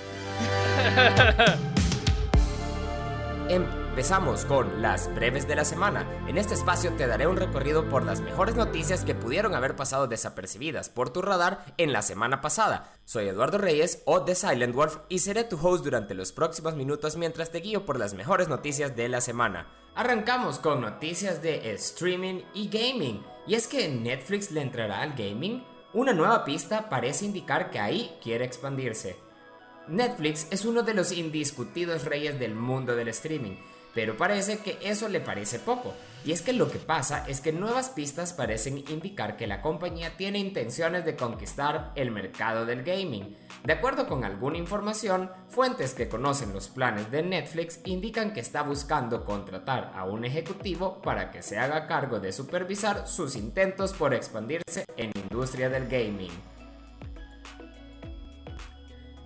Empezamos 3.49 4.45
con 4.45 4.83
las 4.83 5.15
breves 5.15 5.47
de 5.49 5.55
la 5.57 5.65
semana. 5.65 6.07
En 6.27 6.37
este 6.37 6.55
espacio 6.55 6.93
te 6.97 7.07
daré 7.07 7.27
un 7.27 7.37
recorrido 7.37 7.89
por 7.89 8.05
las 8.05 8.21
mejores 8.21 8.55
noticias 8.57 9.05
que 9.05 9.15
pudieron 9.15 9.55
haber 9.55 9.77
pasado 9.77 10.07
desapercibidas 10.09 10.89
por 10.89 11.11
tu 11.11 11.23
radar 11.23 11.65
en 11.79 11.93
la 11.93 12.03
semana 12.03 12.41
pasada. 12.41 12.93
Soy 13.05 13.29
Eduardo 13.29 13.59
Reyes 13.59 14.03
o 14.05 14.23
The 14.23 14.35
Silent 14.35 14.75
Wolf 14.75 14.99
y 15.09 15.21
seré 15.21 15.45
tu 15.45 15.57
host 15.65 15.85
durante 15.85 16.15
los 16.15 16.33
próximos 16.33 16.75
minutos 16.75 17.17
mientras 17.17 17.51
te 17.51 17.61
guío 17.61 17.87
por 17.87 17.99
las 17.99 18.15
mejores 18.15 18.49
noticias 18.49 18.97
de 18.97 19.09
la 19.09 19.21
semana. 19.21 19.69
Arrancamos 19.95 20.59
con 20.59 20.81
noticias 20.83 21.41
de 21.41 21.73
streaming 21.75 22.43
y 22.53 22.69
gaming. 22.69 23.25
Y 23.47 23.55
es 23.55 23.67
que 23.67 23.89
Netflix 23.89 24.51
le 24.51 24.63
entrará 24.63 25.03
al 25.03 25.15
gaming. 25.15 25.63
Una 25.93 26.13
nueva 26.13 26.45
pista 26.45 26.89
parece 26.89 27.25
indicar 27.25 27.71
que 27.71 27.79
ahí 27.79 28.17
quiere 28.23 28.45
expandirse. 28.45 29.17
Netflix 29.89 30.49
es 30.51 30.65
uno 30.65 30.83
de 30.83 30.95
los 30.95 31.13
indiscutidos 31.13 32.05
reyes 32.05 32.41
del 32.41 32.57
mundo 32.57 32.97
del 32.97 33.09
streaming, 33.09 33.57
pero 33.97 34.19
parece 34.19 34.59
que 34.59 34.79
eso 34.83 35.09
le 35.09 35.21
parece 35.21 35.59
poco. 35.59 35.95
Y 36.23 36.33
es 36.33 36.43
que 36.43 36.53
lo 36.53 36.71
que 36.71 36.79
pasa 36.79 37.25
es 37.29 37.41
que 37.41 37.51
nuevas 37.51 37.89
pistas 37.89 38.35
parecen 38.35 38.85
indicar 38.91 39.39
que 39.39 39.47
la 39.47 39.63
compañía 39.63 40.19
tiene 40.19 40.39
intenciones 40.39 41.07
de 41.07 41.17
conquistar 41.17 41.93
el 41.95 42.11
mercado 42.11 42.67
del 42.67 42.83
gaming. 42.83 43.39
De 43.65 43.73
acuerdo 43.73 44.07
con 44.07 44.23
alguna 44.23 44.59
información, 44.59 45.31
fuentes 45.49 45.95
que 45.95 46.11
conocen 46.11 46.53
los 46.53 46.69
planes 46.69 47.11
de 47.11 47.23
Netflix 47.23 47.81
indican 47.87 48.35
que 48.35 48.41
está 48.41 48.61
buscando 48.61 49.25
contratar 49.25 49.95
a 49.97 50.05
un 50.05 50.27
ejecutivo 50.27 51.01
para 51.01 51.31
que 51.31 51.41
se 51.41 51.59
haga 51.59 51.87
cargo 51.87 52.21
de 52.21 52.33
supervisar 52.33 53.09
sus 53.09 53.35
intentos 53.35 53.95
por 53.95 54.13
expandirse 54.13 54.85
en 54.99 55.11
la 55.15 55.21
industria 55.23 55.71
del 55.71 55.89
gaming. 55.89 56.33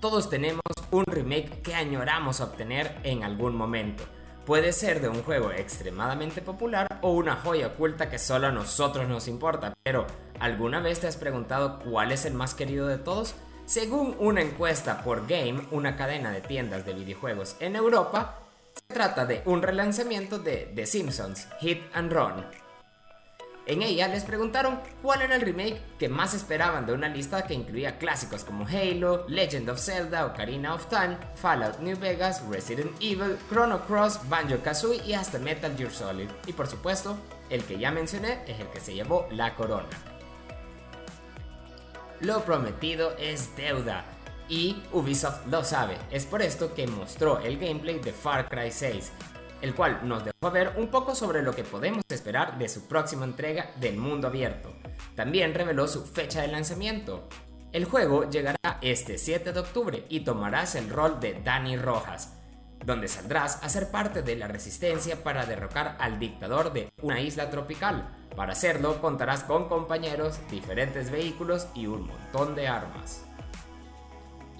Todos 0.01 0.31
tenemos 0.31 0.63
un 0.93 1.07
remake 1.07 1.61
que 1.61 1.75
añoramos 1.75 2.41
obtener 2.41 3.01
en 3.03 3.25
algún 3.25 3.57
momento. 3.57 4.05
Puede 4.47 4.73
ser 4.73 5.01
de 5.01 5.09
un 5.09 5.23
juego 5.23 5.53
extremadamente 5.53 6.41
popular 6.41 6.87
o 7.03 7.13
una 7.13 7.37
joya 7.37 7.69
oculta 7.69 8.09
que 8.09 8.19
solo 8.19 8.47
a 8.47 8.53
nosotros 8.53 9.07
nos 9.09 9.29
importa, 9.29 9.75
pero 9.83 10.07
¿alguna 10.41 10.81
vez 10.81 11.01
te 11.01 11.07
has 11.07 11.17
preguntado 11.17 11.79
cuál 11.81 12.11
es 12.11 12.25
el 12.25 12.35
más 12.35 12.55
querido 12.55 12.87
de 12.87 12.99
todos? 12.99 13.35
Según 13.67 14.17
una 14.19 14.41
encuesta 14.41 15.05
por 15.05 15.29
Game, 15.29 15.63
una 15.71 15.95
cadena 15.95 16.33
de 16.33 16.41
tiendas 16.41 16.85
de 16.85 16.95
videojuegos 16.95 17.57
en 17.61 17.77
Europa, 17.77 18.39
se 18.75 18.95
trata 18.95 19.27
de 19.27 19.43
un 19.45 19.63
relanzamiento 19.63 20.39
de 20.39 20.73
The 20.75 20.87
Simpsons, 20.87 21.47
Hit 21.61 21.83
and 21.93 22.13
Run. 22.13 22.60
En 23.67 23.83
ella 23.83 24.09
les 24.09 24.25
preguntaron 24.25 24.81
cuál 25.03 25.23
era 25.23 25.37
el 25.37 25.43
remake 25.43 25.81
que 25.99 26.09
más 26.09 26.35
esperaban 26.35 26.87
de 26.87 26.93
una 26.93 27.09
lista 27.09 27.47
que 27.47 27.55
incluía 27.55 27.99
clásicos 27.99 28.43
como 28.43 28.67
Halo, 28.67 29.27
Legend 29.29 29.69
of 29.69 29.79
Zelda, 29.79 30.27
Ocarina 30.27 30.75
of 30.75 30.87
Time, 30.87 31.19
Fallout 31.35 31.79
New 31.79 31.99
Vegas, 31.99 32.43
Resident 32.49 32.91
Evil, 33.01 33.37
Chrono 33.49 33.85
Cross, 33.87 34.29
Banjo 34.29 34.59
Kazooie 34.63 35.05
y 35.05 35.13
hasta 35.13 35.39
Metal 35.39 35.77
Gear 35.77 35.91
Solid. 35.91 36.29
Y 36.47 36.53
por 36.53 36.67
supuesto, 36.67 37.17
el 37.51 37.63
que 37.65 37.79
ya 37.79 37.91
mencioné 37.91 38.41
es 38.47 38.59
el 38.59 38.67
que 38.69 38.81
se 38.81 38.95
llevó 38.95 39.29
la 39.31 39.55
corona. 39.55 39.89
Lo 42.21 42.45
prometido 42.45 43.15
es 43.19 43.55
deuda. 43.57 44.05
Y 44.49 44.83
Ubisoft 44.93 45.47
lo 45.47 45.63
sabe, 45.63 45.97
es 46.11 46.27
por 46.27 46.43
esto 46.43 46.75
que 46.75 46.89
mostró 46.89 47.39
el 47.39 47.57
gameplay 47.57 48.01
de 48.01 48.13
Far 48.13 48.49
Cry 48.49 48.73
6, 48.73 49.13
el 49.63 49.75
cual 49.75 50.01
nos 50.05 50.25
dejó 50.25 50.51
ver 50.51 50.75
un 50.77 50.89
poco 50.89 51.15
sobre 51.15 51.43
lo 51.43 51.55
que 51.55 51.65
podemos 51.65 52.03
esperar 52.09 52.59
de 52.59 52.69
su 52.69 52.87
próxima 52.87 53.25
entrega 53.25 53.71
del 53.81 53.97
mundo 53.97 54.29
abierto. 54.29 54.75
También 55.15 55.55
reveló 55.55 55.89
su 55.89 56.05
fecha 56.05 56.43
de 56.43 56.49
lanzamiento. 56.49 57.29
El 57.73 57.85
juego 57.85 58.29
llegará 58.29 58.79
este 58.83 59.19
7 59.19 59.53
de 59.53 59.61
octubre 59.61 60.05
y 60.09 60.21
tomarás 60.21 60.75
el 60.75 60.91
rol 60.91 61.21
de 61.21 61.41
Danny 61.43 61.77
Rojas, 61.77 62.35
donde 62.85 63.07
saldrás 63.07 63.63
a 63.63 63.69
ser 63.69 63.91
parte 63.91 64.23
de 64.23 64.37
la 64.37 64.49
resistencia 64.49 65.23
para 65.23 65.47
derrocar 65.47 65.97
al 66.01 66.19
dictador 66.19 66.73
de 66.73 66.89
una 67.03 67.21
isla 67.21 67.51
tropical. 67.51 68.17
Para 68.35 68.53
hacerlo 68.53 69.01
contarás 69.01 69.45
con 69.45 69.69
compañeros, 69.69 70.41
diferentes 70.51 71.11
vehículos 71.11 71.69
y 71.75 71.87
un 71.87 72.07
montón 72.07 72.55
de 72.55 72.69
armas. 72.69 73.25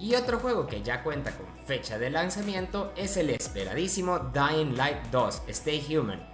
Y 0.01 0.15
otro 0.15 0.39
juego 0.39 0.65
que 0.65 0.81
ya 0.81 1.03
cuenta 1.03 1.31
con 1.31 1.45
fecha 1.67 1.99
de 1.99 2.09
lanzamiento 2.09 2.91
es 2.97 3.17
el 3.17 3.29
esperadísimo 3.29 4.17
Dying 4.17 4.75
Light 4.75 4.97
2 5.11 5.43
Stay 5.49 5.95
Human, 5.95 6.27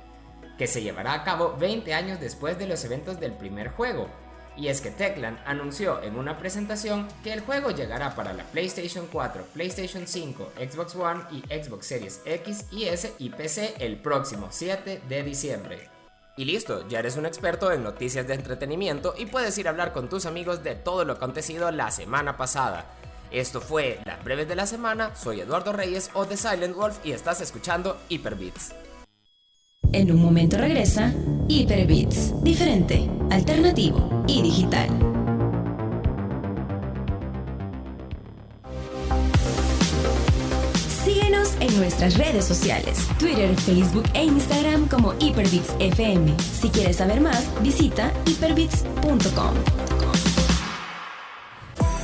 que 0.57 0.67
se 0.67 0.81
llevará 0.81 1.11
a 1.11 1.23
cabo 1.25 1.53
20 1.59 1.93
años 1.93 2.21
después 2.21 2.57
de 2.57 2.65
los 2.65 2.85
eventos 2.85 3.19
del 3.19 3.33
primer 3.33 3.67
juego. 3.67 4.07
Y 4.55 4.69
es 4.69 4.79
que 4.79 4.89
Techland 4.89 5.37
anunció 5.45 6.01
en 6.01 6.17
una 6.17 6.37
presentación 6.37 7.09
que 7.25 7.33
el 7.33 7.41
juego 7.41 7.71
llegará 7.71 8.15
para 8.15 8.31
la 8.31 8.45
PlayStation 8.45 9.05
4, 9.11 9.43
PlayStation 9.53 10.07
5, 10.07 10.53
Xbox 10.57 10.95
One 10.95 11.23
y 11.29 11.41
Xbox 11.53 11.87
Series 11.87 12.21
X 12.23 12.67
y 12.71 12.85
S 12.85 13.15
y 13.19 13.29
PC 13.31 13.75
el 13.79 13.97
próximo 13.97 14.47
7 14.49 15.01
de 15.09 15.23
diciembre. 15.23 15.89
Y 16.37 16.45
listo, 16.45 16.87
ya 16.87 16.99
eres 16.99 17.17
un 17.17 17.25
experto 17.25 17.69
en 17.73 17.83
noticias 17.83 18.25
de 18.27 18.35
entretenimiento 18.35 19.13
y 19.17 19.25
puedes 19.25 19.57
ir 19.57 19.67
a 19.67 19.71
hablar 19.71 19.91
con 19.91 20.07
tus 20.07 20.25
amigos 20.25 20.63
de 20.63 20.75
todo 20.75 21.03
lo 21.03 21.13
acontecido 21.13 21.69
la 21.71 21.91
semana 21.91 22.37
pasada. 22.37 22.85
Esto 23.31 23.61
fue 23.61 23.99
Las 24.05 24.23
Breves 24.23 24.47
de 24.47 24.55
la 24.55 24.65
Semana, 24.65 25.15
soy 25.15 25.41
Eduardo 25.41 25.73
Reyes 25.73 26.09
o 26.13 26.25
The 26.25 26.37
Silent 26.37 26.75
Wolf 26.75 26.99
y 27.03 27.11
estás 27.11 27.41
escuchando 27.41 27.97
Hyperbits. 28.09 28.73
En 29.93 30.11
un 30.11 30.21
momento 30.21 30.57
regresa 30.57 31.13
Hyperbits, 31.47 32.43
diferente, 32.43 33.09
alternativo 33.31 34.23
y 34.27 34.41
digital. 34.41 34.89
Síguenos 41.03 41.55
en 41.59 41.77
nuestras 41.77 42.17
redes 42.17 42.45
sociales, 42.45 43.07
Twitter, 43.17 43.55
Facebook 43.55 44.05
e 44.13 44.25
Instagram 44.25 44.87
como 44.87 45.13
Hyperbits 45.19 45.73
FM. 45.79 46.35
Si 46.39 46.69
quieres 46.69 46.97
saber 46.97 47.21
más, 47.21 47.49
visita 47.61 48.11
hyperbits.com. 48.25 49.86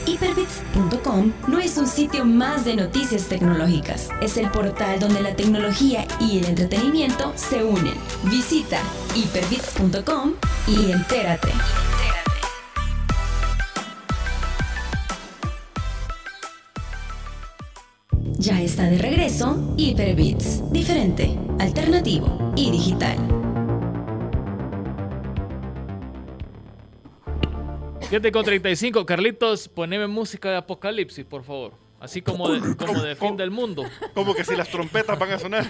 Hyperbits.com 0.06 1.32
no 1.48 1.60
es 1.60 1.78
un 1.78 1.88
sitio 1.88 2.26
más 2.26 2.66
de 2.66 2.76
noticias 2.76 3.28
tecnológicas, 3.28 4.10
es 4.22 4.38
el 4.38 4.50
portal 4.52 5.00
donde 5.00 5.22
la 5.22 5.36
tecnología 5.36 6.06
y 6.20 6.40
el 6.40 6.46
entretenimiento 6.46 7.34
se 7.36 7.64
unen. 7.64 7.96
Visita 8.24 8.80
hyperbits.com 9.16 10.34
y 10.68 10.92
entérate. 10.92 11.50
Ya 18.38 18.62
está 18.62 18.84
de 18.84 18.98
regreso 18.98 19.74
Hyperbits, 19.78 20.70
diferente, 20.72 21.38
alternativo 21.60 22.54
y 22.58 22.72
digital. 22.72 23.43
7 28.14 28.32
con 28.32 28.46
35. 28.46 29.08
Carlitos, 29.08 29.68
poneme 29.68 30.06
música 30.06 30.52
de 30.52 30.58
apocalipsis, 30.58 31.26
por 31.26 31.44
favor. 31.44 31.72
Así 32.00 32.22
como 32.22 32.48
de, 32.48 32.76
como 32.78 33.02
de 33.02 33.16
fin 33.16 33.36
del 33.38 33.50
mundo. 33.50 33.86
Como 34.14 34.36
que 34.36 34.44
si 34.44 34.56
las 34.56 34.70
trompetas 34.70 35.18
van 35.18 35.32
a 35.32 35.40
sonar. 35.40 35.66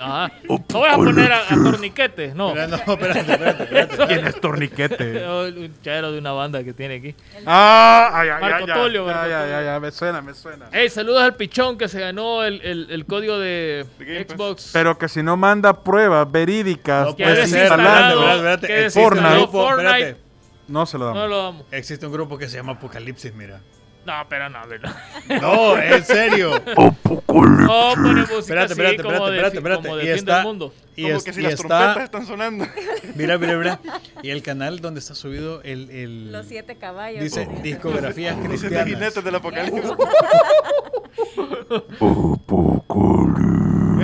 Ah, 0.00 0.30
no 0.48 0.58
voy 0.78 0.88
a 0.88 0.94
poner 0.94 1.30
a, 1.30 1.40
a 1.42 1.48
torniquete, 1.48 2.32
no. 2.34 2.56
Espera, 2.56 2.68
no, 2.68 2.92
espérate, 2.94 3.18
espérate, 3.32 3.62
espérate. 3.64 4.06
¿Quién 4.06 4.26
es 4.26 4.40
torniquete? 4.40 5.28
Un 5.28 5.74
chairo 5.82 6.10
de 6.10 6.18
una 6.20 6.32
banda 6.32 6.64
que 6.64 6.72
tiene 6.72 6.94
aquí. 6.94 7.14
Ah, 7.44 8.08
ay, 8.14 8.28
ay, 8.30 8.40
Marco 8.40 8.56
ay, 8.60 8.66
ya, 8.66 8.74
Tulio, 8.74 9.06
ya, 9.06 9.28
ya, 9.28 9.46
ya, 9.48 9.62
ya, 9.62 9.80
me 9.80 9.90
suena, 9.90 10.22
me 10.22 10.32
suena. 10.32 10.70
Hey, 10.72 10.88
saludos 10.88 11.22
al 11.22 11.34
pichón 11.36 11.76
que 11.76 11.88
se 11.88 12.00
ganó 12.00 12.44
el, 12.44 12.62
el- 12.62 12.86
el 12.90 13.04
código 13.04 13.38
de. 13.38 13.84
Xbox. 14.26 14.70
Pero 14.72 14.96
que 14.96 15.08
si 15.08 15.22
no 15.22 15.36
manda 15.36 15.82
pruebas 15.84 16.32
verídicas, 16.32 17.04
No 17.04 17.10
espérate, 17.10 17.42
espérate, 17.42 18.66
que 18.68 18.88
grupo, 18.88 19.52
Fortnite. 19.68 20.23
No 20.68 20.86
se 20.86 20.98
lo 20.98 21.06
No 21.12 21.14
damos. 21.14 21.30
lo 21.30 21.42
damos. 21.42 21.66
Existe 21.70 22.06
un 22.06 22.12
grupo 22.12 22.38
que 22.38 22.48
se 22.48 22.56
llama 22.56 22.72
Apocalipsis, 22.72 23.34
mira. 23.34 23.60
No, 24.06 24.12
pero 24.28 24.50
no, 24.50 24.66
¿verdad? 24.68 24.94
No, 25.40 25.78
en 25.78 26.04
serio. 26.04 26.62
No, 26.76 26.92
pone 27.24 28.20
música 28.20 28.38
Espérate, 28.38 28.72
así 28.74 28.82
espérate, 28.82 29.02
como 29.02 29.26
de, 29.30 29.36
espérate, 29.36 29.56
espérate. 29.56 29.82
como 29.82 29.96
de 29.96 30.02
Y 30.02 30.06
fin 30.08 30.14
está- 30.16 30.36
del 30.36 30.44
mundo. 30.44 30.74
Y, 30.94 31.02
Como 31.04 31.16
es- 31.16 31.24
que 31.24 31.32
si 31.32 31.40
y 31.40 31.42
las 31.44 31.54
está, 31.54 31.68
trompetas 31.68 32.04
están 32.04 32.26
sonando. 32.26 32.66
mira, 33.14 33.38
mira, 33.38 33.56
mira. 33.56 33.80
Y 34.22 34.28
el 34.30 34.42
canal 34.42 34.80
donde 34.80 35.00
está 35.00 35.14
subido 35.14 35.62
el, 35.62 35.90
el 35.90 36.32
Los 36.32 36.46
siete 36.46 36.76
caballos. 36.76 37.22
dice 37.24 37.46
Dice. 37.46 37.62
discografías 37.62 38.36
Los 38.36 38.44
siete 38.60 38.76
cristianas. 38.76 38.86
jinetes 38.88 39.24
del 39.24 39.34
apocalipsis. 39.36 39.90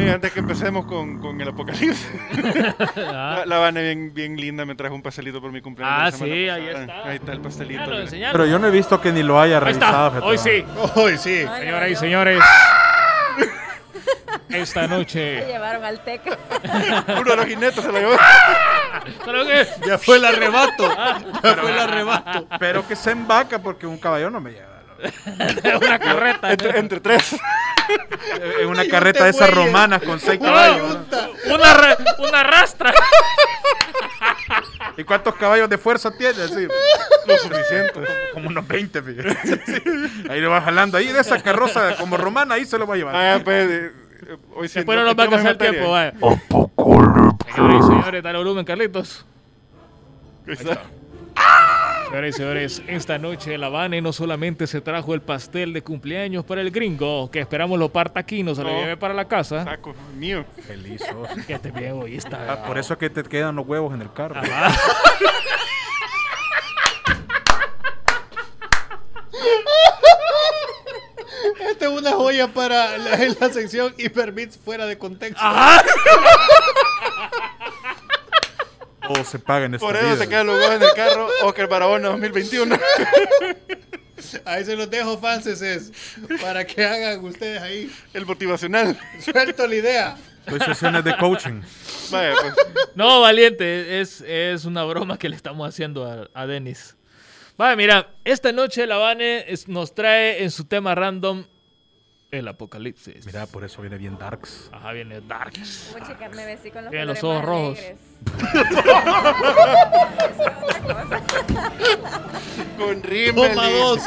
Oye, 0.01 0.13
antes 0.13 0.33
que 0.33 0.41
empecemos 0.41 0.87
con, 0.87 1.19
con 1.19 1.41
el 1.41 1.49
apocalipsis. 1.49 2.09
Ah, 2.97 3.37
La, 3.41 3.47
la 3.47 3.59
Vane 3.59 3.83
bien, 3.83 4.15
bien 4.15 4.37
linda 4.37 4.65
me 4.65 4.75
trajo 4.75 4.95
un 4.95 5.03
pastelito 5.03 5.41
por 5.41 5.51
mi 5.53 5.61
cumpleaños. 5.61 5.97
Ah, 5.99 6.05
la 6.05 6.13
semana 6.13 6.35
sí, 6.35 6.49
ahí 6.49 6.67
pasada. 6.67 6.85
está. 6.85 7.09
Ahí 7.09 7.17
está 7.17 7.33
el 7.33 7.41
pastelito. 7.41 7.91
mira. 8.13 8.33
Pero 8.33 8.47
yo 8.47 8.59
no 8.59 8.67
he 8.69 8.71
visto 8.71 9.01
que 9.01 9.13
ni 9.13 9.23
lo 9.23 9.41
haya 9.41 9.59
Ahí 9.59 9.65
revisado. 9.65 10.07
está. 10.09 10.25
Hoy 10.25 10.39
sí. 10.39 10.65
Hoy 10.95 11.19
sí. 11.19 11.45
Ay, 11.49 11.63
Señoras 11.65 11.91
y 11.91 11.97
señores. 11.97 12.43
Esta 14.49 14.83
Se 14.83 14.89
noche. 14.89 15.47
llevaron 15.47 15.85
al 15.85 16.03
teca. 16.03 16.37
Uno 17.21 17.31
de 17.31 17.37
los 17.37 17.47
jinetes 17.47 17.85
se 17.85 17.93
lo 17.93 17.99
llevó. 17.99 18.17
Creo 19.25 19.47
que. 19.47 19.67
Ya 19.87 19.99
fue 19.99 20.17
el 20.17 20.25
arrebato. 20.25 20.89
Ya 21.43 21.55
fue 21.55 21.71
el 21.73 21.79
arrebato. 21.79 22.47
Pero 22.59 22.87
que 22.89 22.97
se 22.97 23.11
embaca 23.13 23.59
porque 23.61 23.87
un 23.87 23.99
caballo 23.99 24.31
no 24.31 24.41
me 24.41 24.53
lleva. 24.53 24.69
Una 25.81 25.99
carreta. 25.99 26.51
Entre, 26.53 26.79
entre 26.79 27.01
tres. 27.01 27.37
En 28.61 28.69
una 28.69 28.87
carreta 28.87 29.25
de 29.25 29.31
esas 29.31 29.51
romanas 29.53 30.03
con 30.03 30.19
seis 30.21 30.39
caballos. 30.41 30.99
¿no? 31.47 31.55
una, 31.55 31.75
ra- 31.75 31.97
una 32.19 32.43
rastra. 32.43 32.93
¿Y 34.97 35.05
cuántos 35.05 35.35
caballos 35.37 35.69
de 35.69 35.79
fuerza 35.79 36.11
tiene? 36.17 36.47
Sí, 36.49 36.67
Lo 37.27 37.39
suficiente. 37.39 38.01
como 38.33 38.49
unos 38.49 38.67
20, 38.67 39.03
fíjate. 39.03 39.61
Sí. 39.67 39.83
Ahí 40.29 40.41
lo 40.41 40.51
va 40.51 40.61
jalando. 40.61 40.99
Ahí 40.99 41.07
de 41.13 41.21
esa 41.21 41.41
carroza 41.43 41.97
como 41.97 42.17
romana, 42.17 42.55
ahí 42.57 42.65
se 42.65 42.79
lo 42.79 42.87
va 42.87 42.95
a 42.95 42.97
llevar. 42.99 43.15
Ah, 43.17 43.41
pues, 43.43 43.71
eh, 43.71 43.91
hoy. 44.55 44.69
Después 44.69 44.99
no 44.99 45.05
nos 45.05 45.19
va 45.19 45.25
a 45.25 45.31
casar 45.31 45.51
el 45.53 45.59
tiempo, 45.59 45.91
vaya. 45.91 46.13
Señoras 47.55 47.85
y 47.85 47.87
señores, 47.89 48.23
dale 48.23 48.39
volumen, 48.39 48.65
Carlitos. 48.65 49.25
Ahí 50.47 50.55
está. 50.55 50.81
Señoras 52.11 52.31
y 52.31 52.33
señores, 52.33 52.83
esta 52.89 53.19
noche 53.19 53.57
la 53.57 53.69
Vane 53.69 54.03
no 54.03 54.13
solamente 54.13 54.67
se 54.67 54.81
trajo 54.81 55.15
el 55.15 55.21
pastel 55.23 55.73
de 55.73 55.83
cumpleaños 55.83 56.45
para 56.45 56.61
el 56.61 56.73
gringo, 56.73 57.31
que 57.31 57.39
esperamos 57.39 57.79
lo 57.79 57.89
parta 57.91 58.19
aquí, 58.19 58.43
no 58.43 58.53
se 58.57 58.65
lo 58.65 58.71
lleve 58.71 58.97
para 58.97 59.15
la 59.15 59.29
casa. 59.29 59.63
Saco 59.63 59.95
mío. 60.17 60.45
Feliz 60.67 61.03
sos. 61.09 61.29
Que 61.47 61.53
esté 61.53 61.71
bien 61.71 61.91
egoísta. 61.91 62.47
Ah, 62.49 62.65
por 62.67 62.79
eso 62.79 62.95
es 62.95 62.99
que 62.99 63.11
te 63.11 63.23
quedan 63.23 63.55
los 63.55 63.65
huevos 63.65 63.95
en 63.95 64.03
el 64.03 64.13
carro. 64.13 64.41
Ajá. 64.41 64.75
Esta 71.71 71.85
es 71.87 71.93
una 71.93 72.11
joya 72.11 72.49
para 72.49 72.99
la, 72.99 73.17
la 73.41 73.49
sección 73.51 73.95
Hyperbits 73.97 74.59
fuera 74.59 74.85
de 74.87 74.99
contexto. 74.99 75.41
Todo 79.13 79.25
se 79.25 79.39
paga 79.39 79.67
en 79.67 79.75
esta 79.75 79.87
Por 79.87 79.97
eso 79.97 80.07
vida. 80.07 80.19
te 80.19 80.29
quedan 80.29 80.47
los 80.47 80.57
huevos 80.57 80.75
en 80.77 80.83
el 80.83 80.93
carro. 80.95 81.29
Oscar 81.43 81.69
Barahona 81.69 82.09
2021. 82.11 82.79
Ahí 84.45 84.65
se 84.65 84.77
los 84.77 84.89
dejo, 84.91 85.19
fanses, 85.19 85.93
para 86.43 86.65
que 86.67 86.85
hagan 86.85 87.25
ustedes 87.25 87.61
ahí. 87.63 87.91
El 88.13 88.27
motivacional. 88.27 88.99
Suelto 89.19 89.67
la 89.67 89.75
idea. 89.75 90.17
Doy 90.47 90.61
sesiones 90.61 91.03
de 91.05 91.17
coaching. 91.17 91.63
Vaya, 92.11 92.35
pues. 92.41 92.55
No, 92.95 93.23
valiente, 93.23 94.01
es, 94.01 94.21
es 94.21 94.67
una 94.67 94.85
broma 94.85 95.19
que 95.19 95.29
le 95.31 95.37
estamos 95.37 95.67
haciendo 95.67 96.05
a, 96.05 96.29
a 96.39 96.47
Denis. 96.47 96.97
Vale, 97.57 97.77
mira, 97.77 98.11
esta 98.25 98.53
noche 98.53 98.87
la 98.87 98.99
Vane 98.99 99.47
es- 99.51 99.67
nos 99.69 99.95
trae 99.95 100.43
en 100.43 100.51
su 100.51 100.65
tema 100.67 100.95
random 100.95 101.45
el 102.31 102.49
apocalipsis. 102.49 103.27
Mira, 103.27 103.47
por 103.47 103.65
eso 103.65 103.83
viene 103.83 103.99
bien 103.99 104.17
darks. 104.19 104.71
Ajá, 104.73 104.93
viene 104.93 105.21
Darks. 105.21 105.91
Como 105.93 106.07
chica, 106.07 106.29
me 106.31 106.47
vestí 106.47 106.71
con 106.71 106.85
los 106.85 106.91
Tiene 106.91 107.05
los 107.07 107.19
colores 107.19 107.45
ojos 107.45 107.47
rojos. 107.47 107.79
Con 112.79 113.03
rímel. 113.03 113.51
Toma 113.55 113.71
dos. 113.71 114.01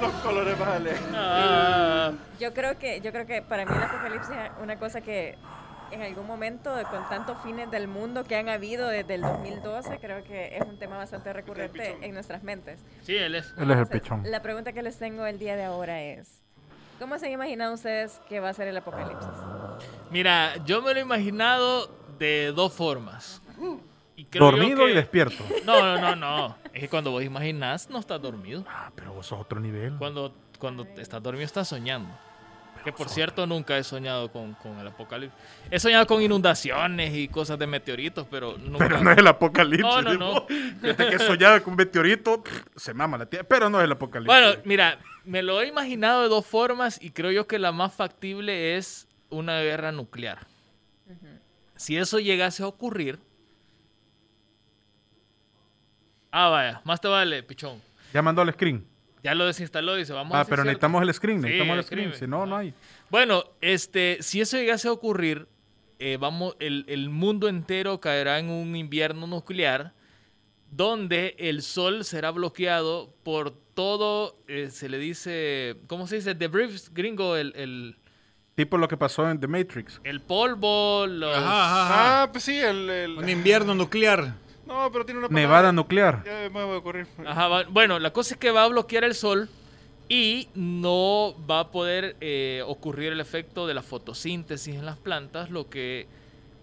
Los 0.00 0.12
colores 0.22 0.58
más 0.58 0.68
alegres. 0.68 1.00
Ah, 1.14 2.12
Yo 2.40 2.52
creo 2.52 2.78
que, 2.78 3.00
yo 3.00 3.12
creo 3.12 3.26
que 3.26 3.42
para 3.42 3.64
mí 3.64 3.72
el 3.74 3.82
apocalipsis 3.82 4.30
es 4.30 4.50
una 4.62 4.76
cosa 4.78 5.00
que 5.00 5.36
en 5.92 6.02
algún 6.02 6.26
momento, 6.26 6.74
con 6.90 7.08
tantos 7.08 7.36
fines 7.42 7.70
del 7.70 7.86
mundo 7.88 8.24
que 8.24 8.36
han 8.36 8.48
habido 8.48 8.88
desde 8.88 9.14
el 9.14 9.20
2012, 9.20 9.98
creo 10.00 10.24
que 10.24 10.56
es 10.56 10.62
un 10.64 10.78
tema 10.78 10.96
bastante 10.96 11.32
recurrente 11.32 11.98
en 12.02 12.14
nuestras 12.14 12.42
mentes. 12.42 12.80
sí, 13.02 13.16
él 13.16 13.34
es. 13.34 13.52
Él 13.58 13.70
es 13.70 13.78
el 13.78 13.86
pichón. 13.86 14.22
La 14.30 14.42
pregunta 14.42 14.72
que 14.72 14.82
les 14.82 14.98
tengo 14.98 15.26
el 15.26 15.38
día 15.38 15.56
de 15.56 15.64
ahora 15.64 16.00
es, 16.02 16.40
¿cómo 16.98 17.18
se 17.18 17.26
han 17.26 17.32
imaginado 17.32 17.74
ustedes 17.74 18.20
que 18.28 18.40
va 18.40 18.48
a 18.50 18.54
ser 18.54 18.68
el 18.68 18.76
apocalipsis? 18.76 19.28
Mira, 20.10 20.56
yo 20.64 20.82
me 20.82 20.92
lo 20.92 20.98
he 21.00 21.02
imaginado 21.02 21.88
de 22.18 22.52
dos 22.54 22.72
formas. 22.72 23.40
Y 24.16 24.24
creo 24.26 24.46
Dormido 24.50 24.84
que- 24.86 24.92
y 24.92 24.94
despierto. 24.94 25.42
No, 25.64 25.80
no, 25.80 25.98
no, 25.98 26.16
no. 26.16 26.56
Es 26.72 26.80
que 26.82 26.88
cuando 26.88 27.10
vos 27.10 27.22
imaginás, 27.22 27.88
no 27.90 27.98
estás 27.98 28.20
dormido. 28.20 28.64
Ah, 28.68 28.90
pero 28.94 29.12
vos 29.12 29.26
sos 29.26 29.40
otro 29.40 29.58
nivel. 29.60 29.94
Cuando, 29.98 30.34
cuando 30.58 30.86
estás 30.96 31.22
dormido, 31.22 31.44
estás 31.44 31.68
soñando. 31.68 32.10
Que 32.84 32.92
por 32.92 33.08
cierto, 33.08 33.46
nunca 33.46 33.78
he 33.78 33.84
soñado 33.84 34.30
con, 34.30 34.54
con 34.54 34.78
el 34.78 34.88
apocalipsis. 34.88 35.38
He 35.70 35.78
soñado 35.78 36.06
con 36.06 36.20
inundaciones 36.20 37.14
y 37.14 37.28
cosas 37.28 37.58
de 37.58 37.66
meteoritos, 37.66 38.26
pero 38.30 38.58
nunca. 38.58 38.86
Pero 38.88 39.02
no 39.02 39.10
es 39.12 39.18
el 39.18 39.26
apocalipsis. 39.26 39.82
No, 39.82 40.02
no, 40.02 40.14
no. 40.14 40.46
Fíjate 40.46 41.10
que 41.10 41.18
soñaba 41.18 41.60
con 41.60 41.72
un 41.72 41.76
meteorito, 41.76 42.42
se 42.76 42.92
mama 42.92 43.18
la 43.18 43.26
tierra. 43.26 43.46
Pero 43.48 43.70
no 43.70 43.78
es 43.78 43.84
el 43.84 43.92
apocalipsis. 43.92 44.26
Bueno, 44.26 44.60
mira, 44.64 44.98
me 45.24 45.42
lo 45.42 45.60
he 45.60 45.68
imaginado 45.68 46.22
de 46.22 46.28
dos 46.28 46.44
formas 46.44 47.00
y 47.00 47.10
creo 47.10 47.30
yo 47.30 47.46
que 47.46 47.58
la 47.58 47.72
más 47.72 47.94
factible 47.94 48.76
es 48.76 49.06
una 49.30 49.60
guerra 49.60 49.92
nuclear. 49.92 50.46
si 51.76 51.96
eso 51.96 52.18
llegase 52.18 52.62
a 52.62 52.66
ocurrir. 52.66 53.18
Ah, 56.30 56.48
vaya, 56.48 56.80
más 56.84 57.00
te 57.00 57.08
vale, 57.08 57.42
pichón. 57.42 57.80
Ya 58.12 58.22
mandó 58.22 58.42
el 58.42 58.52
screen. 58.52 58.91
Ya 59.22 59.34
lo 59.34 59.46
desinstaló, 59.46 59.94
dice, 59.94 60.12
vamos 60.12 60.34
a 60.34 60.40
Ah, 60.40 60.44
pero 60.44 60.56
cierto. 60.62 60.64
necesitamos 60.64 61.02
el 61.02 61.14
screen, 61.14 61.40
necesitamos 61.42 61.72
el 61.74 61.78
el 61.78 61.84
screen. 61.84 62.08
screen. 62.14 62.20
Si 62.20 62.26
no, 62.30 62.44
no 62.46 62.56
hay. 62.56 62.74
Bueno, 63.10 63.44
este, 63.60 64.18
si 64.20 64.40
eso 64.40 64.56
llegase 64.56 64.88
a 64.88 64.92
ocurrir, 64.92 65.46
eh, 66.00 66.16
vamos, 66.20 66.56
el, 66.58 66.84
el 66.88 67.08
mundo 67.10 67.48
entero 67.48 68.00
caerá 68.00 68.38
en 68.40 68.50
un 68.50 68.74
invierno 68.74 69.26
nuclear 69.28 69.92
donde 70.70 71.36
el 71.38 71.62
sol 71.62 72.04
será 72.04 72.30
bloqueado 72.30 73.14
por 73.22 73.52
todo, 73.74 74.38
eh, 74.48 74.70
se 74.70 74.88
le 74.88 74.98
dice, 74.98 75.76
¿cómo 75.86 76.06
se 76.06 76.16
dice? 76.16 76.34
The 76.34 76.48
briefs 76.48 76.92
gringo, 76.92 77.36
el, 77.36 77.52
el, 77.56 77.96
Tipo 78.54 78.76
lo 78.76 78.88
que 78.88 78.96
pasó 78.96 79.30
en 79.30 79.38
The 79.40 79.46
Matrix. 79.46 80.00
el 80.04 80.20
polvo, 80.20 81.06
los... 81.06 81.34
Ajá, 81.36 81.64
ajá, 81.64 81.82
ajá. 81.84 82.22
Ah, 82.24 82.32
pues 82.32 82.44
sí, 82.44 82.58
el... 82.58 82.88
el- 82.90 83.18
Un 83.18 83.28
invierno 83.28 83.74
nuclear. 83.74 84.34
No, 84.72 84.90
pero 84.90 85.04
tiene 85.04 85.18
una 85.18 85.28
palabra. 85.28 85.46
Nevada 85.48 85.72
nuclear. 85.72 86.22
Ya 86.24 86.48
me 86.50 86.64
voy 86.64 86.74
a 86.74 86.78
ocurrir. 86.78 87.06
Ajá, 87.26 87.48
va- 87.48 87.64
bueno, 87.68 87.98
la 87.98 88.12
cosa 88.12 88.34
es 88.34 88.40
que 88.40 88.50
va 88.50 88.64
a 88.64 88.68
bloquear 88.68 89.04
el 89.04 89.14
sol 89.14 89.48
y 90.08 90.48
no 90.54 91.34
va 91.50 91.60
a 91.60 91.68
poder 91.70 92.16
eh, 92.20 92.62
ocurrir 92.66 93.12
el 93.12 93.20
efecto 93.20 93.66
de 93.66 93.74
la 93.74 93.82
fotosíntesis 93.82 94.74
en 94.74 94.84
las 94.86 94.96
plantas, 94.96 95.50
lo 95.50 95.68
que 95.68 96.06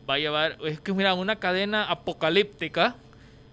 va 0.10 0.16
a 0.16 0.20
llevar, 0.20 0.58
es 0.66 0.80
que 0.82 0.92
mira, 0.94 1.14
una 1.14 1.38
cadena 1.38 1.86
apocalíptica 1.86 2.96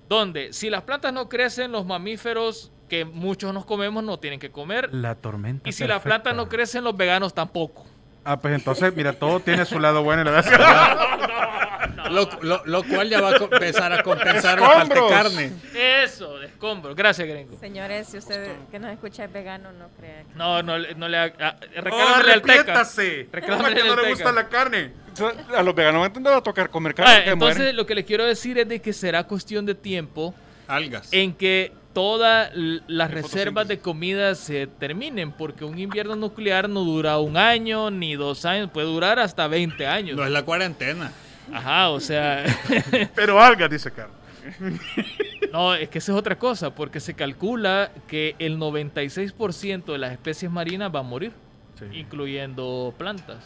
donde 0.09 0.53
si 0.53 0.71
las 0.71 0.83
plantas 0.83 1.13
no 1.13 1.29
crecen, 1.29 1.73
los 1.73 1.85
mamíferos 1.85 2.71
que 2.89 3.05
muchos 3.05 3.53
nos 3.53 3.65
comemos 3.65 4.05
no 4.05 4.19
tienen 4.19 4.39
que 4.41 4.51
comer. 4.51 4.89
La 4.95 5.15
tormenta. 5.17 5.69
Y 5.69 5.73
si 5.73 5.87
las 5.87 6.03
plantas 6.03 6.35
no 6.37 6.49
crecen, 6.49 6.85
los 6.85 6.97
veganos 6.97 7.35
tampoco. 7.35 7.85
Ah, 8.25 8.39
pues 8.39 8.55
entonces, 8.55 8.95
mira, 8.95 9.13
todo 9.13 9.41
tiene 9.41 9.65
su 9.65 9.79
lado 9.79 10.03
bueno 10.03 10.23
y 10.23 10.25
la 10.25 10.31
verdad. 10.33 10.99
Lo, 12.11 12.29
lo- 12.43 12.63
lo 12.65 12.83
cual 12.85 13.09
ya 13.09 13.21
va 13.21 13.31
a 13.31 13.37
empezar 13.37 13.93
a 13.93 14.03
compensar 14.03 14.61
la 14.61 14.69
falta 14.71 14.95
de 14.95 15.09
carne. 15.09 15.53
Eso, 15.75 16.39
de 16.39 16.47
escombros. 16.47 16.95
Gracias, 16.97 17.27
gringo. 17.29 17.59
Señores, 17.59 18.09
si 18.09 18.19
usted 18.19 18.51
que 18.71 18.79
nos 18.79 18.91
escucha 18.93 19.25
es 19.25 19.33
vegano, 19.33 19.73
no 19.73 19.89
crea 19.97 20.23
que... 20.23 20.35
No, 20.35 20.63
no, 20.63 20.79
le- 20.79 20.95
no 20.95 21.09
le 21.09 21.17
haga... 21.19 21.35
ah, 21.41 21.57
¡Oh, 21.61 21.81
reclámale 21.83 22.33
al 22.33 22.43
teca. 22.43 22.85
Reclámale 23.33 23.83
no 23.85 23.97
le 23.97 24.09
gusta 24.11 24.33
la 24.33 24.49
carne. 24.49 24.93
A 25.57 25.63
los 25.63 25.75
veganos 25.75 26.11
me 26.15 26.31
va 26.31 26.37
a 26.37 26.43
tocar 26.43 26.69
comer 26.71 26.95
carne. 26.95 27.13
Ah, 27.13 27.23
entonces 27.33 27.57
mueren. 27.59 27.77
lo 27.77 27.87
que 27.87 27.95
le 27.95 28.05
quiero 28.05 28.25
decir 28.25 28.59
es 28.59 28.69
de 28.69 28.81
que 28.81 28.93
será 28.93 29.25
cuestión 29.25 29.65
de 29.65 29.75
tiempo 29.75 30.35
Algas. 30.69 31.09
en 31.13 31.33
que 31.35 31.73
todas 31.95 32.51
las 32.55 33.09
De 33.09 33.15
reservas 33.23 33.67
de 33.69 33.79
comida 33.79 34.35
se 34.35 34.67
terminen, 34.67 35.33
porque 35.33 35.65
un 35.65 35.79
invierno 35.79 36.15
nuclear 36.15 36.69
no 36.69 36.81
dura 36.81 37.19
un 37.19 37.39
año 37.39 37.91
ni 37.91 38.15
dos 38.17 38.45
años, 38.45 38.69
puede 38.71 38.87
durar 38.87 39.19
hasta 39.19 39.49
20 39.49 39.87
años. 39.87 40.15
No 40.19 40.25
es 40.25 40.31
la 40.31 40.43
cuarentena. 40.43 41.11
Ajá, 41.53 41.91
o 41.91 42.01
sea, 42.01 42.45
Pero 43.15 43.41
algas, 43.41 43.71
dice 43.71 43.91
Carlos. 43.91 44.17
no, 45.53 45.75
es 45.75 45.89
que 45.89 45.99
esa 45.99 46.13
es 46.13 46.19
otra 46.19 46.39
cosa, 46.39 46.75
porque 46.75 47.01
se 47.01 47.15
calcula 47.15 47.91
que 48.09 48.35
el 48.39 48.59
96% 48.59 49.85
de 49.93 49.99
las 49.99 50.13
especies 50.13 50.51
marinas 50.51 50.93
va 50.95 51.01
a 51.01 51.03
morir, 51.03 51.33
incluyendo 51.93 52.95
plantas. 52.97 53.39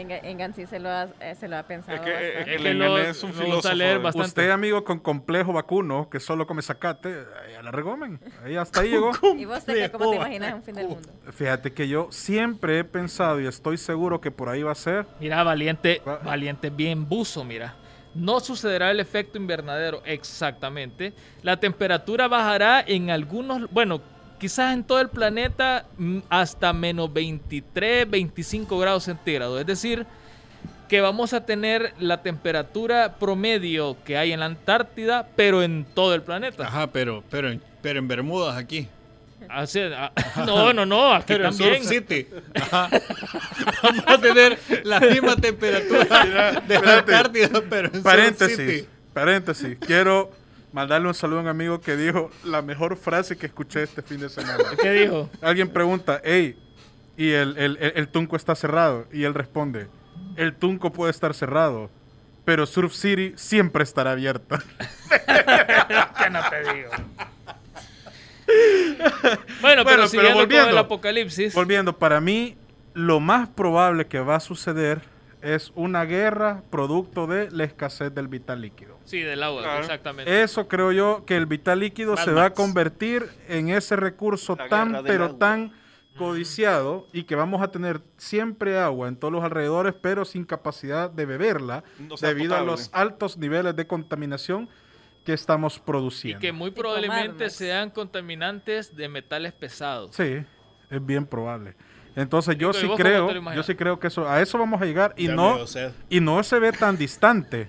En, 0.00 0.10
en 0.10 0.38
Gansi 0.38 0.66
se 0.66 0.78
lo 0.80 0.88
ha, 0.88 1.08
eh, 1.20 1.34
se 1.38 1.46
lo 1.48 1.56
ha 1.58 1.62
pensado 1.64 1.96
Es 1.96 2.00
que- 2.02 2.10
es 2.40 2.44
que 2.46 2.54
Es 2.54 3.16
es 3.16 3.22
un 3.22 3.32
filósofo. 3.32 3.74
leer 3.74 3.98
de- 3.98 4.02
bastante. 4.04 4.28
Usted, 4.28 4.50
amigo 4.50 4.82
con 4.84 4.98
complejo 4.98 5.52
vacuno, 5.52 6.08
que 6.10 6.20
solo 6.20 6.46
come 6.46 6.62
zacate, 6.62 7.08
ahí 7.44 7.54
a 7.54 7.62
la 7.62 7.70
regomen. 7.70 8.18
Ahí 8.44 8.56
hasta 8.56 8.80
ahí 8.80 8.90
llegó. 8.92 9.10
¿Y 9.36 9.44
vos, 9.44 9.64
Teca, 9.64 9.90
cómo 9.90 10.10
te 10.10 10.16
imaginas 10.16 10.54
un 10.54 10.62
fin 10.62 10.74
del 10.74 10.88
mundo? 10.88 11.08
Fíjate 11.32 11.72
que 11.72 11.86
yo 11.88 12.08
siempre 12.10 12.78
he 12.78 12.84
pensado 12.84 13.40
y 13.40 13.46
estoy 13.46 13.76
seguro 13.76 14.20
que 14.20 14.30
por 14.30 14.48
ahí 14.48 14.62
va 14.62 14.72
a 14.72 14.76
ser. 14.76 15.06
Mira, 15.20 15.42
valiente, 15.42 16.00
Va- 16.06 16.18
valiente 16.18 16.70
bien 16.70 17.08
buzo, 17.08 17.44
mira. 17.44 17.74
No 18.14 18.40
sucederá 18.40 18.90
el 18.90 18.98
efecto 18.98 19.38
invernadero 19.38 20.02
exactamente. 20.04 21.12
La 21.42 21.58
temperatura 21.58 22.26
bajará 22.26 22.82
en 22.84 23.10
algunos, 23.10 23.70
bueno, 23.70 24.00
quizás 24.40 24.74
en 24.74 24.82
todo 24.82 25.00
el 25.00 25.08
planeta 25.08 25.84
mm, 25.98 26.18
hasta 26.28 26.72
menos 26.72 27.12
23, 27.12 28.10
25 28.10 28.78
grados 28.78 29.04
centígrados. 29.04 29.60
Es 29.60 29.66
decir, 29.66 30.04
que 30.88 31.00
vamos 31.00 31.32
a 31.34 31.46
tener 31.46 31.94
la 32.00 32.20
temperatura 32.22 33.14
promedio 33.20 33.96
que 34.04 34.16
hay 34.18 34.32
en 34.32 34.40
la 34.40 34.46
Antártida, 34.46 35.28
pero 35.36 35.62
en 35.62 35.84
todo 35.94 36.14
el 36.14 36.22
planeta. 36.22 36.66
Ajá, 36.66 36.88
pero, 36.88 37.22
pero, 37.30 37.50
en- 37.50 37.62
pero 37.80 38.00
en 38.00 38.08
Bermudas 38.08 38.56
aquí. 38.56 38.88
Así- 39.48 39.80
ah, 39.80 40.12
no, 40.46 40.72
no, 40.72 40.84
no, 40.86 41.12
aquí 41.14 41.24
Pero 41.28 41.48
en 41.48 41.56
también. 41.56 41.82
Surf 41.84 41.88
City. 41.88 42.26
Ajá. 42.60 42.88
Vamos 43.82 44.04
a 44.06 44.18
tener 44.18 44.58
la 44.84 45.00
misma 45.00 45.36
temperatura 45.36 46.60
de 46.66 46.80
la. 46.80 46.98
Antártida, 46.98 47.62
pero 47.68 47.86
en 47.88 47.92
Surf 47.94 48.04
Paréntesis, 48.04 48.56
City. 48.56 48.88
paréntesis. 49.12 49.76
Quiero 49.80 50.30
mandarle 50.72 51.08
un 51.08 51.14
saludo 51.14 51.38
a 51.38 51.42
un 51.42 51.48
amigo 51.48 51.80
que 51.80 51.96
dijo 51.96 52.30
la 52.44 52.62
mejor 52.62 52.96
frase 52.96 53.36
que 53.36 53.46
escuché 53.46 53.82
este 53.82 54.02
fin 54.02 54.20
de 54.20 54.28
semana. 54.28 54.64
¿Qué 54.80 54.90
dijo? 54.92 55.28
Alguien 55.42 55.68
pregunta, 55.68 56.20
hey, 56.24 56.56
y 57.16 57.30
el, 57.30 57.56
el, 57.58 57.76
el- 57.80 57.92
el 57.96 58.08
Tunco 58.08 58.36
está 58.36 58.54
cerrado. 58.54 59.06
Y 59.12 59.24
él 59.24 59.34
responde, 59.34 59.88
el 60.36 60.54
Tunco 60.54 60.92
puede 60.92 61.10
estar 61.10 61.34
cerrado, 61.34 61.90
pero 62.44 62.66
Surf 62.66 62.92
City 62.94 63.32
siempre 63.36 63.82
estará 63.82 64.12
abierto. 64.12 64.56
¿Qué 66.18 66.30
no 66.30 66.40
te 66.48 66.74
digo? 66.74 66.90
bueno, 69.60 69.84
pero 69.84 69.84
pero 69.84 70.08
siguiendo 70.08 70.32
con 70.34 70.42
volviendo. 70.42 70.70
el 70.70 70.78
apocalipsis. 70.78 71.54
Volviendo, 71.54 71.96
para 71.98 72.20
mí, 72.20 72.56
lo 72.94 73.20
más 73.20 73.48
probable 73.48 74.06
que 74.06 74.18
va 74.20 74.36
a 74.36 74.40
suceder 74.40 75.02
es 75.42 75.72
una 75.74 76.04
guerra 76.04 76.62
producto 76.70 77.26
de 77.26 77.50
la 77.50 77.64
escasez 77.64 78.14
del 78.14 78.28
vital 78.28 78.60
líquido. 78.60 78.98
Sí, 79.04 79.20
del 79.20 79.42
agua, 79.42 79.62
Claro. 79.62 79.80
exactamente. 79.80 80.42
Eso 80.42 80.68
creo 80.68 80.92
yo 80.92 81.24
que 81.26 81.36
el 81.36 81.46
vital 81.46 81.80
líquido 81.80 82.14
Mad 82.14 82.24
se 82.24 82.32
va 82.32 82.44
a 82.46 82.50
convertir 82.54 83.26
en 83.48 83.70
ese 83.70 83.96
recurso 83.96 84.56
La 84.56 84.68
tan, 84.68 85.02
pero 85.04 85.24
agua. 85.26 85.38
tan 85.38 85.72
codiciado 86.18 87.06
y 87.12 87.22
que 87.24 87.34
vamos 87.34 87.62
a 87.62 87.70
tener 87.70 88.00
siempre 88.18 88.78
agua 88.78 89.08
en 89.08 89.16
todos 89.16 89.32
los 89.32 89.42
alrededores, 89.42 89.94
pero 90.00 90.24
sin 90.24 90.44
capacidad 90.44 91.08
de 91.10 91.24
beberla 91.24 91.82
O 92.10 92.16
sea, 92.16 92.28
debido 92.28 92.56
a 92.56 92.60
los 92.62 92.90
altos 92.92 93.38
niveles 93.38 93.74
de 93.76 93.86
contaminación 93.86 94.68
que 95.24 95.32
estamos 95.32 95.76
y 95.76 95.80
produciendo. 95.80 96.40
que 96.40 96.52
muy 96.52 96.68
Y 96.68 96.72
probablemente 96.72 97.48
sean 97.50 97.90
contaminantes 97.90 98.94
de 98.96 99.08
metales 99.08 99.52
pesados. 99.52 100.14
Sí, 100.14 100.42
es 100.90 101.06
bien 101.06 101.24
probable. 101.26 101.74
Entonces 102.16 102.56
yo 102.58 102.68
Nico, 102.72 102.78
¿y 102.78 102.80
sí 102.80 102.90
creo, 102.96 103.54
yo 103.54 103.62
sí 103.62 103.74
creo 103.74 104.00
que 104.00 104.08
eso, 104.08 104.28
a 104.28 104.40
eso 104.40 104.58
vamos 104.58 104.82
a 104.82 104.84
llegar 104.84 105.14
y 105.16 105.28
Ya 105.28 105.34
no, 105.34 105.58
y 106.08 106.20
no 106.20 106.42
se 106.42 106.58
ve 106.58 106.72
tan 106.72 106.96
distante, 106.96 107.68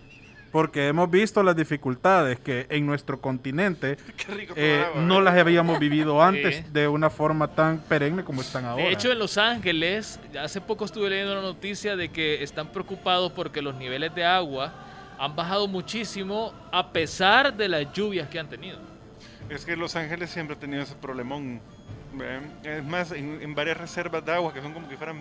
porque 0.52 0.88
hemos 0.88 1.10
visto 1.10 1.44
las 1.44 1.56
dificultades 1.56 2.40
que 2.40 2.66
en 2.70 2.86
nuestro 2.86 3.22
continente 3.22 3.98
eh, 4.56 4.86
no 4.98 5.20
¿eh? 5.20 5.24
las 5.24 5.38
habíamos 5.38 5.80
vivido 5.80 6.22
antes 6.22 6.58
Sí. 6.58 6.64
de 6.74 6.88
una 6.88 7.10
forma 7.10 7.48
tan 7.50 7.80
perenne 7.80 8.24
como 8.24 8.42
están 8.42 8.66
ahora. 8.66 8.84
De 8.84 8.92
hecho, 8.92 9.12
en 9.12 9.20
Los 9.20 9.38
Ángeles, 9.38 10.20
hace 10.40 10.60
poco 10.60 10.86
estuve 10.86 11.10
leyendo 11.10 11.34
una 11.34 11.42
noticia 11.44 11.96
de 11.96 12.10
que 12.10 12.44
están 12.44 12.68
preocupados 12.72 13.32
porque 13.32 13.62
los 13.62 13.76
niveles 13.76 14.14
de 14.16 14.26
agua 14.26 14.74
han 15.20 15.36
bajado 15.36 15.68
muchísimo 15.68 16.52
a 16.72 16.92
pesar 16.92 17.56
de 17.56 17.70
las 17.70 17.94
lluvias 17.94 18.28
que 18.28 18.40
han 18.40 18.50
tenido. 18.50 18.80
Es 19.50 19.66
que 19.66 19.76
Los 19.76 19.96
Ángeles 19.96 20.30
siempre 20.32 20.56
ha 20.56 20.60
tenido 20.60 20.82
ese 20.82 20.96
problemón. 20.96 21.62
¿Ve? 22.14 22.40
Es 22.64 22.84
más, 22.84 23.12
en, 23.12 23.42
en 23.42 23.56
varias 23.56 23.78
reservas 23.78 24.24
de 24.26 24.32
agua 24.34 24.54
que 24.54 24.62
son 24.62 24.74
como 24.74 24.88
que 24.90 24.98
fueran 24.98 25.18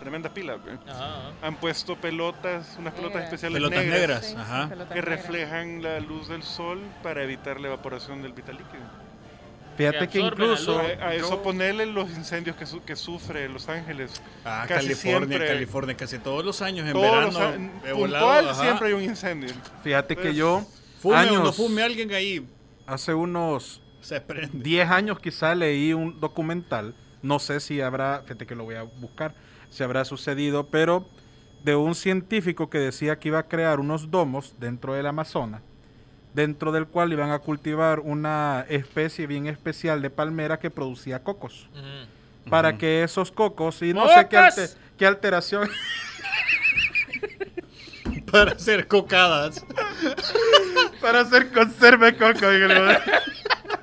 tremendas 0.00 0.32
pilas. 0.32 0.58
¿ve? 0.64 0.72
Ajá. 0.90 1.32
Han 1.42 1.56
puesto 1.56 1.96
pelotas, 1.96 2.76
unas 2.78 2.94
pelotas 2.94 3.14
Negras. 3.22 3.24
especiales 3.24 3.56
Pelotas 3.56 3.78
negras, 3.78 4.00
negras. 4.00 4.26
Sí, 4.26 4.34
ajá. 4.38 4.68
pelota 4.68 4.94
que 4.94 5.00
reflejan 5.02 5.82
la 5.82 6.00
luz 6.00 6.28
del 6.28 6.42
sol 6.42 6.80
para 7.02 7.22
evitar 7.24 7.60
la 7.60 7.68
evaporación 7.68 8.22
del 8.22 8.32
vital 8.32 8.56
líquido. 8.58 8.82
Fíjate 9.76 10.08
que 10.08 10.18
incluso. 10.18 10.76
A, 10.80 10.82
a 11.06 11.14
eso 11.14 11.30
yo- 11.30 11.42
ponerle 11.42 11.86
los 11.86 12.10
incendios 12.10 12.56
que, 12.56 12.66
su- 12.66 12.82
que 12.82 12.96
sufre 12.96 13.48
Los 13.48 13.68
Ángeles. 13.68 14.10
Ah, 14.44 14.64
Casi 14.66 14.86
California, 14.88 15.28
siempre- 15.28 15.46
California, 15.46 15.96
casi 15.96 16.18
todos 16.18 16.44
los 16.44 16.60
años 16.62 16.84
en 16.86 16.94
Todos 16.94 17.04
verano. 17.34 17.68
volado, 17.94 17.96
puntual 18.26 18.48
ajá. 18.48 18.62
siempre 18.62 18.88
hay 18.88 18.92
un 18.94 19.02
incendio. 19.04 19.54
fíjate 19.84 20.16
que 20.16 20.34
yo 20.34 20.66
Fume 21.00 21.14
o 21.14 21.22
no 21.26 21.38
años, 21.38 21.56
fume 21.56 21.82
alguien 21.84 22.12
ahí, 22.12 22.44
hace 22.88 23.14
unos 23.14 23.80
se 24.08 24.20
prende. 24.20 24.58
10 24.62 24.90
años 24.90 25.18
quizá 25.20 25.54
leí 25.54 25.92
un 25.92 26.18
documental, 26.20 26.94
no 27.22 27.38
sé 27.38 27.60
si 27.60 27.80
habrá, 27.80 28.22
fíjate 28.22 28.46
que 28.46 28.54
lo 28.54 28.64
voy 28.64 28.76
a 28.76 28.82
buscar, 28.84 29.34
si 29.70 29.82
habrá 29.82 30.04
sucedido, 30.04 30.68
pero 30.68 31.06
de 31.64 31.74
un 31.76 31.94
científico 31.94 32.70
que 32.70 32.78
decía 32.78 33.18
que 33.18 33.28
iba 33.28 33.40
a 33.40 33.48
crear 33.48 33.80
unos 33.80 34.10
domos 34.10 34.54
dentro 34.58 34.94
del 34.94 35.06
Amazonas, 35.06 35.60
dentro 36.32 36.72
del 36.72 36.86
cual 36.86 37.12
iban 37.12 37.32
a 37.32 37.40
cultivar 37.40 38.00
una 38.00 38.64
especie 38.68 39.26
bien 39.26 39.46
especial 39.46 40.00
de 40.00 40.10
palmera 40.10 40.58
que 40.58 40.70
producía 40.70 41.22
cocos. 41.22 41.68
Para 42.48 42.78
que 42.78 43.02
esos 43.02 43.30
cocos, 43.30 43.82
y 43.82 43.92
no 43.92 44.08
sé 44.08 44.26
qué, 44.30 44.36
¡Cocos! 44.36 44.58
alte- 44.58 44.74
qué 44.96 45.06
alteración, 45.06 45.68
Para 48.30 48.52
hacer 48.52 48.86
cocadas. 48.88 49.64
para 51.00 51.20
hacer 51.20 51.50
conserva 51.52 52.06
de 52.10 52.16
coco, 52.16 52.46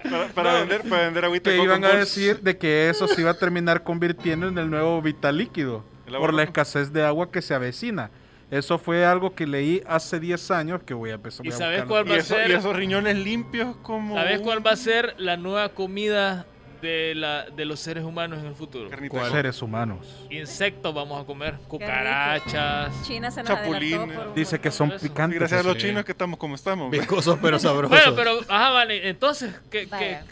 Para, 0.10 0.28
para 0.30 0.53
vender, 0.60 0.82
para 0.89 1.03
vender 1.06 1.26
agüita 1.26 1.49
que 1.49 1.64
iban 1.64 1.84
a 1.86 1.89
decir 1.89 2.39
de 2.41 2.58
que 2.58 2.89
eso 2.89 3.08
se 3.08 3.22
iba 3.22 3.32
a 3.32 3.38
terminar 3.38 3.84
convirtiendo 3.84 4.47
en 4.47 4.58
el 4.58 4.70
nuevo 4.70 5.01
vital 5.01 5.38
líquido 5.38 5.84
¿El 6.08 6.16
agua 6.16 6.28
por 6.28 6.34
la 6.36 6.43
escasez 6.43 6.91
de 6.93 7.03
agua 7.06 7.32
que 7.32 7.41
se 7.41 7.53
avecina. 7.53 8.12
Eso 8.51 8.78
fue 8.78 9.03
algo 9.06 9.34
que 9.34 9.47
leí 9.47 9.82
hace 9.88 10.20
10 10.20 10.51
años 10.51 10.82
que 10.84 10.93
voy 10.93 11.10
a 11.10 11.16
empezar 11.16 11.45
¿Y 11.45 11.49
a 11.49 11.51
sabes 11.53 11.84
cuál 11.86 12.06
Y, 12.06 12.10
va 12.10 12.16
a 12.16 12.20
eso- 12.20 12.36
ser? 12.36 12.49
y 12.51 12.53
esos 12.53 12.76
riñones 12.76 13.18
limpios 13.18 13.76
como... 13.78 14.16
¿Sabes 14.16 14.39
cuál 14.41 14.66
va 14.66 14.72
a 14.72 14.76
ser 14.76 15.16
la 15.18 15.36
nueva 15.36 15.70
comida 15.70 16.45
de, 16.86 17.15
la, 17.15 17.45
de 17.49 17.65
los 17.65 17.79
seres 17.79 18.03
humanos 18.03 18.39
en 18.39 18.45
el 18.45 18.55
futuro? 18.55 18.89
De 18.89 19.29
Seres 19.29 19.61
humanos. 19.61 20.25
Insectos 20.29 20.93
vamos 20.93 21.21
a 21.21 21.25
comer, 21.25 21.55
cucarachas. 21.67 22.93
China 23.03 23.31
se 23.31 23.41
nos 23.43 23.49
Chapulines. 23.49 24.17
por 24.17 24.27
un 24.27 24.36
Dice 24.36 24.59
que 24.59 24.71
son 24.71 24.91
Eso. 24.91 25.01
Picantes. 25.07 25.39
gracias 25.39 25.59
a 25.61 25.63
los 25.63 25.73
Sí. 25.73 25.88
chinos 25.88 26.05
que 26.05 26.11
estamos 26.11 26.39
como 26.39 26.55
estamos. 26.55 26.88
güey. 26.88 26.99
Viscosos 26.99 27.38
pero 27.41 27.59
sabrosos. 27.59 27.89
Bueno, 27.89 28.15
pero, 28.15 28.39
ajá, 28.47 28.69
vale, 28.69 29.09
entonces, 29.09 29.53
¿qué, 29.69 29.81
qué? 29.81 29.88
Vaya. 29.91 30.25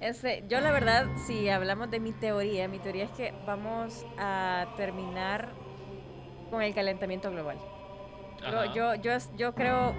Este, 0.00 0.44
yo 0.48 0.60
la 0.60 0.70
verdad, 0.70 1.06
si 1.26 1.48
hablamos 1.48 1.90
de 1.90 1.98
mi 2.00 2.12
teoría, 2.12 2.68
mi 2.68 2.78
teoría 2.78 3.04
es 3.04 3.10
que 3.10 3.34
vamos 3.46 4.04
a 4.16 4.66
terminar 4.76 5.48
con 6.50 6.62
el 6.62 6.72
calentamiento 6.74 7.30
global. 7.30 7.56
Yo, 8.40 8.60
Ajá. 8.60 8.72
yo, 8.74 8.94
yo, 8.94 9.12
es- 9.12 9.30
yo 9.36 9.54
creo 9.54 9.94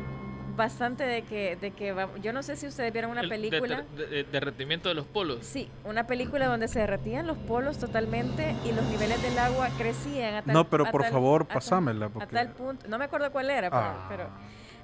bastante 0.60 1.03
de 1.05 1.24
que, 1.24 1.55
de 1.55 1.72
que 1.72 1.93
va- 1.93 2.10
yo 2.22 2.34
no 2.34 2.43
sé 2.43 2.55
si 2.57 2.68
ustedes 2.68 2.91
vieron 2.93 3.10
una 3.12 3.22
El 3.22 3.30
película. 3.30 3.84
de- 3.95 4.05
de- 4.05 4.07
de- 4.18 4.24
derretimiento 4.26 4.89
de 4.89 4.95
los 4.95 5.05
polos. 5.07 5.39
Sí, 5.41 5.70
una 5.86 6.05
película 6.05 6.45
donde 6.47 6.68
se 6.68 6.80
derretían 6.80 7.26
los 7.26 7.38
polos 7.38 7.80
totalmente 7.80 8.55
y 8.66 8.72
los 8.74 8.84
niveles 8.86 9.20
del 9.24 9.39
agua 9.39 9.70
crecían 9.78 10.36
a 10.36 10.41
tal 10.43 10.53
No, 10.53 10.70
pero 10.70 10.86
a 10.86 10.91
por 10.91 11.01
tal- 11.03 11.12
favor, 11.14 11.47
a 11.49 11.53
pasámela. 11.55 12.07
A 12.07 12.10
Porque... 12.10 12.36
tal 12.36 12.49
punto, 12.51 12.88
no 12.89 12.97
me 12.99 13.05
acuerdo 13.05 13.32
cuál 13.32 13.49
era, 13.49 13.70
pero, 13.72 13.82
Ah. 13.82 14.05
pero 14.10 14.28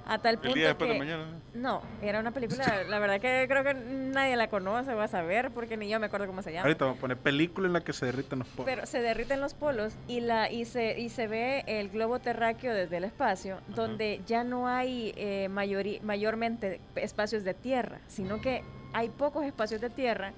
a 0.08 0.18
tal 0.18 0.36
punto 0.36 0.48
El 0.50 0.54
día 0.54 0.68
después 0.68 0.86
que 0.88 0.92
de 0.94 0.98
mañana. 0.98 1.26
no, 1.54 1.82
era 2.00 2.20
una 2.20 2.30
película, 2.30 2.84
la 2.88 2.98
verdad 3.00 3.20
que 3.20 3.46
creo 3.48 3.64
que 3.64 3.74
nadie 3.74 4.36
la 4.36 4.48
conoce, 4.48 4.94
va 4.94 5.04
a 5.04 5.08
saber 5.08 5.50
porque 5.50 5.76
ni 5.76 5.88
yo 5.88 5.98
me 5.98 6.06
acuerdo 6.06 6.26
cómo 6.26 6.42
se 6.42 6.52
llama. 6.52 6.62
Ahorita 6.66 6.84
vamos 6.84 6.98
a 6.98 7.00
poner 7.00 7.16
película 7.16 7.66
en 7.66 7.72
la 7.72 7.80
que 7.82 7.92
se 7.92 8.06
derriten 8.06 8.38
los 8.38 8.48
polos. 8.48 8.66
Pero 8.72 8.86
se 8.86 9.00
derriten 9.02 9.40
los 9.40 9.54
polos 9.54 9.94
y 10.06 10.20
la 10.20 10.50
y 10.50 10.64
se 10.64 10.98
y 11.00 11.08
se 11.08 11.26
ve 11.26 11.64
el 11.66 11.88
globo 11.90 12.20
terráqueo 12.20 12.72
desde 12.72 12.98
el 12.98 13.04
espacio, 13.04 13.58
donde 13.68 14.20
ya 14.26 14.44
no 14.44 14.68
hay 14.68 15.12
eh, 15.16 15.48
mayori- 15.50 16.00
mayormente 16.02 16.80
espacios 16.94 17.42
de 17.44 17.54
tierra, 17.54 17.98
sino 18.06 18.40
que 18.40 18.62
hay 18.92 19.08
pocos 19.08 19.44
espacios 19.44 19.80
de 19.80 19.90
tierra 19.90 20.32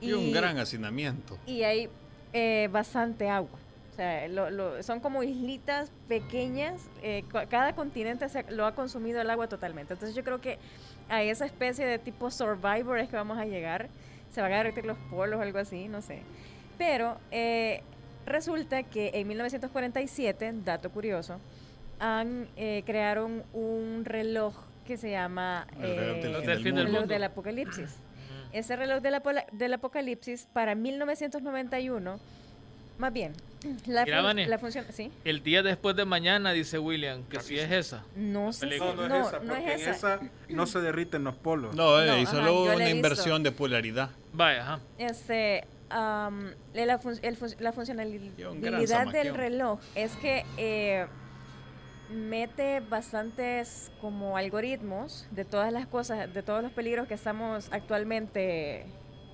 Y 0.00 0.12
un 0.12 0.32
gran 0.32 0.58
hacinamiento. 0.58 1.36
y 1.46 1.64
hay 1.64 1.88
eh, 2.32 2.68
bastante 2.70 3.28
agua. 3.28 3.58
Sea, 4.00 4.28
lo- 4.28 4.48
lo- 4.48 4.82
son 4.82 5.00
como 5.00 5.22
islitas 5.22 5.92
pequeñas. 6.08 6.80
eh, 7.02 7.22
cada 7.50 7.74
continente 7.74 8.26
se- 8.30 8.50
lo 8.50 8.64
ha 8.64 8.74
consumido 8.74 9.20
el 9.20 9.28
agua 9.28 9.46
totalmente. 9.46 9.92
Entonces 9.92 10.16
yo 10.16 10.24
creo 10.24 10.40
que 10.40 10.56
a 11.10 11.22
esa 11.22 11.44
especie 11.44 11.84
de 11.86 11.98
tipo 11.98 12.30
Survivor 12.30 12.98
es 12.98 13.10
que 13.10 13.16
vamos 13.16 13.36
a 13.36 13.44
llegar. 13.44 13.88
Se 14.32 14.40
van 14.40 14.54
a 14.54 14.56
derretir 14.56 14.86
los 14.86 14.96
polos 15.10 15.38
o 15.38 15.42
algo 15.42 15.58
así, 15.58 15.86
no 15.88 16.00
sé. 16.00 16.22
Pero 16.78 17.18
eh, 17.30 17.82
resulta 18.24 18.84
que 18.84 19.10
en 19.12 19.28
1947, 19.28 20.50
dato 20.64 20.88
curioso, 20.90 21.38
han, 21.98 22.48
eh, 22.56 22.82
crearon 22.86 23.42
un 23.52 24.04
reloj 24.06 24.54
que 24.86 24.96
se 24.96 25.10
llama 25.10 25.66
El 25.78 25.94
reloj 25.96 26.16
del 26.22 26.34
eh, 26.58 26.62
fin 26.62 26.74
del 26.74 26.86
reloj 26.86 27.04
del 27.06 27.24
apocalipsis. 27.24 27.96
Ese 28.54 28.76
reloj 28.76 29.02
del, 29.02 29.20
del 29.52 29.74
apocalipsis 29.74 30.48
para 30.54 30.74
1991, 30.74 32.18
más 33.00 33.12
bien, 33.12 33.32
la, 33.86 34.04
Mira, 34.04 34.18
fun- 34.18 34.26
Vane. 34.26 34.46
la 34.46 34.58
función, 34.58 34.84
¿sí? 34.92 35.10
El 35.24 35.42
día 35.42 35.62
después 35.62 35.96
de 35.96 36.04
mañana, 36.04 36.52
dice 36.52 36.78
William, 36.78 37.24
que 37.24 37.40
si 37.40 37.58
es 37.58 37.70
esa. 37.72 38.04
No 38.14 38.52
sé, 38.52 38.60
si- 38.60 38.66
película. 38.66 38.92
no, 38.94 39.08
no, 39.08 39.08
no, 39.08 39.20
es 39.20 39.26
esa, 39.26 39.36
es 39.36 39.42
porque 39.48 39.72
en 39.72 39.80
esa. 39.80 39.90
esa 39.90 40.20
no 40.50 40.66
se 40.66 40.80
derriten 40.80 41.24
los 41.24 41.34
polos. 41.34 41.74
No, 41.74 42.00
eh, 42.00 42.06
No, 42.06 42.16
y 42.18 42.22
ajá, 42.22 42.30
solo 42.30 42.62
una 42.74 42.88
inversión 42.88 43.42
de 43.42 43.50
polaridad. 43.52 44.10
Vaya, 44.32 44.62
ajá. 44.62 44.80
Este, 44.98 45.64
am, 45.88 46.52
la, 46.74 46.98
fun- 46.98 47.18
el 47.22 47.36
fun- 47.36 47.56
la 47.58 47.72
funcionalidad 47.72 49.06
del 49.12 49.34
reloj 49.34 49.80
es 49.94 50.12
que 50.16 50.44
eh, 50.56 51.06
mete 52.10 52.80
bastantes 52.80 53.90
como 54.00 54.36
algoritmos 54.36 55.26
de 55.30 55.44
todas 55.44 55.72
las 55.72 55.86
cosas, 55.86 56.32
de 56.32 56.42
todos 56.42 56.62
los 56.62 56.72
peligros 56.72 57.06
que 57.06 57.14
estamos 57.14 57.68
actualmente 57.70 58.86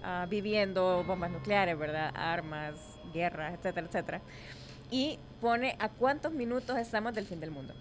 ah, 0.02 0.26
viviendo, 0.28 1.02
bombas 1.06 1.30
nucleares, 1.30 1.78
¿verdad? 1.78 2.12
Armas, 2.14 2.74
guerras, 3.16 3.54
etcétera, 3.54 3.86
etcétera. 3.88 4.20
Y 4.90 5.18
pone 5.40 5.74
a 5.80 5.88
cuántos 5.88 6.32
minutos 6.32 6.78
estamos 6.78 7.14
del 7.14 7.26
fin 7.26 7.40
del 7.40 7.50
mundo. 7.50 7.74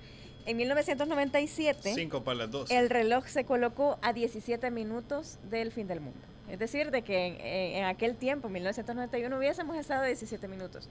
En 0.48 0.58
1997 0.58 1.94
Cinco 1.96 2.24
para 2.24 2.38
las 2.40 2.52
dos. 2.52 2.70
el 2.72 2.90
reloj 2.90 3.26
se 3.28 3.46
colocó 3.46 3.98
a 4.02 4.14
17 4.14 4.70
minutos 4.72 5.38
del 5.50 5.72
fin 5.72 5.88
del 5.88 6.02
mundo. 6.02 6.20
Es 6.50 6.60
decir, 6.60 6.92
de 6.92 7.02
que 7.02 7.26
en, 7.28 7.42
en- 7.42 7.86
aquel 7.86 8.16
tiempo, 8.16 8.50
1991, 8.50 9.38
hubiésemos 9.38 9.76
estado 9.78 10.04
a 10.04 10.06
17 10.06 10.48
minutos. 10.48 10.88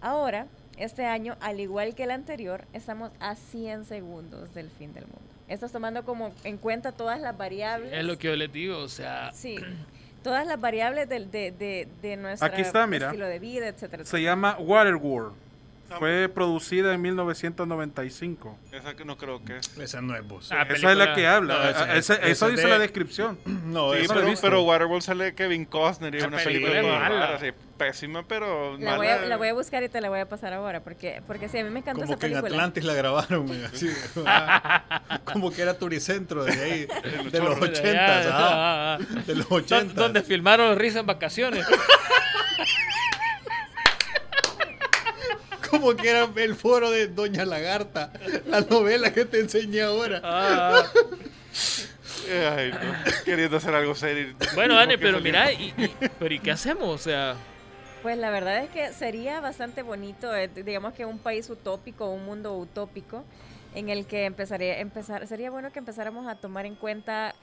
Ahora, 0.00 0.46
este 0.78 1.04
año, 1.06 1.36
al 1.40 1.60
igual 1.60 1.94
que 1.94 2.04
el 2.04 2.10
anterior, 2.10 2.64
estamos 2.72 3.10
a 3.20 3.34
100 3.36 3.84
segundos 3.84 4.54
del 4.54 4.70
fin 4.70 4.92
del 4.94 5.04
mundo. 5.04 5.20
Esto 5.48 5.66
es 5.66 5.72
tomando 5.72 6.04
como 6.04 6.32
en 6.44 6.56
cuenta 6.56 6.92
todas 6.92 7.20
las 7.20 7.36
variables. 7.36 7.92
Es 7.92 8.04
lo 8.04 8.16
que 8.18 8.28
yo 8.28 8.36
les 8.36 8.50
digo, 8.52 8.78
o 8.78 8.88
sea, 8.88 9.30
Sí, 9.34 9.56
todas 10.24 10.44
las 10.46 10.60
variables 10.60 11.08
del- 11.08 11.30
de, 11.30 11.52
de, 11.52 11.86
de 12.02 12.16
nuestro 12.16 12.48
Aquí 12.48 12.62
está, 12.62 12.86
mira. 12.88 13.06
estilo 13.08 13.26
de 13.26 13.38
vida, 13.38 13.68
etcétera. 13.68 14.04
Se 14.04 14.20
llama 14.20 14.56
Waterworld. 14.58 15.34
Fue 16.00 16.28
producida 16.28 16.92
en 16.92 17.02
1995. 17.02 18.58
Esa 18.72 18.94
que 18.94 19.04
no 19.04 19.16
creo 19.16 19.44
que 19.44 19.58
es. 19.58 19.78
Esa 19.78 20.00
no 20.00 20.16
es 20.16 20.26
vos. 20.26 20.50
Ah, 20.50 20.66
Esa 20.68 20.90
es 20.92 20.98
la 20.98 21.14
que 21.14 21.26
habla. 21.28 21.54
No, 21.54 21.68
esa- 21.68 21.84
Ah, 21.84 21.96
esa- 21.96 22.14
esa 22.14 22.26
eso 22.26 22.46
es 22.46 22.52
dice 22.52 22.64
de- 22.64 22.70
la 22.70 22.78
descripción. 22.80 23.38
No, 23.66 23.92
sí, 23.92 24.00
esa 24.00 24.14
pero, 24.14 24.26
pero 24.40 24.62
Waterworld 24.62 25.02
sale 25.02 25.34
Kevin 25.34 25.64
Costner 25.66 26.14
y 26.14 26.18
una 26.22 26.38
película 26.38 26.72
película 26.72 26.98
mala. 26.98 27.08
mala, 27.26 27.38
sí, 27.38 27.50
pésima, 27.76 28.26
pero 28.26 28.76
La 28.78 28.96
voy, 28.96 29.06
a, 29.08 29.18
la 29.22 29.36
voy 29.36 29.48
a 29.48 29.54
buscar 29.54 29.82
y 29.82 29.88
te 29.88 30.00
la 30.00 30.08
voy 30.08 30.20
a 30.20 30.28
pasar 30.28 30.52
ahora, 30.52 30.80
porque, 30.82 31.22
porque 31.26 31.48
sí, 31.48 31.58
a 31.58 31.64
mí 31.64 31.70
me 31.70 31.80
encanta 31.80 32.02
Como 32.02 32.14
esa 32.14 32.20
que 32.20 32.26
en. 32.32 32.36
Atlantis 32.36 32.84
la 32.84 32.94
grabaron. 32.94 33.46
güey, 33.46 33.64
así, 33.64 33.88
ah, 34.26 35.20
como 35.24 35.50
que 35.52 35.62
era 35.62 35.78
Turicentro 35.78 36.44
de 36.44 36.52
ahí, 36.52 36.88
de 37.30 37.38
los 37.40 37.60
ochentas. 37.60 38.26
Ah. 38.30 38.98
De 39.26 39.34
los 39.34 39.46
ochentas. 39.50 39.94
Donde 39.94 40.22
filmaron 40.22 40.76
Risa 40.78 41.00
en 41.00 41.06
vacaciones. 41.06 41.66
Como 45.70 45.96
que 45.96 46.08
era 46.08 46.28
el 46.36 46.54
foro 46.54 46.90
de 46.90 47.08
Doña 47.08 47.44
Lagarta, 47.44 48.12
la 48.46 48.60
novela 48.60 49.12
que 49.12 49.24
te 49.24 49.40
enseñé 49.40 49.82
ahora. 49.82 50.20
Ah, 50.22 50.84
Ay, 52.56 52.70
no, 52.70 52.78
Queriendo 53.24 53.56
hacer 53.56 53.74
algo 53.74 53.94
serio. 53.96 54.34
bueno, 54.54 54.74
¿Por 54.74 54.82
Dani, 54.82 54.96
pero 54.98 55.20
mira, 55.20 55.50
y, 55.52 55.74
y- 55.76 55.94
pero 56.18 56.32
¿y 56.34 56.38
qué 56.38 56.52
hacemos? 56.52 56.88
O 56.88 56.98
sea, 56.98 57.34
Pues 58.04 58.18
la 58.18 58.28
verdad 58.28 58.58
es 58.58 58.68
que 58.68 58.92
sería 58.92 59.40
bastante 59.40 59.80
bonito, 59.82 60.36
eh, 60.36 60.48
digamos 60.48 60.92
que 60.92 61.06
un 61.06 61.18
país 61.18 61.48
utópico, 61.48 62.10
un 62.10 62.26
mundo 62.26 62.54
utópico, 62.54 63.24
en 63.74 63.88
el 63.88 64.04
que 64.04 64.26
empezaría, 64.26 64.78
empezar, 64.78 65.26
sería 65.26 65.50
bueno 65.50 65.72
que 65.72 65.78
empezáramos 65.78 66.26
a 66.26 66.34
tomar 66.34 66.66
en 66.66 66.74
cuenta 66.74 67.34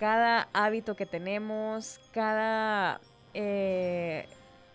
cada 0.00 0.48
hábito 0.52 0.96
que 0.96 1.06
tenemos, 1.06 2.00
cada 2.12 3.00
eh, 3.32 4.26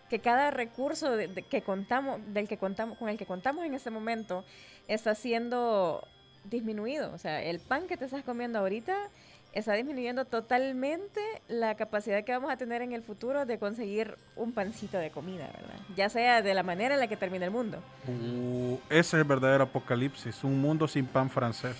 que 0.09 0.19
cada 0.19 0.49
recurso 0.49 1.17
de- 1.17 1.27
que 1.43 1.61
contamos, 1.61 2.21
del 2.33 2.47
que 2.47 2.57
contamos, 2.57 2.97
con 2.97 3.09
el 3.09 3.17
que 3.17 3.25
contamos 3.25 3.65
en 3.65 3.73
este 3.73 3.89
momento, 3.89 4.45
está 4.87 5.13
siendo 5.13 6.07
disminuido. 6.45 7.11
O 7.13 7.17
sea, 7.17 7.43
el 7.43 7.59
pan 7.59 7.87
que 7.87 7.97
te 7.97 8.05
estás 8.05 8.23
comiendo 8.23 8.59
ahorita 8.59 8.95
está 9.53 9.73
disminuyendo 9.73 10.25
totalmente 10.25 11.21
la 11.47 11.75
capacidad 11.75 12.23
que 12.23 12.31
vamos 12.31 12.51
a 12.51 12.57
tener 12.57 12.81
en 12.81 12.91
el 12.91 13.03
futuro 13.03 13.45
de 13.45 13.59
conseguir 13.59 14.17
un 14.35 14.51
pancito 14.51 14.97
de 14.97 15.11
comida, 15.11 15.47
¿verdad? 15.53 15.79
Ya 15.95 16.09
sea 16.09 16.41
de 16.41 16.53
la 16.53 16.63
manera 16.63 16.95
en 16.95 16.99
la 16.99 17.07
que 17.07 17.17
termine 17.17 17.45
el 17.45 17.51
mundo. 17.51 17.77
Uh, 18.07 18.77
ese 18.89 18.99
es 18.99 19.13
el 19.13 19.23
verdadero 19.23 19.65
apocalipsis. 19.65 20.43
Un 20.43 20.59
mundo 20.59 20.87
sin 20.87 21.05
pan 21.05 21.29
francés. 21.29 21.75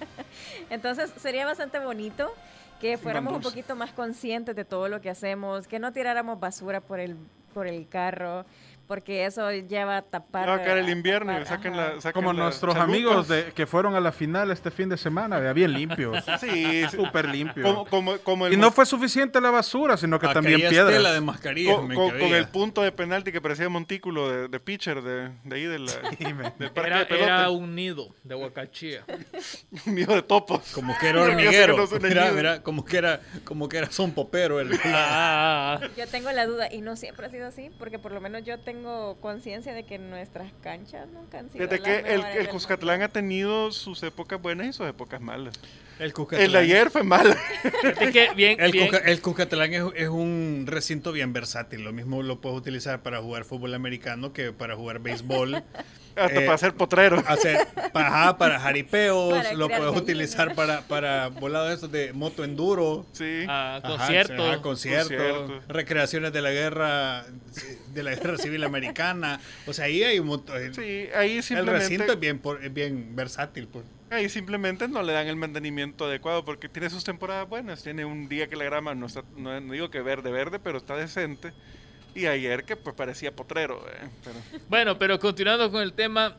Entonces 0.70 1.10
sería 1.16 1.46
bastante 1.46 1.78
bonito 1.78 2.30
que 2.78 2.96
Sin 2.96 3.02
fuéramos 3.02 3.34
un 3.34 3.42
poquito 3.42 3.74
más 3.74 3.92
conscientes 3.92 4.54
de 4.54 4.64
todo 4.64 4.88
lo 4.88 5.00
que 5.00 5.08
hacemos, 5.08 5.66
que 5.66 5.78
no 5.78 5.92
tiráramos 5.92 6.38
basura 6.38 6.80
por 6.80 7.00
el 7.00 7.16
por 7.54 7.66
el 7.66 7.88
carro, 7.88 8.44
porque 8.88 9.26
eso 9.26 9.52
lleva 9.52 9.98
a 9.98 10.02
tapar. 10.02 10.46
Ya 10.46 10.56
va 10.56 10.62
a 10.62 10.64
caer 10.64 10.78
el 10.78 10.88
invierno 10.88 11.30
y 11.32 11.34
tapar, 11.36 11.48
saquen 11.48 11.74
ajá. 11.74 11.94
la. 11.94 12.00
saquen 12.00 12.12
Como 12.24 12.32
nuestros 12.32 12.74
chalupas. 12.74 12.88
amigos 12.94 13.28
de, 13.28 13.52
que 13.54 13.66
fueron 13.66 13.94
a 13.94 14.00
la 14.00 14.10
final 14.10 14.50
este 14.50 14.70
fin 14.70 14.88
de 14.88 14.96
semana, 14.96 15.38
vea, 15.38 15.52
bien 15.52 15.72
limpios. 15.72 16.24
Sí, 16.40 16.86
sí. 16.90 16.96
Súper 16.96 17.28
limpios. 17.28 17.64
Como, 17.66 17.84
como, 17.86 18.18
como 18.18 18.46
el 18.46 18.54
Y 18.54 18.56
no 18.56 18.70
fue 18.72 18.86
suficiente 18.86 19.40
la 19.40 19.50
basura, 19.50 19.96
sino 19.96 20.18
que 20.18 20.26
Acá 20.26 20.34
también 20.34 20.60
tela 20.68 21.12
de 21.12 21.20
mascarillas. 21.20 21.76
con, 21.76 21.94
con- 21.94 22.10
con 22.18 22.34
el 22.34 22.48
punto 22.48 22.82
de 22.82 22.90
penalti 22.92 23.30
que 23.30 23.40
parecía 23.40 23.68
montículo 23.68 24.30
de, 24.30 24.48
de 24.48 24.60
pitcher 24.60 25.02
de, 25.02 25.30
de 25.44 25.56
ahí 25.56 25.64
de 25.64 25.78
la, 25.78 25.92
Dime. 26.18 26.52
del 26.58 26.70
parque 26.70 26.88
era, 26.90 26.98
de 27.00 27.06
pelota. 27.06 27.24
era 27.26 27.50
un 27.50 27.74
nido 27.74 28.14
de 28.24 28.34
huacachía. 28.34 29.04
un 29.86 29.94
nido 29.94 30.14
de 30.14 30.22
topos. 30.22 30.72
Como 30.72 30.96
que 30.98 31.08
era 31.08 31.20
sé 31.24 31.26
que 31.26 31.32
hormiguero. 31.36 31.76
no 31.76 32.32
mira, 32.34 32.62
como 32.62 32.84
que 32.84 32.96
era, 32.96 33.20
como 33.44 33.68
que 33.68 33.76
era 33.78 33.90
son 33.90 34.12
popero 34.12 34.60
el. 34.60 34.72
Ah, 34.72 34.78
ah, 34.84 35.78
ah. 35.82 35.88
Yo 35.96 36.06
tengo 36.06 36.32
la 36.32 36.46
duda, 36.46 36.72
y 36.72 36.80
no 36.80 36.96
siempre 36.96 37.26
ha 37.26 37.30
sido 37.30 37.46
así, 37.48 37.70
porque 37.78 37.98
por 37.98 38.12
lo 38.12 38.20
menos 38.20 38.44
yo 38.44 38.58
tengo 38.58 38.77
conciencia 39.20 39.72
de 39.74 39.84
que 39.84 39.98
nuestras 39.98 40.52
canchas 40.62 41.08
nunca 41.08 41.38
han 41.38 41.50
sido 41.50 41.66
Desde 41.66 41.78
las 41.82 42.02
que 42.02 42.14
el, 42.14 42.24
el 42.24 42.48
Cuscatlán 42.48 43.02
ha 43.02 43.08
tenido 43.08 43.70
sus 43.72 44.02
épocas 44.02 44.40
buenas 44.40 44.66
y 44.68 44.72
sus 44.72 44.86
épocas 44.88 45.20
malas. 45.20 45.54
El 45.98 46.12
Cuscatlán. 46.12 46.46
El 46.46 46.52
de 46.52 46.58
ayer 46.58 46.90
fue 46.90 47.02
malo. 47.02 47.34
Fíjate 47.62 48.12
que 48.12 48.30
bien, 48.34 48.60
El, 48.60 48.70
bien- 48.72 48.88
Cusca- 48.90 49.02
el 49.04 49.20
Cuscatlán 49.20 49.74
es, 49.74 49.82
es 49.96 50.08
un 50.08 50.64
recinto 50.66 51.12
bien 51.12 51.32
versátil. 51.32 51.82
Lo 51.82 51.92
mismo 51.92 52.22
lo 52.22 52.40
puedes 52.40 52.58
utilizar 52.58 53.02
para 53.02 53.20
jugar 53.20 53.44
fútbol 53.44 53.74
americano 53.74 54.32
que 54.32 54.52
para 54.52 54.76
jugar 54.76 55.00
béisbol. 55.00 55.62
Hasta 56.18 56.40
Eh, 56.40 56.44
para 56.44 56.54
hacer 56.54 56.74
potrero. 56.74 57.22
hacer 57.26 57.66
para, 57.92 58.36
para 58.36 58.58
jaripeos, 58.60 59.34
Para 59.34 59.52
lo 59.54 59.68
puedes 59.68 59.96
utilizar 59.96 60.54
para, 60.54 60.82
para 60.82 61.28
volados 61.28 61.72
estos 61.72 61.90
de 61.92 62.12
moto 62.12 62.44
enduro. 62.44 63.06
Sí. 63.12 63.44
Ah, 63.48 63.80
Ajá, 63.82 63.88
concierto. 63.88 64.44
ajá, 64.46 64.62
conciertos, 64.62 65.08
Conciertos. 65.08 65.68
recreaciones 65.68 66.32
de 66.32 66.42
la 66.42 66.50
guerra 66.50 67.24
de 67.94 68.02
la 68.02 68.14
guerra 68.14 68.36
civil 68.38 68.64
americana. 68.64 69.40
O 69.66 69.72
sea, 69.72 69.86
ahí 69.86 70.02
hay 70.02 70.18
un 70.18 70.26
montón. 70.28 70.74
Sí, 70.74 71.08
ahí 71.14 71.38
el 71.38 71.42
simplemente, 71.42 71.78
recinto 71.80 72.12
es 72.12 72.20
bien, 72.20 72.38
por- 72.38 72.64
es 72.64 72.72
bien 72.72 73.14
versátil. 73.16 73.66
Pues. 73.68 73.84
ahí 74.10 74.28
simplemente 74.28 74.88
no 74.88 75.02
le 75.02 75.12
dan 75.12 75.26
el 75.26 75.36
mantenimiento 75.36 76.06
adecuado 76.06 76.44
porque 76.44 76.68
tiene 76.68 76.88
sus 76.90 77.04
temporadas 77.04 77.48
buenas. 77.48 77.82
Tiene 77.82 78.04
un 78.04 78.28
día 78.28 78.48
que 78.48 78.56
la 78.56 78.64
grama 78.64 78.94
no 78.94 79.06
está, 79.06 79.22
no, 79.36 79.60
no 79.60 79.72
digo 79.72 79.90
que 79.90 80.00
verde, 80.00 80.30
verde, 80.30 80.58
pero 80.58 80.78
está 80.78 80.96
decente. 80.96 81.52
Y 82.18 82.26
ayer 82.26 82.64
que 82.64 82.74
pues 82.76 82.96
parecía 82.96 83.30
potrero. 83.34 83.84
eh, 83.88 84.08
pero- 84.24 84.60
Bueno, 84.68 84.98
pero 84.98 85.20
continuando 85.20 85.70
con 85.70 85.80
el 85.82 85.92
tema, 85.92 86.34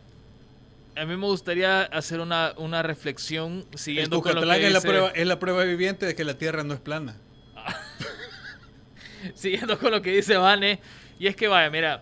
a 0.95 1.05
mí 1.05 1.15
me 1.15 1.25
gustaría 1.25 1.84
hacer 1.84 2.19
una, 2.19 2.53
una 2.57 2.84
reflexión 2.84 3.65
El 3.71 3.80
siguiendo 3.80 4.21
con 4.21 4.36
lo 4.36 4.41
que 4.41 4.65
es 4.67 4.73
la, 4.73 4.80
dice- 4.80 4.88
prueba, 4.88 5.09
es 5.11 5.25
la 5.27 5.39
prueba 5.39 5.63
viviente 5.63 6.05
de 6.05 6.15
que 6.15 6.23
la 6.25 6.38
Tierra 6.38 6.63
no 6.63 6.73
es 6.73 6.82
plana. 6.82 7.15
siguiendo 9.36 9.77
con 9.80 9.91
lo 9.91 10.01
que 10.01 10.11
dice 10.11 10.36
Vane, 10.38 10.80
y 11.17 11.27
es 11.27 11.36
que 11.36 11.47
vaya, 11.47 11.69
mira, 11.69 12.01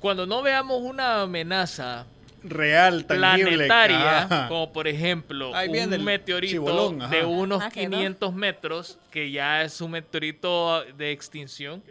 cuando 0.00 0.26
no 0.26 0.42
veamos 0.42 0.80
una 0.82 1.22
amenaza 1.22 2.06
Real, 2.42 3.04
tangible. 3.04 3.66
planetaria, 3.66 4.46
como 4.48 4.72
por 4.72 4.86
ejemplo 4.86 5.50
un 5.50 5.74
el 5.92 6.00
meteorito 6.02 6.52
chibolón, 6.52 7.10
de 7.10 7.24
unos 7.24 7.62
Ah, 7.62 7.70
quedó. 7.70 7.90
500 7.90 8.32
metros, 8.34 8.98
que 9.10 9.30
ya 9.30 9.62
es 9.62 9.80
un 9.80 9.90
meteorito 9.90 10.84
de 10.96 11.10
extinción. 11.10 11.82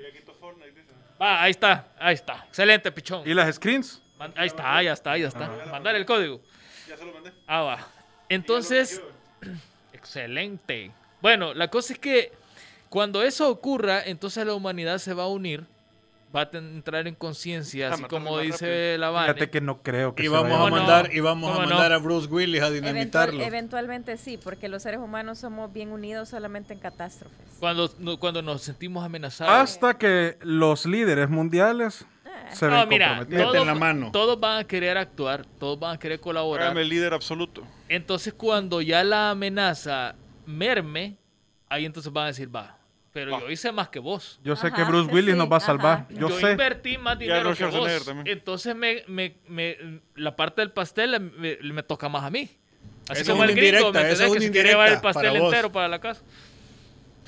Va, 1.22 1.41
ahí 1.41 1.51
está, 1.51 1.88
ahí 1.99 2.13
está. 2.13 2.45
Excelente, 2.47 2.91
pichón. 2.91 3.24
¿Y 3.28 3.34
las 3.34 3.55
screens? 3.55 4.01
Man- 4.20 4.34
Ahí 4.36 4.47
está, 4.47 4.82
ya 4.82 4.93
está, 4.93 5.18
ya 5.18 5.28
está. 5.28 5.47
Mandar 5.72 5.95
el 5.95 6.05
código. 6.05 6.41
Ah, 7.45 7.61
va. 7.61 7.88
Entonces, 8.30 9.01
excelente. 9.93 10.91
Bueno, 11.22 11.53
la 11.53 11.68
cosa 11.70 11.93
es 11.93 11.99
que 11.99 12.32
cuando 12.89 13.24
eso 13.24 13.49
ocurra, 13.49 14.01
entonces 14.05 14.45
la 14.45 14.53
humanidad 14.53 14.97
se 14.99 15.13
va 15.13 15.24
a 15.24 15.28
unir, 15.28 15.65
va 16.36 16.41
a 16.41 16.57
entrar 16.57 17.07
en 17.07 17.15
conciencia, 17.15 17.93
así 17.93 18.03
como 18.03 18.38
dice 18.39 18.97
la 18.97 19.09
Fíjate 19.11 19.34
Vane. 19.34 19.49
que 19.49 19.61
no 19.61 19.82
creo 19.82 20.13
que 20.13 20.23
Y 20.23 20.25
se 20.25 20.30
vamos 20.32 20.49
vaya 20.51 20.55
a 20.55 20.63
¿Cómo 20.65 20.75
no? 20.75 20.82
mandar, 20.84 21.09
y 21.13 21.19
vamos 21.19 21.49
a 21.49 21.53
¿Cómo 21.53 21.65
no? 21.65 21.69
mandar 21.73 21.93
a 21.93 21.97
Bruce 21.97 22.28
Willis 22.28 22.61
a 22.61 22.67
Eventual- 22.67 22.73
dinamitarlo. 22.73 23.41
eventualmente 23.43 24.17
sí, 24.17 24.38
porque 24.43 24.67
los 24.69 24.84
seres 24.84 24.99
humanos 24.99 25.39
somos 25.39 25.71
bien 25.71 25.91
unidos 25.91 26.30
solamente 26.30 26.73
en 26.73 26.80
catástrofes. 26.80 27.38
Cuando, 27.59 27.89
no- 27.99 28.19
cuando 28.19 28.41
nos 28.41 28.61
sentimos 28.61 29.03
amenazados. 29.05 29.53
Hasta 29.53 29.97
que 29.97 30.38
los 30.41 30.86
líderes 30.86 31.30
mundiales 31.30 32.05
se 32.51 32.67
ven 32.67 32.88
mira, 32.89 33.07
comprometidos. 33.17 33.53
Meten 33.53 33.67
la 33.67 33.75
mano. 33.75 34.11
todos 34.11 34.39
van 34.39 34.59
a 34.59 34.63
querer 34.65 34.97
actuar, 34.97 35.45
todos 35.59 35.80
van 35.80 35.95
a 35.95 35.99
querer 35.99 36.19
colaborar. 36.19 36.67
Hágame 36.67 36.82
el 36.82 36.89
líder 36.89 37.13
absoluto. 37.13 37.63
Entonces, 37.89 38.34
cuando 38.34 38.82
ya 38.82 39.03
la 39.03 39.32
amenaza 39.32 40.15
merme, 40.45 41.17
ahí 41.69 41.86
entonces 41.86 42.11
van 42.13 42.25
a 42.25 42.28
decir, 42.28 42.53
va, 42.55 42.76
pero 43.18 43.39
yo 43.39 43.49
hice 43.49 43.72
más 43.72 43.89
que 43.89 43.97
vos. 43.97 44.39
Yo 44.43 44.55
sé 44.55 44.68
Ajá, 44.68 44.76
que 44.76 44.84
Bruce 44.84 45.11
Willis 45.11 45.32
sí, 45.34 45.38
nos 45.39 45.51
va 45.51 45.57
a 45.57 45.59
salvar. 45.59 45.91
ajá. 46.01 46.07
Yo, 46.11 46.30
Yo, 46.30 46.39
sé. 46.39 46.51
invertí 46.51 46.99
más 46.99 47.18
dinero 47.18 47.55
que 47.55 47.65
vos. 47.65 48.05
también. 48.05 48.28
Entonces, 48.28 48.76
me, 48.76 49.03
me, 49.07 49.36
me- 49.47 49.76
la 50.15 50.36
parte 50.36 50.61
del 50.61 50.72
pastel 50.72 51.20
me, 51.20 51.57
me 51.63 51.82
toca 51.82 52.09
más 52.09 52.24
a 52.24 52.30
mí. 52.30 52.47
Así 53.09 53.24
Eso 53.24 53.32
como 53.32 53.43
es 53.45 53.49
el 53.49 53.55
gringo, 53.55 53.91
¿me 53.91 54.01
entendés? 54.01 54.20
Que 54.20 54.28
una 54.30 54.39
se 54.41 54.51
quiere 54.51 54.70
llevar 54.70 54.91
el 54.91 55.01
pastel 55.01 55.32
para 55.32 55.45
entero 55.45 55.72
para 55.72 55.88
la 55.88 55.99
casa. 55.99 56.22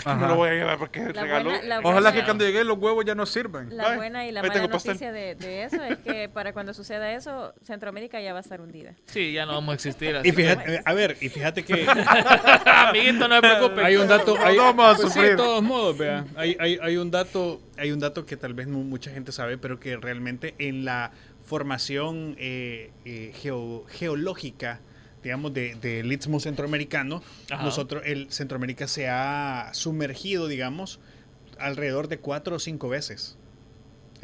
No 0.06 0.12
Ajá. 0.12 0.28
lo 0.30 0.36
voy 0.36 0.50
a 0.50 0.54
llevar 0.54 0.78
porque 0.78 1.00
La 1.14 1.22
regaló. 1.24 1.50
buena, 1.50 1.66
la 1.68 1.80
Ojalá 1.80 1.91
buena- 2.10 2.14
que 2.14 2.24
cuando 2.24 2.45
llegue 2.45 2.64
los 2.64 2.78
huevos 2.78 3.04
ya 3.06 3.16
no 3.16 3.26
sirvan. 3.26 3.76
La 3.76 3.91
Ay, 3.91 3.97
buena 3.97 4.26
y 4.26 4.32
la 4.32 4.41
mala 4.43 4.68
noticia 4.68 5.12
de, 5.12 5.36
de 5.36 5.64
eso 5.64 5.84
es 5.84 5.97
que 5.97 6.30
para 6.30 6.54
cuando 6.54 6.74
suceda 6.74 7.12
eso, 7.14 7.54
Centroamérica 7.64 8.22
ya 8.22 8.32
va 8.32 8.39
a 8.39 8.41
estar 8.41 8.62
hundida. 8.62 8.93
Sí, 9.08 9.34
ya 9.34 9.45
no 9.45 9.54
vamos 9.54 9.74
a 9.74 9.76
existir. 9.76 10.16
Así 10.16 10.30
Y 10.30 10.32
fíjate, 10.32 10.82
a 10.86 10.93
ver, 10.93 11.18
y 11.20 11.28
fíjate 11.30 11.64
que 11.66 11.86
Amiguito, 12.66 13.28
no 13.28 13.36
se 13.36 13.41
preocupe. 13.41 13.84
hay 13.84 13.95
un 13.97 14.08
dato, 14.08 14.36
hay, 14.39 14.56
Todos 14.56 14.76
vamos 14.76 14.86
a 14.86 14.95
pues 14.95 15.08
sí, 15.10 15.14
sufrir. 15.14 15.32
de 15.32 15.36
todos 15.38 15.64
modos, 15.64 15.97
vea, 15.97 16.26
hay, 16.36 16.56
hay, 16.60 16.80
hay 16.82 16.97
un 16.97 17.12
dato, 17.12 17.62
hay 17.78 17.91
un 17.91 18.00
dato 18.00 18.26
que 18.26 18.38
tal 18.38 18.54
vez 18.54 18.68
mu- 18.68 18.84
mucha 18.84 19.12
gente 19.12 19.32
sabe, 19.32 19.58
pero 19.58 19.80
que 19.80 19.97
realmente 19.97 20.56
en 20.60 20.86
la 20.86 21.12
formación 21.45 22.36
eh, 22.39 22.91
eh, 23.06 23.34
geo- 23.36 23.86
geológica, 23.89 24.80
digamos, 25.24 25.53
de- 25.53 25.76
del 25.76 26.11
istmo 26.11 26.39
centroamericano, 26.39 27.22
Ajá. 27.51 27.63
nosotros, 27.63 28.03
el 28.05 28.32
Centroamérica 28.32 28.88
se 28.88 29.07
ha 29.09 29.70
sumergido, 29.74 30.47
digamos, 30.47 30.99
alrededor 31.57 32.07
de 32.07 32.20
cuatro 32.20 32.55
o 32.55 32.59
cinco 32.59 32.89
veces. 32.89 33.38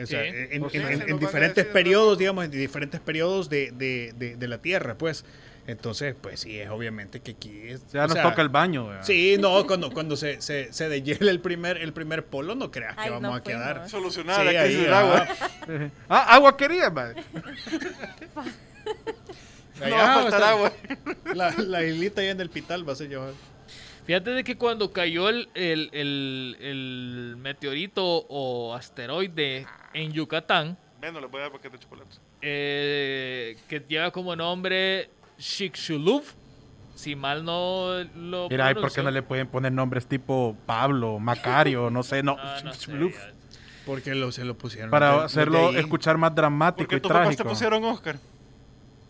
O 0.01 0.05
sea, 0.05 0.25
en, 0.25 0.59
Pues 0.61 0.73
sí, 0.73 0.77
en- 0.79 0.87
se 0.87 0.93
en- 0.93 1.09
en 1.09 1.19
diferentes 1.19 1.65
periodos, 1.65 2.17
digamos, 2.17 2.45
en 2.45 2.51
diferentes 2.51 2.99
periodos 2.99 3.49
de, 3.49 3.71
de- 3.71 4.13
de- 4.17 4.35
de 4.35 4.47
la 4.47 4.57
Tierra, 4.61 4.97
pues. 4.97 5.23
Entonces, 5.67 6.15
pues 6.21 6.41
sí, 6.41 6.59
es 6.59 6.69
obviamente 6.69 7.21
que 7.21 7.31
aquí 7.31 7.61
es... 7.69 7.91
Ya 7.91 8.03
o 8.03 8.07
nos 8.07 8.13
sea, 8.13 8.21
toca 8.23 8.41
el 8.43 8.49
baño. 8.49 8.85
¿verdad? 8.87 9.03
Sí, 9.03 9.35
no, 9.39 9.65
cuando, 9.65 9.89
cuando 9.89 10.15
se, 10.15 10.39
se, 10.39 10.71
se 10.71 10.89
deshiela 10.89 11.31
el 11.31 11.39
primer, 11.39 11.77
el 11.77 11.91
primer 11.91 12.23
polo, 12.25 12.53
no 12.53 12.69
creas 12.69 12.93
que 12.95 13.01
Ay, 13.01 13.09
vamos 13.09 13.31
no 13.31 13.35
a 13.35 13.41
quedar. 13.41 13.89
Solucionada 13.89 14.39
Sí, 14.41 14.45
la 14.53 14.61
crisis 14.63 14.77
ahí, 14.77 14.83
del 14.83 14.93
agua. 14.93 15.27
Ah, 16.09 16.35
agua 16.35 16.55
quería, 16.55 16.89
man. 16.91 17.15
Ahí, 19.81 19.91
No 19.91 19.97
va 19.97 20.13
a 20.15 20.21
faltar 20.21 20.43
agua. 20.43 20.71
La, 21.35 21.51
la 21.57 21.83
islita 21.83 22.21
ahí 22.21 22.27
en 22.29 22.39
el 22.39 22.49
Pital 22.49 22.87
va 22.87 22.93
a 22.93 22.95
ser 22.95 23.09
yo. 23.09 23.25
Fíjate 24.05 24.29
de 24.31 24.43
que 24.43 24.55
cuando 24.57 24.93
cayó 24.93 25.27
el, 25.29 25.49
el, 25.55 25.89
el- 25.91 26.57
el 26.61 27.35
meteorito 27.37 28.03
o 28.05 28.73
asteroide 28.75 29.65
en 29.93 30.13
Yucatán, 30.13 30.77
Ven, 31.01 31.13
no 31.13 31.19
le 31.19 31.27
voy 31.27 31.39
a 31.39 31.43
dar 31.43 31.51
paquete 31.51 31.77
de 31.77 31.83
chocolate. 31.83 32.15
eh, 32.41 33.57
que 33.67 33.79
lleva 33.87 34.11
como 34.11 34.35
nombre 34.35 35.09
Chicxulub, 35.39 36.23
si 36.95 37.15
mal 37.15 37.43
no 37.43 38.03
lo 38.15 38.47
Mira, 38.49 38.71
¿y 38.71 38.75
por 38.75 38.91
qué 38.93 39.03
no 39.03 39.11
le 39.11 39.21
pueden 39.23 39.47
poner 39.47 39.71
nombres 39.73 40.05
tipo 40.07 40.55
Pablo, 40.65 41.19
Macario, 41.19 41.89
no 41.89 42.01
sé, 42.03 42.23
no, 42.23 42.37
Ah, 42.39 42.59
no 42.63 42.73
sé, 42.73 42.91
Bluf, 42.91 43.13
ya. 43.13 43.33
Porque 43.85 44.15
lo, 44.15 44.31
se 44.31 44.45
lo 44.45 44.57
pusieron. 44.57 44.89
para 44.89 45.23
hacerlo 45.25 45.75
escuchar 45.75 46.17
más 46.17 46.29
¿Por 46.31 46.35
dramático 46.37 46.87
qué 46.89 46.95
y 46.95 46.99
papás 46.99 47.17
te 47.21 47.23
trágico. 47.35 47.49
pusieron 47.49 47.83
Oscar? 47.83 48.17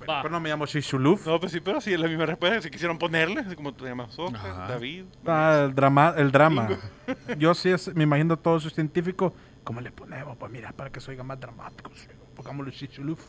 Va. 0.09 0.21
Pero 0.21 0.31
no 0.31 0.39
me 0.39 0.49
llamo 0.49 0.65
Shishuluf. 0.65 1.25
No, 1.27 1.39
pues 1.39 1.51
sí, 1.51 1.59
pero 1.59 1.81
sí 1.81 1.93
es 1.93 1.99
la 1.99 2.07
misma 2.07 2.25
respuesta. 2.25 2.61
Si 2.61 2.69
quisieron 2.69 2.97
ponerle, 2.97 3.41
así 3.41 3.55
como 3.55 3.73
te 3.73 3.85
llamas 3.85 4.17
Oscar, 4.17 4.51
Ajá. 4.51 4.67
David. 4.67 5.05
Ah, 5.25 5.63
el 5.65 5.75
drama, 5.75 6.13
el 6.17 6.31
drama. 6.31 6.69
Yo 7.37 7.53
sí 7.53 7.69
es, 7.69 7.93
me 7.95 8.03
imagino 8.03 8.37
todos 8.37 8.63
sus 8.63 8.73
científicos. 8.73 9.33
¿Cómo 9.63 9.81
le 9.81 9.91
ponemos? 9.91 10.37
Pues 10.37 10.51
mira, 10.51 10.71
para 10.71 10.91
que 10.91 10.99
se 10.99 11.11
oiga 11.11 11.23
más 11.23 11.39
dramático. 11.39 11.91
Pongámosle 12.35 12.71
Shishuluf. 12.71 13.19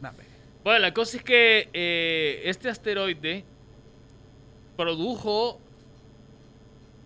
Dame. 0.00 0.24
Bueno, 0.64 0.80
la 0.80 0.92
cosa 0.92 1.16
es 1.18 1.22
que 1.22 1.68
eh, 1.72 2.42
este 2.44 2.68
asteroide 2.68 3.44
produjo. 4.76 5.60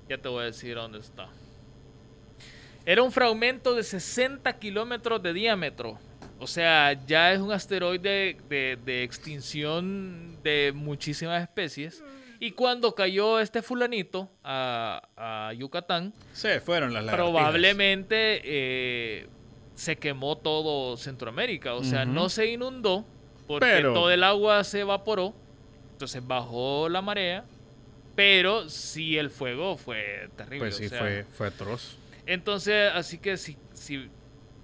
Ya 0.09 0.19
te 0.19 0.29
voy 0.29 0.43
a 0.43 0.47
decir 0.47 0.75
dónde 0.75 0.99
está. 0.99 1.29
Era 2.85 3.03
un 3.03 3.13
fragmento 3.13 3.75
de 3.75 3.83
60 3.83 4.59
kilómetros 4.59 5.23
de 5.23 5.33
diámetro. 5.33 5.99
O 6.43 6.47
sea, 6.49 6.93
ya 7.07 7.33
es 7.33 7.41
un 7.41 7.53
asteroide 7.53 8.37
de, 8.49 8.77
de 8.85 9.03
extinción 9.05 10.37
de 10.43 10.73
muchísimas 10.75 11.41
especies. 11.43 12.03
Y 12.41 12.51
cuando 12.51 12.95
cayó 12.97 13.39
este 13.39 13.63
fulanito 13.63 14.29
a, 14.43 15.01
a 15.17 15.53
Yucatán, 15.53 16.13
Se 16.33 16.61
fueron 16.61 16.93
las 16.93 17.05
lagartijas. 17.05 17.31
probablemente 17.33 18.41
eh, 18.45 19.29
se 19.77 19.95
quemó 19.97 20.37
todo 20.37 20.97
Centroamérica. 20.97 21.75
O 21.75 21.85
sea, 21.85 22.05
no 22.05 22.29
se 22.29 22.47
inundó 22.49 23.05
porque 23.47 23.67
Pero- 23.67 23.95
todo 23.95 24.11
el 24.11 24.25
agua 24.25 24.65
se 24.65 24.81
evaporó. 24.81 25.35
Entonces 25.93 26.27
bajó 26.27 26.89
la 26.89 27.01
marea. 27.03 27.45
Pero 28.17 28.69
sí 28.69 29.17
el 29.17 29.31
fuego 29.31 29.77
fue 29.77 30.29
terrible. 30.37 30.59
Pues 30.59 30.77
sí, 30.77 30.87
o 30.87 30.89
sea, 30.89 30.99
fue, 30.99 31.25
fue 31.33 31.47
atroz. 31.47 31.97
Entonces, 32.27 32.91
así 32.93 33.19
que 33.19 33.37
si, 33.37 33.57
si 33.73 34.09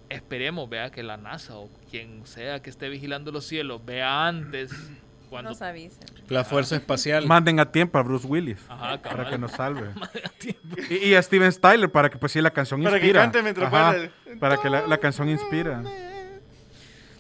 esperemos, 0.09 0.69
vea 0.69 0.91
que 0.91 1.03
la 1.03 1.17
NASA 1.17 1.57
o 1.57 1.69
quien 1.91 2.27
sea 2.27 2.61
que 2.61 2.71
esté 2.71 2.89
vigilando 2.89 3.31
los 3.33 3.45
cielos 3.47 3.85
vea 3.85 4.27
antes 4.27 4.71
cuando... 5.31 5.51
Nos 5.51 5.63
avisen. 5.63 6.05
La 6.29 6.45
Fuerza 6.45 6.77
Espacial. 6.77 7.27
Manden 7.27 7.61
a 7.61 7.71
tiempo 7.71 7.99
a 7.99 8.03
Bruce 8.03 8.27
Willis. 8.27 8.59
Ajá, 8.69 9.01
Para 9.03 9.29
que 9.29 9.39
nos 9.39 9.53
salve. 9.53 9.91
Y, 10.91 11.09
y 11.09 11.15
a 11.15 11.23
Steven 11.23 11.51
Styler 11.53 11.91
para 11.91 12.09
que 12.09 12.17
pues 12.19 12.33
sí 12.33 12.41
la 12.41 12.51
canción 12.51 12.83
Para 12.83 12.99
que 12.99 13.07
inspira. 13.07 13.23
cante 13.23 13.43
mientras 13.43 13.73
Ajá. 13.73 13.95
Para 14.41 14.57
que 14.57 14.71
la, 14.71 14.87
la 14.87 14.99
canción 14.99 15.29
inspira. 15.29 15.83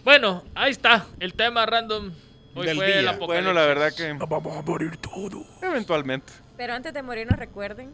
Bueno, 0.05 0.45
ahí 0.55 0.70
está 0.70 1.07
el 1.20 1.34
tema 1.34 1.66
random. 1.66 2.12
Hoy 2.55 2.66
Del 2.66 2.76
fue 2.76 2.86
día. 2.86 3.01
el 3.01 3.09
apocalipsis. 3.09 3.45
Bueno, 3.45 3.53
la 3.53 3.66
verdad 3.66 3.93
que 3.95 4.12
Vamos 4.14 4.57
a 4.57 4.62
morir 4.62 4.97
todos. 4.97 5.45
eventualmente. 5.62 6.32
Pero 6.57 6.72
antes 6.72 6.95
de 6.95 7.03
morirnos 7.03 7.39
recuerden, 7.39 7.91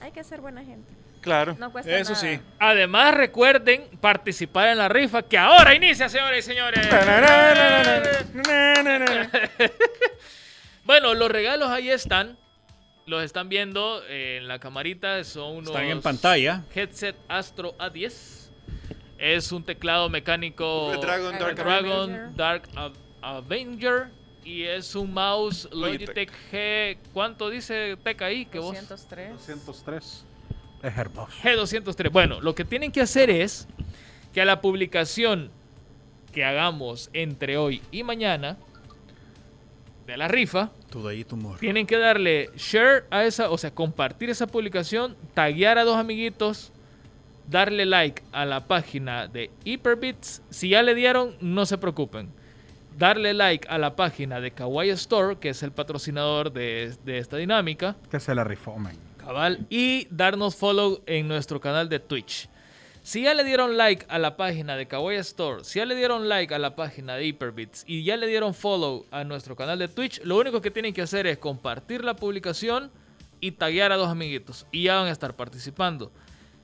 hay 0.00 0.12
que 0.12 0.22
ser 0.24 0.40
buena 0.40 0.62
gente. 0.64 0.92
Claro. 1.28 1.56
No 1.58 1.70
cuesta 1.70 1.90
Eso 1.96 2.12
nada. 2.12 2.20
sí. 2.22 2.40
Además, 2.58 3.14
recuerden 3.14 3.84
participar 4.00 4.68
en 4.68 4.78
la 4.78 4.88
rifa 4.88 5.22
que 5.22 5.38
ahora 5.38 5.74
inicia, 5.74 6.08
señores 6.08 6.46
y 6.46 6.50
señores. 6.50 6.88
Bueno, 10.84 11.14
los 11.14 11.30
regalos 11.30 11.68
ahí 11.68 11.90
están. 11.90 12.38
Los 13.06 13.22
están 13.24 13.48
viendo 13.48 14.02
en 14.08 14.48
la 14.48 14.58
camarita. 14.58 15.22
Son 15.24 15.56
unos 15.58 15.70
Están 15.70 15.84
en 15.84 16.02
pantalla. 16.02 16.62
headset 16.74 17.16
Astro 17.28 17.76
A10. 17.78 18.48
Es 19.18 19.52
un 19.52 19.64
teclado 19.64 20.08
mecánico 20.08 20.92
Dragon, 21.00 21.38
Dark 21.38 21.56
Dragon 21.56 22.10
Avenger. 22.14 22.34
Dark 22.36 22.68
Av- 22.76 22.94
Avenger 23.20 24.08
y 24.44 24.62
es 24.62 24.94
un 24.94 25.12
mouse 25.12 25.68
Logitech. 25.72 26.08
Logitech 26.08 26.32
G. 26.52 26.98
¿Cuánto 27.12 27.50
dice 27.50 27.96
Teca 28.02 28.26
ahí? 28.26 28.46
Que 28.46 28.58
vos 28.58 28.74
203. 28.88 30.24
203. 30.82 30.92
Es 30.92 30.98
hermoso. 30.98 31.32
G203. 31.42 32.12
Bueno, 32.12 32.40
lo 32.40 32.54
que 32.54 32.64
tienen 32.64 32.92
que 32.92 33.00
hacer 33.00 33.30
es 33.30 33.66
que 34.32 34.40
a 34.40 34.44
la 34.44 34.60
publicación 34.60 35.50
que 36.32 36.44
hagamos 36.44 37.10
entre 37.12 37.56
hoy 37.56 37.82
y 37.90 38.02
mañana 38.02 38.56
de 40.06 40.16
la 40.16 40.26
rifa, 40.26 40.70
tienen 41.60 41.86
que 41.86 41.98
darle 41.98 42.50
share 42.56 43.04
a 43.10 43.24
esa, 43.24 43.50
o 43.50 43.58
sea, 43.58 43.74
compartir 43.74 44.30
esa 44.30 44.46
publicación, 44.46 45.14
taguear 45.34 45.76
a 45.76 45.84
dos 45.84 45.98
amiguitos, 45.98 46.72
darle 47.46 47.84
like 47.84 48.22
a 48.32 48.46
la 48.46 48.66
página 48.66 49.28
de 49.28 49.50
Hyperbits. 49.64 50.42
Si 50.48 50.70
ya 50.70 50.82
le 50.82 50.94
dieron, 50.94 51.36
no 51.42 51.66
se 51.66 51.76
preocupen. 51.76 52.30
Darle 52.96 53.34
like 53.34 53.68
a 53.68 53.76
la 53.76 53.96
página 53.96 54.40
de 54.40 54.50
Kawaii 54.50 54.90
Store, 54.90 55.36
que 55.36 55.50
es 55.50 55.62
el 55.62 55.72
patrocinador 55.72 56.52
de, 56.52 56.94
de 57.04 57.18
esta 57.18 57.36
dinámica. 57.36 57.94
Que 58.10 58.18
se 58.18 58.34
la 58.34 58.44
rifó, 58.44 58.78
man. 58.78 59.07
Cabal. 59.28 59.66
Y 59.68 60.08
darnos 60.10 60.56
follow 60.56 61.02
en 61.04 61.28
nuestro 61.28 61.60
canal 61.60 61.90
de 61.90 61.98
Twitch. 62.00 62.48
Si 63.02 63.22
ya 63.24 63.34
le 63.34 63.44
dieron 63.44 63.76
like 63.76 64.06
a 64.08 64.18
la 64.18 64.38
página 64.38 64.74
de 64.74 64.86
Kawaii 64.88 65.18
Store, 65.18 65.64
si 65.64 65.80
ya 65.80 65.84
le 65.84 65.94
dieron 65.94 66.30
like 66.30 66.54
a 66.54 66.58
la 66.58 66.74
página 66.74 67.14
de 67.14 67.26
Hyperbits 67.26 67.84
y 67.86 68.04
ya 68.04 68.16
le 68.16 68.26
dieron 68.26 68.54
follow 68.54 69.04
a 69.10 69.24
nuestro 69.24 69.54
canal 69.54 69.78
de 69.78 69.88
Twitch, 69.88 70.22
lo 70.24 70.38
único 70.38 70.62
que 70.62 70.70
tienen 70.70 70.94
que 70.94 71.02
hacer 71.02 71.26
es 71.26 71.36
compartir 71.36 72.04
la 72.04 72.16
publicación 72.16 72.90
y 73.38 73.50
taguear 73.52 73.92
a 73.92 73.96
dos 73.98 74.08
amiguitos. 74.08 74.66
Y 74.72 74.84
ya 74.84 74.96
van 74.96 75.08
a 75.08 75.10
estar 75.10 75.36
participando. 75.36 76.10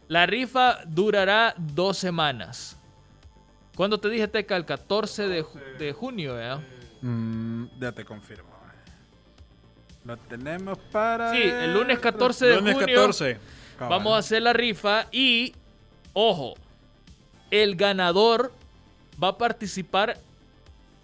La 0.08 0.24
rifa 0.24 0.78
durará 0.86 1.54
dos 1.58 1.98
semanas. 1.98 2.78
¿Cuándo 3.76 3.98
te 4.00 4.08
dije, 4.08 4.26
Teca? 4.26 4.56
El 4.56 4.64
14 4.64 5.28
de, 5.28 5.44
ju- 5.44 5.76
de 5.78 5.92
junio. 5.92 6.34
Mm, 7.02 7.66
ya 7.78 7.92
te 7.92 8.06
confirmo. 8.06 8.48
Lo 10.04 10.16
tenemos 10.16 10.78
para. 10.92 11.30
Sí, 11.32 11.42
el 11.42 11.72
lunes 11.74 11.98
14 11.98 12.46
de 12.46 12.54
Lunes 12.56 12.74
junio. 12.74 12.96
14. 12.96 13.38
Cabal. 13.78 13.98
Vamos 13.98 14.14
a 14.14 14.18
hacer 14.18 14.42
la 14.42 14.52
rifa 14.52 15.06
y, 15.10 15.54
ojo, 16.12 16.54
el 17.50 17.76
ganador 17.76 18.52
va 19.22 19.28
a 19.28 19.38
participar 19.38 20.18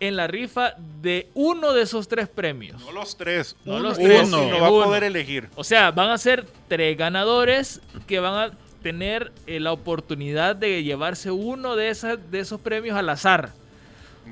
en 0.01 0.17
la 0.17 0.27
rifa 0.27 0.75
de 1.03 1.29
uno 1.35 1.73
de 1.73 1.83
esos 1.83 2.09
tres 2.09 2.29
premios. 2.29 2.81
No 2.83 2.93
los 2.93 3.17
tres. 3.17 3.57
No 3.65 3.75
uno, 3.77 3.83
los 3.89 3.99
tres, 3.99 4.29
uno. 4.29 4.45
sí, 4.45 4.51
No 4.51 4.61
va 4.61 4.67
a 4.67 4.71
poder 4.71 5.05
elegir. 5.05 5.49
O 5.57 5.65
sea, 5.65 5.91
van 5.91 6.11
a 6.11 6.19
ser 6.19 6.47
tres 6.69 6.97
ganadores 6.97 7.81
que 8.07 8.19
van 8.21 8.35
a 8.35 8.57
tener 8.83 9.31
eh, 9.47 9.61
la 9.61 9.73
oportunidad 9.73 10.57
de 10.57 10.83
llevarse 10.83 11.31
uno 11.31 11.77
de, 11.77 11.91
esas, 11.91 12.19
de 12.31 12.41
esos 12.41 12.61
premios 12.61 12.97
al 12.97 13.09
azar. 13.11 13.51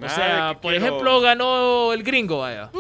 O 0.02 0.08
sea, 0.08 0.58
por 0.62 0.70
quiero- 0.72 0.86
ejemplo, 0.86 1.20
ganó 1.20 1.92
el 1.92 2.02
gringo, 2.02 2.38
vaya. 2.38 2.70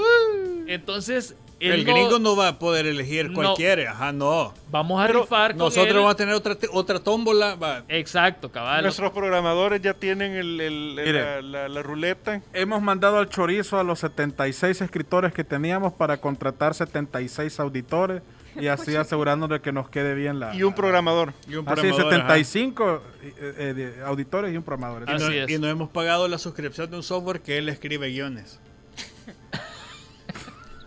Entonces, 0.66 1.34
El 1.60 1.84
gringo 1.84 2.18
no 2.18 2.36
va 2.36 2.48
a 2.48 2.58
poder 2.58 2.86
elegir 2.86 3.28
No. 3.30 3.34
cualquiera. 3.34 3.90
Ajá, 3.92 4.12
no. 4.12 4.54
vamos 4.70 5.00
a 5.02 5.06
rifar 5.08 5.52
con 5.52 5.58
Nosotros 5.58 5.88
él. 5.88 5.94
vamos 5.96 6.12
a 6.12 6.16
tener 6.16 6.34
otra, 6.34 6.56
otra 6.72 7.00
tómbola. 7.00 7.54
va. 7.56 7.82
Exacto, 7.88 8.50
cabal. 8.52 8.82
Nuestros 8.82 9.10
programadores 9.12 9.80
ya 9.82 9.94
tienen 9.94 10.32
el, 10.34 10.60
el- 10.60 10.98
el- 10.98 11.06
Mire. 11.06 11.22
la, 11.22 11.42
la- 11.42 11.68
la 11.68 11.82
ruleta. 11.82 12.40
Hemos 12.52 12.80
mandado 12.82 13.18
al 13.18 13.28
chorizo 13.28 13.78
a 13.78 13.82
los 13.84 13.98
76 13.98 14.80
escritores 14.82 15.32
que 15.32 15.42
teníamos 15.44 15.92
para 15.92 16.18
contratar 16.20 16.74
76 16.74 17.58
auditores 17.60 18.22
y 18.56 18.66
así 18.68 18.94
asegurándonos 18.96 19.58
de 19.58 19.62
que 19.62 19.72
nos 19.72 19.88
quede 19.88 20.14
bien 20.14 20.38
la. 20.40 20.54
Y 20.54 20.62
un 20.62 20.74
programador. 20.74 21.32
Y 21.48 21.56
un 21.56 21.68
Así, 21.68 21.80
programador, 21.88 22.14
ajá. 22.14 22.34
75 22.36 23.02
eh, 23.22 23.32
eh, 23.40 24.02
auditores 24.06 24.52
y 24.52 24.56
un 24.56 24.62
programador. 24.62 25.02
Y, 25.02 25.06
no, 25.06 25.26
Así 25.26 25.36
es. 25.38 25.50
y 25.50 25.58
no 25.58 25.66
hemos 25.68 25.88
pagado 25.90 26.28
la 26.28 26.38
suscripción 26.38 26.90
de 26.90 26.96
un 26.96 27.02
software 27.02 27.40
que 27.40 27.58
él 27.58 27.68
escribe 27.68 28.08
guiones. 28.10 28.60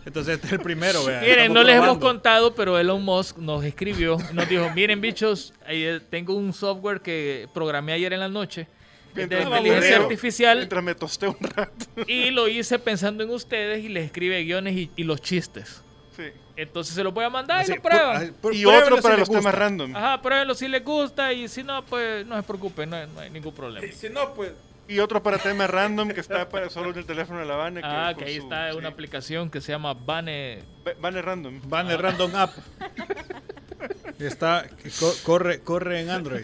Entonces 0.06 0.36
este 0.36 0.48
es 0.48 0.54
el 0.54 0.60
primero, 0.60 1.04
vea. 1.06 1.22
Miren, 1.22 1.40
Estamos 1.40 1.54
no 1.56 1.64
les 1.64 1.76
hemos 1.78 1.98
contado, 2.00 2.56
pero 2.56 2.78
Elon 2.80 3.04
Musk 3.04 3.38
nos 3.38 3.64
escribió, 3.64 4.18
nos 4.34 4.50
dijo, 4.50 4.70
miren 4.76 5.00
bichos, 5.00 5.54
eh, 5.68 6.00
tengo 6.10 6.34
un 6.34 6.54
software 6.54 7.02
que 7.02 7.48
programé 7.54 7.94
ayer 7.94 8.12
en 8.14 8.20
la 8.20 8.28
noche 8.30 8.68
de 9.14 9.28
Mientras 9.28 9.46
inteligencia 9.46 9.98
artificial 9.98 10.58
Mientras 10.58 10.84
me 10.84 10.96
tosté 10.96 11.28
un 11.28 11.38
rato. 11.40 11.86
y 12.08 12.32
lo 12.32 12.48
hice 12.48 12.80
pensando 12.80 13.24
en 13.24 13.30
ustedes 13.30 13.84
y 13.84 13.90
les 13.90 14.06
escribe 14.06 14.42
guiones 14.44 14.74
y, 14.76 14.90
y 14.96 15.04
los 15.04 15.22
chistes. 15.22 15.82
Sí. 16.16 16.24
Entonces 16.56 16.96
se 16.96 17.04
lo 17.04 17.12
voy 17.12 17.26
a 17.26 17.30
mandar 17.30 17.64
y 17.66 17.70
lo 17.76 17.82
prueban. 17.82 18.34
Y 18.54 18.66
otro 18.66 18.96
si 18.98 19.02
para 19.04 19.18
les 19.18 19.28
los 19.28 19.38
temas 19.38 19.54
random. 19.54 19.96
Ajá, 19.96 20.22
pruébenlo 20.22 20.54
si 20.56 20.68
les 20.68 20.84
gusta 20.84 21.32
y 21.34 21.48
si 21.48 21.64
no, 21.64 21.84
pues 21.86 22.26
no 22.26 22.36
se 22.38 22.44
preocupen, 22.44 22.90
no, 22.90 22.96
hay- 22.96 23.08
no 23.14 23.20
hay 23.22 23.30
ningún 23.30 23.54
problema. 23.54 23.86
Si 23.94 24.10
no, 24.10 24.34
pues. 24.34 24.52
Y 24.92 25.00
otro 25.00 25.24
para 25.24 25.38
temas 25.38 25.70
random 25.70 26.10
que 26.10 26.20
está 26.20 26.50
para 26.50 26.70
solo 26.70 26.90
en 26.92 26.98
el 26.98 27.06
teléfono 27.06 27.40
de 27.40 27.46
la 27.46 27.56
Vane. 27.56 27.82
Ah, 27.84 28.14
que 28.18 28.26
ahí 28.26 28.38
su- 28.38 28.44
está 28.44 28.72
sí. 28.72 28.78
una 28.78 28.90
aplicación 28.90 29.50
que 29.50 29.62
se 29.62 29.72
llama 29.72 29.94
Bane. 29.94 30.60
Vane 31.00 31.22
random. 31.22 31.62
Banner 31.64 32.02
Random 32.02 32.36
App. 32.36 32.52
Está, 34.20 34.68
co- 35.00 35.14
corre, 35.24 35.62
corre 35.62 36.02
en 36.02 36.10
Android. 36.12 36.44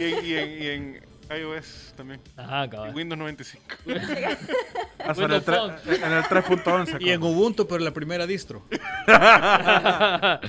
Y, 0.00 0.04
en- 0.04 0.24
y 0.26 0.32
en, 0.34 0.62
y 0.62 0.66
en 0.66 1.06
iOS 1.40 1.92
también. 1.96 2.20
Ajá, 2.36 2.64
Y 2.64 2.68
cabal. 2.70 2.94
Windows 2.94 3.18
95. 3.18 3.64
Hasta 4.98 5.24
en 5.24 5.30
el, 5.32 5.38
Windows 5.38 5.72
en 5.86 6.12
el 6.12 6.22
3.11. 6.24 6.96
Y 7.00 7.10
en 7.10 7.22
Ubuntu, 7.22 7.68
pero 7.68 7.80
la 7.84 7.92
primera 7.92 8.26
distro. 8.26 8.64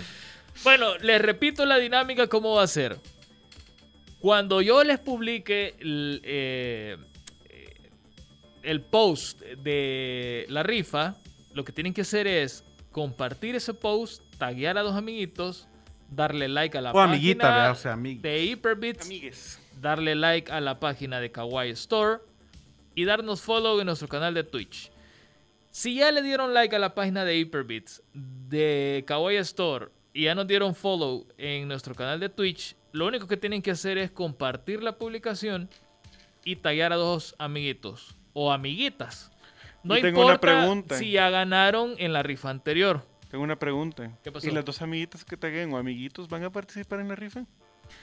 bueno, 0.63 0.97
les 1.01 1.21
repito 1.21 1.65
la 1.65 1.77
dinámica 1.77 2.27
cómo 2.27 2.55
va 2.55 2.63
a 2.63 2.67
ser. 2.67 2.97
Cuando 4.19 4.61
yo 4.61 4.83
les 4.83 4.97
publique 4.99 5.75
el, 5.79 6.21
eh, 6.23 6.97
el 8.65 8.81
post 8.81 9.41
de 9.41 10.45
la 10.49 10.63
rifa, 10.63 11.15
lo 11.53 11.63
que 11.63 11.71
tienen 11.71 11.93
que 11.93 12.01
hacer 12.01 12.27
es 12.27 12.63
compartir 12.91 13.55
ese 13.55 13.73
post, 13.73 14.23
taguear 14.37 14.77
a 14.77 14.81
dos 14.81 14.95
amiguitos, 14.95 15.67
darle 16.09 16.47
like 16.47 16.77
a 16.77 16.81
la 16.81 16.91
O 16.91 16.93
página 16.93 17.13
amiguita, 17.13 17.55
vea, 17.55 17.71
o 17.71 17.75
sea, 17.75 17.93
amig- 17.95 18.21
de 18.21 18.43
Hyperbits, 18.43 19.05
Amigues. 19.05 19.59
darle 19.81 20.15
like 20.15 20.51
a 20.51 20.61
la 20.61 20.79
página 20.79 21.19
de 21.19 21.31
Kawaii 21.31 21.71
Store 21.71 22.19
y 22.95 23.05
darnos 23.05 23.41
follow 23.41 23.79
en 23.79 23.85
nuestro 23.87 24.07
canal 24.07 24.33
de 24.33 24.43
Twitch. 24.43 24.91
Si 25.71 25.95
ya 25.95 26.11
le 26.11 26.21
dieron 26.21 26.53
like 26.53 26.75
a 26.75 26.79
la 26.79 26.93
página 26.95 27.25
de 27.25 27.37
Hyperbits 27.37 28.01
de 28.13 29.03
Kawaii 29.05 29.37
Store 29.37 29.87
y 30.13 30.23
ya 30.23 30.35
nos 30.35 30.47
dieron 30.47 30.73
follow 30.73 31.27
en 31.37 31.67
nuestro 31.67 31.93
canal 31.95 32.19
de 32.21 32.29
Twitch, 32.29 32.75
lo 32.93 33.07
único 33.07 33.27
que 33.27 33.35
tienen 33.35 33.61
que 33.61 33.71
hacer 33.71 33.97
es 33.97 34.09
compartir 34.11 34.81
la 34.81 34.97
publicación 34.97 35.69
y 36.45 36.55
tallar 36.55 36.93
a 36.93 36.95
dos 36.95 37.35
amiguitos 37.39 38.15
o 38.35 38.51
amiguitas. 38.51 39.31
No 39.83 39.95
Yo 39.95 40.01
tengo 40.03 40.21
una 40.25 40.33
importa 40.33 40.59
pregunta. 40.59 40.97
si 40.97 41.11
ya 41.11 41.29
ganaron 41.29 41.95
en 41.97 42.13
la 42.13 42.21
rifa 42.21 42.49
anterior. 42.49 43.01
Tengo 43.31 43.43
una 43.43 43.55
pregunta. 43.57 44.11
¿Qué 44.23 44.31
pasó? 44.31 44.47
¿Y 44.47 44.51
las 44.51 44.63
dos 44.65 44.81
amiguitas 44.81 45.23
que 45.25 45.37
taguen 45.37 45.73
o 45.73 45.77
amiguitos 45.77 46.27
van 46.29 46.43
a 46.43 46.51
participar 46.51 46.99
en 46.99 47.07
la 47.07 47.15
rifa? 47.15 47.41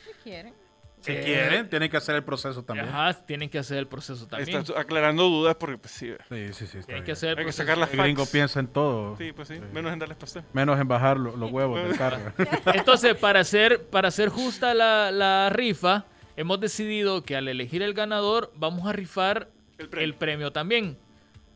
¿Qué 0.05 0.13
quieren? 0.25 0.55
Si 1.01 1.11
Eh, 1.11 1.23
quieren, 1.25 1.69
tienen 1.69 1.91
que 1.91 1.97
hacer 1.97 2.15
el 2.15 2.23
proceso 2.23 2.63
también. 2.63 2.89
Ajá, 2.89 3.13
tienen 3.27 3.51
que 3.51 3.59
hacer 3.59 3.77
el 3.79 3.89
proceso 3.89 4.27
también. 4.29 4.57
Estás 4.61 4.77
aclarando 4.77 5.25
dudas 5.25 5.57
porque, 5.57 5.77
pues 5.77 5.93
sí. 5.93 6.13
Sí, 6.29 6.53
sí, 6.53 6.67
sí. 6.67 6.79
está 6.79 6.87
Tienen 6.87 6.87
bien. 6.87 7.05
que 7.05 7.13
hacer 7.13 7.29
el 7.31 7.39
Hay 7.39 7.43
que 7.43 7.47
proceso. 7.49 7.63
sacar 7.63 7.79
las 7.79 7.93
El 7.93 8.01
gringo 8.01 8.25
piensa 8.27 8.61
en 8.61 8.69
todo. 8.69 9.17
Sí, 9.17 9.33
pues 9.33 9.49
sí. 9.49 9.59
Menos 9.73 9.93
en 9.93 9.99
darles 9.99 10.17
pastel. 10.17 10.45
Menos 10.53 10.79
en 10.81 10.87
bajar 10.87 11.17
lo- 11.19 11.37
los 11.37 11.51
huevos 11.51 11.83
del 11.83 11.97
carro. 11.99 12.33
Entonces, 12.75 13.17
para 13.17 13.41
hacer, 13.41 13.85
para 13.87 14.09
hacer 14.09 14.29
justa 14.29 14.75
la, 14.75 15.11
la 15.11 15.51
rifa, 15.51 16.05
hemos 16.37 16.61
decidido 16.61 17.25
que 17.25 17.35
al 17.37 17.49
elegir 17.49 17.83
el 17.83 17.95
ganador, 17.95 18.53
vamos 18.55 18.87
a 18.87 18.93
rifar 18.93 19.49
El 19.91 19.99
el 19.99 20.15
premio. 20.15 20.53
también. 20.53 20.97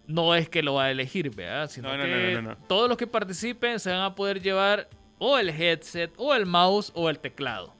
No 0.06 0.34
es 0.34 0.48
que 0.48 0.62
lo 0.62 0.74
va 0.74 0.84
a 0.84 0.90
elegir, 0.90 1.34
¿verdad? 1.34 1.68
Sino 1.68 1.88
No, 1.88 1.96
no, 1.96 2.04
que 2.04 2.32
no, 2.34 2.42
no, 2.42 2.50
no. 2.50 2.56
todos 2.68 2.88
los 2.88 2.96
que 2.96 3.06
participen 3.08 3.80
se 3.80 3.90
van 3.90 4.02
a 4.02 4.14
poder 4.14 4.40
llevar 4.40 4.88
o 5.18 5.36
el 5.38 5.48
headset, 5.50 6.12
o 6.16 6.34
el 6.34 6.46
mouse, 6.46 6.92
o 6.94 7.10
el 7.10 7.18
teclado. 7.18 7.74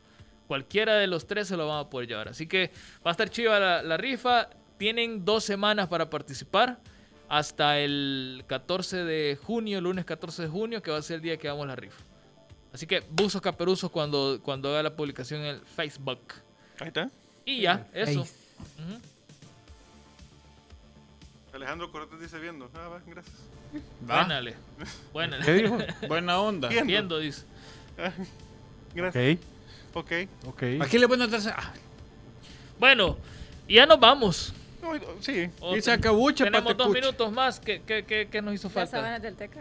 Cualquiera 0.49 0.95
de 0.97 1.07
los 1.07 1.27
tres 1.27 1.49
se 1.49 1.57
lo 1.57 1.69
van 1.69 1.81
a 1.81 1.91
poder 1.91 2.09
llevar. 2.09 2.29
Así 2.29 2.47
que 2.47 2.71
va 3.05 3.11
a 3.11 3.13
estar 3.13 3.29
chiva 3.31 3.59
la, 3.61 3.83
la 3.83 3.97
rifa. 3.97 4.49
Tienen 4.79 5.25
dos 5.25 5.45
semanas 5.45 5.89
para 5.89 6.11
participar. 6.11 6.79
Hasta 7.29 7.79
el 7.81 8.45
14 8.47 9.05
de 9.05 9.37
junio, 9.43 9.81
lunes 9.81 10.05
14 10.05 10.43
de 10.43 10.49
junio, 10.49 10.81
que 10.83 10.93
va 10.93 10.99
a 10.99 11.03
ser 11.03 11.17
el 11.17 11.23
día 11.23 11.37
que 11.37 11.49
hagamos 11.49 11.67
la 11.67 11.75
rifa. 11.77 12.03
Así 12.73 12.87
que 12.87 13.03
buzos 13.11 13.41
caperuzos 13.41 13.91
cuando, 13.91 14.39
cuando 14.43 14.69
haga 14.71 14.83
la 14.85 14.95
publicación 14.95 15.41
en 15.41 15.47
el 15.47 15.61
Facebook. 15.63 16.21
Ahí 16.79 16.89
está. 16.89 17.11
Y 17.45 17.63
ya, 17.63 17.89
eso. 17.95 18.27
Alejandro 21.57 21.91
Cortés 21.91 22.21
dice 22.21 22.39
viendo. 22.39 22.71
Ah, 22.75 22.89
va, 22.89 23.01
gracias. 23.07 23.35
Buénale. 24.01 24.55
Buénale. 25.13 25.45
¿Qué 25.45 25.53
dijo? 25.55 25.79
Buena 26.09 26.39
onda. 26.41 26.69
Bien. 26.69 26.87
Viendo, 26.87 27.19
dice. 27.19 27.45
Gracias. 28.95 29.39
Ok, 29.95 30.05
Ok. 30.05 30.13
ok. 30.49 30.63
Aquí 30.83 30.99
le 30.99 31.09
ponen 31.09 31.31
tercera. 31.31 31.57
Ah, 31.59 31.73
Bueno, 32.79 33.17
ya 33.69 33.87
nos 33.87 33.99
vamos. 33.99 34.55
No, 34.83 34.93
sí. 35.21 35.51
O- 35.61 35.77
Y 35.77 35.83
se 35.83 35.91
acabucha, 35.93 36.45
Tenemos 36.45 36.77
dos 36.77 36.91
minutos 36.91 37.33
más. 37.33 37.59
¿Qué, 37.59 37.83
qué, 37.87 38.05
qué- 38.05 38.29
qué 38.31 38.43
nos 38.43 38.55
hizo 38.55 38.69
Las 38.69 38.75
falta? 38.75 38.91
sábanas 38.99 39.23
del 39.23 39.35
Teca. 39.35 39.61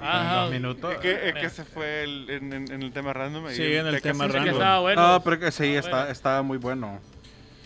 Ajá. 0.00 0.42
Dos 0.42 0.50
minutos. 0.52 0.92
Es 0.94 0.98
que, 1.00 1.28
es 1.28 1.34
que 1.34 1.50
se 1.50 1.64
fue 1.64 2.04
el- 2.04 2.30
en, 2.30 2.52
en- 2.52 2.82
el 2.82 2.92
tema 2.92 3.12
random. 3.12 3.48
Sí, 3.50 3.62
en 3.74 3.86
el 3.86 4.00
tema 4.00 4.26
random. 4.28 4.54
estaba 4.54 4.80
bueno. 4.80 5.02
No, 5.14 5.22
pero 5.24 5.40
que 5.40 5.50
sí, 5.50 5.74
Ah, 5.74 5.78
está, 5.78 5.90
bueno. 5.98 6.12
está 6.12 6.42
muy 6.42 6.58
bueno. 6.58 7.00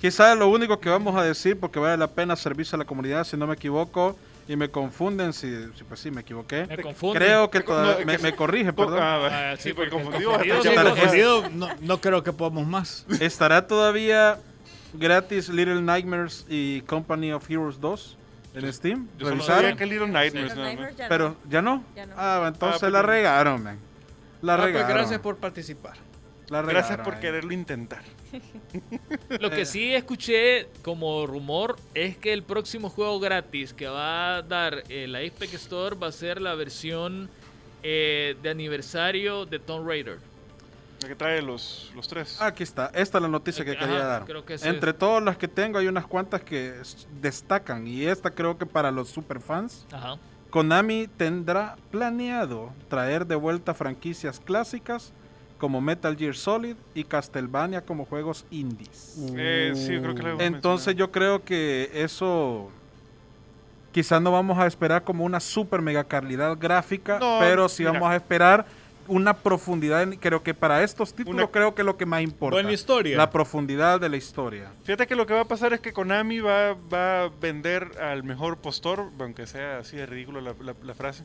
Quizás 0.00 0.36
lo 0.36 0.48
único 0.48 0.78
que 0.78 0.88
vamos 0.90 1.16
a 1.16 1.22
decir, 1.22 1.58
porque 1.58 1.78
vale 1.78 1.96
la 1.96 2.08
pena 2.08 2.36
servirse 2.36 2.76
a 2.76 2.78
la 2.78 2.84
comunidad, 2.84 3.24
si 3.24 3.36
no 3.36 3.46
me 3.46 3.54
equivoco, 3.54 4.16
y 4.48 4.54
me 4.54 4.68
confunden 4.70 5.32
si, 5.32 5.48
si, 5.76 5.82
pues 5.84 5.98
sí 6.00 6.10
me 6.10 6.20
equivoqué. 6.20 6.66
Me 6.66 6.78
confunde. 6.78 7.18
Creo 7.18 7.50
que 7.50 7.58
No, 7.60 7.64
todavía 7.64 7.96
que- 7.98 8.04
me, 8.04 8.18
me 8.18 8.34
corrige, 8.36 8.72
perdón. 8.72 8.98
Ah. 9.02 9.52
Ah, 9.52 9.56
sí, 9.56 9.70
sí, 9.70 9.72
pues 9.72 9.88
porque 9.90 10.04
confundido. 10.04 10.32
confundido, 10.32 11.42
sí, 11.44 11.50
no, 11.54 11.68
no 11.80 12.00
creo 12.00 12.22
que 12.22 12.32
podamos 12.32 12.66
más. 12.66 13.06
¿Estará 13.20 13.66
todavía 13.66 14.38
gratis 14.94 15.48
Little 15.48 15.82
Nightmares 15.82 16.46
y 16.48 16.82
Company 16.82 17.32
of 17.32 17.50
Heroes 17.50 17.80
2 17.80 18.16
en 18.54 18.72
Steam? 18.72 19.08
Yo 19.18 19.40
sabía 19.40 19.74
que 19.74 19.86
Little 19.86 20.08
Nightmares. 20.08 20.50
Más. 20.54 20.58
Nightmares 20.58 20.96
ya 20.96 21.04
no. 21.04 21.08
Pero 21.08 21.36
ya 21.48 21.62
no. 21.62 21.84
Ya 21.96 22.06
no. 22.06 22.14
Ah, 22.16 22.44
entonces 22.46 22.76
Ah, 22.76 22.80
pues 22.82 22.92
la 22.92 23.02
no. 23.02 23.08
regaron, 23.08 23.62
man. 23.64 23.78
La 24.42 24.54
Ah, 24.54 24.56
pues 24.58 24.66
regaron. 24.66 24.88
gracias 24.96 25.20
por 25.20 25.38
participar. 25.38 25.94
La 26.48 26.62
Gracias 26.62 26.84
regaron, 26.90 27.04
por 27.04 27.14
ahí. 27.14 27.20
quererlo 27.20 27.52
intentar. 27.52 28.02
Lo 29.40 29.50
que 29.50 29.64
sí 29.66 29.94
escuché 29.94 30.68
como 30.82 31.26
rumor 31.26 31.76
es 31.94 32.16
que 32.16 32.32
el 32.32 32.42
próximo 32.42 32.90
juego 32.90 33.20
gratis 33.20 33.72
que 33.72 33.86
va 33.88 34.36
a 34.36 34.42
dar 34.42 34.82
eh, 34.88 35.06
la 35.06 35.18
Apex 35.18 35.54
Store 35.54 35.96
va 35.96 36.08
a 36.08 36.12
ser 36.12 36.40
la 36.40 36.54
versión 36.54 37.28
eh, 37.82 38.36
de 38.42 38.50
aniversario 38.50 39.46
de 39.46 39.58
Tomb 39.58 39.86
Raider. 39.86 40.18
La 41.02 41.08
que 41.08 41.14
trae 41.14 41.42
los, 41.42 41.92
los 41.94 42.08
tres. 42.08 42.40
Aquí 42.40 42.62
está. 42.62 42.90
Esta 42.94 43.18
es 43.18 43.22
la 43.22 43.28
noticia 43.28 43.64
que 43.64 43.72
Ajá, 43.72 43.80
quería 43.80 44.04
dar. 44.04 44.24
creo 44.24 44.44
que 44.46 44.54
es 44.54 44.64
Entre 44.64 44.92
todas 44.94 45.22
las 45.22 45.36
que 45.36 45.46
tengo 45.46 45.78
hay 45.78 45.86
unas 45.88 46.06
cuantas 46.06 46.42
que 46.42 46.74
destacan 47.20 47.86
y 47.86 48.04
esta 48.04 48.30
creo 48.30 48.56
que 48.56 48.64
para 48.66 48.90
los 48.90 49.08
superfans 49.10 49.86
Ajá. 49.92 50.16
Konami 50.50 51.06
tendrá 51.06 51.76
planeado 51.90 52.72
traer 52.88 53.26
de 53.26 53.34
vuelta 53.34 53.74
franquicias 53.74 54.40
clásicas 54.40 55.12
como 55.58 55.80
Metal 55.80 56.16
Gear 56.16 56.34
Solid 56.34 56.76
y 56.94 57.04
Castlevania 57.04 57.80
como 57.80 58.04
juegos 58.04 58.44
indies. 58.50 59.16
Eh, 59.36 59.72
sí, 59.74 59.94
yo 59.94 60.02
creo 60.02 60.14
que 60.14 60.22
lo 60.22 60.40
Entonces 60.40 60.88
mencionado. 60.88 60.92
yo 60.92 61.10
creo 61.12 61.44
que 61.44 61.90
eso 61.94 62.70
quizás 63.92 64.20
no 64.20 64.30
vamos 64.32 64.58
a 64.58 64.66
esperar 64.66 65.02
como 65.04 65.24
una 65.24 65.40
super 65.40 65.80
mega 65.80 66.04
calidad 66.04 66.56
gráfica, 66.58 67.18
No, 67.18 67.38
pero 67.40 67.68
sí 67.68 67.82
mira. 67.82 67.92
vamos 67.92 68.10
a 68.10 68.16
esperar 68.16 68.66
una 69.08 69.34
profundidad. 69.34 70.02
en- 70.02 70.16
creo 70.16 70.42
que 70.42 70.52
para 70.52 70.82
estos 70.82 71.14
títulos 71.14 71.44
Una- 71.44 71.50
creo 71.50 71.74
que 71.74 71.82
es 71.82 71.86
lo 71.86 71.96
que 71.96 72.04
más 72.04 72.20
importa. 72.22 72.56
Buena 72.56 72.72
historia. 72.72 73.16
La 73.16 73.30
profundidad 73.30 74.00
de 74.00 74.08
la 74.08 74.16
historia. 74.16 74.70
Fíjate 74.84 75.06
que 75.06 75.14
lo 75.14 75.26
que 75.26 75.32
va 75.32 75.42
a 75.42 75.44
pasar 75.46 75.72
es 75.72 75.80
que 75.80 75.92
Konami 75.92 76.40
va, 76.40 76.74
va 76.92 77.22
a 77.24 77.30
vender 77.40 77.92
al 78.02 78.24
mejor 78.24 78.58
postor, 78.58 79.08
aunque 79.20 79.46
sea 79.46 79.78
así 79.78 79.96
de 79.96 80.04
ridículo 80.06 80.40
la, 80.40 80.54
la- 80.60 80.74
la 80.82 80.94
frase, 80.94 81.22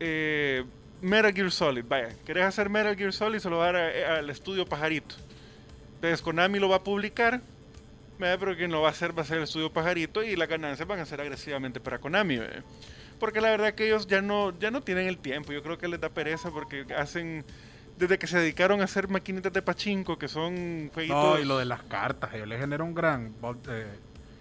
eh, 0.00 0.64
Metal 1.00 1.32
Gear 1.32 1.50
Solid. 1.50 1.84
Vaya, 1.88 2.08
querés 2.26 2.44
hacer 2.44 2.68
Metal 2.70 2.96
Gear 2.96 3.12
Solid, 3.12 3.38
se 3.38 3.48
lo 3.50 3.58
va 3.58 3.68
a 3.68 3.72
dar 3.72 3.76
a- 3.82 4.16
al 4.18 4.30
estudio 4.30 4.64
Pajarito. 4.66 5.14
Entonces 5.96 6.22
Konami 6.22 6.58
lo 6.58 6.68
va 6.68 6.76
a 6.76 6.84
publicar, 6.84 7.40
pero 8.18 8.56
quien 8.56 8.70
lo 8.70 8.80
va 8.82 8.88
a 8.88 8.90
hacer 8.92 9.16
va 9.16 9.22
a 9.22 9.24
ser 9.24 9.38
el 9.38 9.44
estudio 9.44 9.72
Pajarito 9.72 10.22
y 10.22 10.36
las 10.36 10.48
ganancias 10.48 10.86
van 10.88 11.00
a 11.00 11.04
ser 11.06 11.20
agresivamente 11.20 11.80
para 11.80 11.98
Konami. 11.98 12.38
¿verdad? 12.38 12.64
Porque 13.20 13.40
la 13.40 13.50
verdad 13.50 13.74
que 13.74 13.86
ellos 13.86 14.06
ya 14.06 14.22
no, 14.22 14.56
ya 14.58 14.70
no 14.70 14.80
tienen 14.80 15.08
el 15.08 15.18
tiempo. 15.18 15.52
Yo 15.52 15.62
creo 15.62 15.76
que 15.78 15.88
les 15.88 16.00
da 16.00 16.08
pereza 16.08 16.50
porque 16.50 16.86
hacen... 16.96 17.44
Desde 17.96 18.16
que 18.16 18.28
se 18.28 18.38
dedicaron 18.38 18.80
a 18.80 18.84
hacer 18.84 19.08
maquinitas 19.08 19.52
de 19.52 19.60
pachinko, 19.60 20.16
que 20.20 20.28
son 20.28 20.88
jueguitos... 20.94 21.34
No, 21.34 21.40
y 21.40 21.44
lo 21.44 21.58
de 21.58 21.64
las 21.64 21.82
cartas, 21.82 22.32
ellos 22.32 22.46
le 22.46 22.56
genera 22.56 22.84
un 22.84 22.94
gran... 22.94 23.34
eh, 23.68 23.86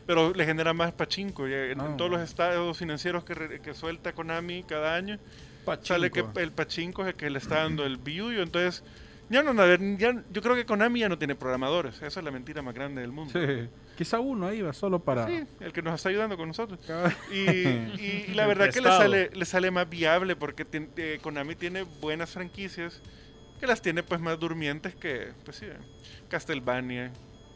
pero 0.05 0.31
le 0.31 0.45
genera 0.45 0.73
más 0.73 0.91
pachinko. 0.91 1.47
en 1.47 1.75
No. 1.79 1.95
todos 1.97 2.11
los 2.11 2.21
estados 2.21 2.77
financieros 2.77 3.23
que, 3.23 3.33
re- 3.33 3.59
que 3.59 3.73
suelta 3.73 4.13
Konami 4.13 4.61
cada 4.63 4.93
año, 4.93 5.17
sale 5.81 6.11
que 6.11 6.23
el 6.35 6.51
pachinko 6.51 7.03
es 7.03 7.09
el 7.09 7.15
que 7.15 7.29
le 7.29 7.39
está 7.39 7.55
dando 7.63 7.85
el 7.85 7.97
billuyo. 7.97 8.41
Entonces, 8.41 8.83
ya 9.29 9.43
no, 9.43 9.49
a 9.61 9.65
ver, 9.65 9.79
ya, 9.97 10.23
yo 10.31 10.41
creo 10.41 10.55
que 10.55 10.65
Konami 10.65 11.01
ya 11.01 11.09
no 11.09 11.17
tiene 11.17 11.35
programadores. 11.35 11.95
Esa 12.01 12.19
es 12.19 12.23
la 12.25 12.31
mentira 12.31 12.61
más 12.61 12.73
grande 12.73 13.01
del 13.01 13.11
mundo. 13.11 13.33
sí. 13.33 13.69
Quizá 13.97 14.19
uno 14.19 14.45
ahí 14.45 14.61
va 14.61 14.73
solo 14.73 14.99
para... 14.99 15.25
Sí, 15.25 15.43
el 15.59 15.73
que 15.73 15.81
nos 15.81 15.95
está 15.95 16.09
ayudando 16.09 16.37
con 16.37 16.47
nosotros. 16.49 16.79
Y, 17.31 17.35
y- 17.39 18.25
y 18.27 18.33
la 18.35 18.45
verdad 18.45 18.69
que 18.71 18.79
le 18.79 18.89
sale, 18.89 19.31
le 19.33 19.45
sale 19.45 19.71
más 19.71 19.89
viable 19.89 20.35
porque 20.35 20.67
eh, 20.97 21.17
Konami 21.19 21.55
tiene 21.55 21.81
buenas 21.99 22.29
franquicias 22.29 23.01
que 23.59 23.65
las 23.65 23.81
tiene 23.81 24.03
pues 24.03 24.21
más 24.21 24.39
durmientes 24.39 24.93
que, 24.93 25.29
pues 25.43 25.57
sí, 25.57 25.65
Castlevania, 26.29 27.11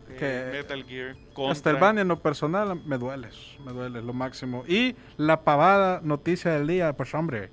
eh, 0.09 0.49
Metal 0.51 0.84
Gear, 0.86 1.16
Contra. 1.34 1.53
Castlevania 1.53 2.01
en 2.01 2.07
lo 2.07 2.20
personal 2.20 2.82
me 2.86 2.97
duele, 2.97 3.30
me 3.64 3.72
duele 3.72 4.01
lo 4.01 4.14
máximo. 4.14 4.64
Y 4.68 4.95
la 5.18 5.41
pavada 5.43 6.01
noticia 6.03 6.51
del 6.53 6.66
día, 6.68 6.93
pues 6.93 7.14
hombre, 7.14 7.49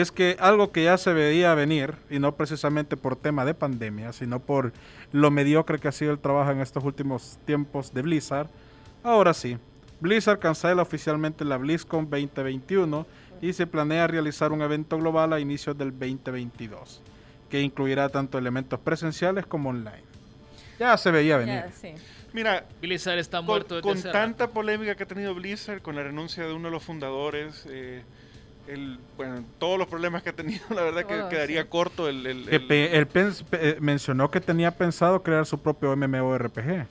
es 0.00 0.10
que 0.10 0.36
algo 0.40 0.72
que 0.72 0.82
ya 0.82 0.98
se 0.98 1.12
veía 1.12 1.54
venir, 1.54 1.94
y 2.10 2.18
no 2.18 2.34
precisamente 2.34 2.96
por 2.96 3.14
tema 3.14 3.44
de 3.44 3.54
pandemia, 3.54 4.12
sino 4.12 4.40
por 4.40 4.72
lo 5.12 5.30
mediocre 5.30 5.78
que 5.78 5.86
ha 5.86 5.92
sido 5.92 6.10
el 6.10 6.18
trabajo 6.18 6.50
en 6.50 6.60
estos 6.60 6.82
últimos 6.82 7.38
tiempos 7.44 7.94
de 7.94 8.02
Blizzard, 8.02 8.48
ahora 9.04 9.32
sí, 9.32 9.56
Blizzard 10.00 10.40
cancela 10.40 10.82
oficialmente 10.82 11.44
la 11.44 11.58
BlizzCon 11.58 12.10
2021 12.10 13.06
y 13.40 13.52
se 13.52 13.68
planea 13.68 14.08
realizar 14.08 14.50
un 14.50 14.62
evento 14.62 14.98
global 14.98 15.32
a 15.32 15.38
inicios 15.38 15.78
del 15.78 15.92
2022, 15.92 17.00
que 17.48 17.60
incluirá 17.60 18.08
tanto 18.08 18.36
elementos 18.36 18.80
presenciales 18.80 19.46
como 19.46 19.68
online. 19.68 20.02
Ya 20.76 20.96
se 20.96 21.12
veía 21.12 21.36
venir. 21.36 21.66
Sí. 21.80 21.94
Mira, 22.32 22.66
Blizzard 22.80 23.18
está 23.18 23.36
con, 23.38 23.46
muerto 23.46 23.80
con 23.80 23.96
hace 23.96 24.10
tanta 24.10 24.48
polémica 24.48 24.96
que 24.96 25.04
ha 25.04 25.06
tenido 25.06 25.36
Blizzard, 25.36 25.82
con 25.82 25.94
la 25.94 26.02
renuncia 26.02 26.44
de 26.44 26.52
uno 26.52 26.66
de 26.66 26.72
los 26.72 26.82
fundadores, 26.82 27.64
eh, 27.70 28.02
el, 28.66 28.98
bueno, 29.16 29.44
todos 29.58 29.78
los 29.78 29.86
problemas 29.88 30.22
que 30.22 30.30
ha 30.30 30.32
tenido, 30.32 30.64
la 30.70 30.82
verdad 30.82 31.04
que 31.06 31.28
quedaría 31.34 31.62
sí. 31.62 31.68
corto 31.68 32.08
el... 32.08 32.26
el- 32.26 32.48
el- 32.48 32.70
él 32.72 33.08
eh, 33.52 33.76
mencionó 33.80 34.30
que 34.30 34.40
tenía 34.40 34.70
pensado 34.70 35.22
crear 35.22 35.44
su 35.46 35.58
propio 35.60 35.94
MMORPG. 35.96 36.86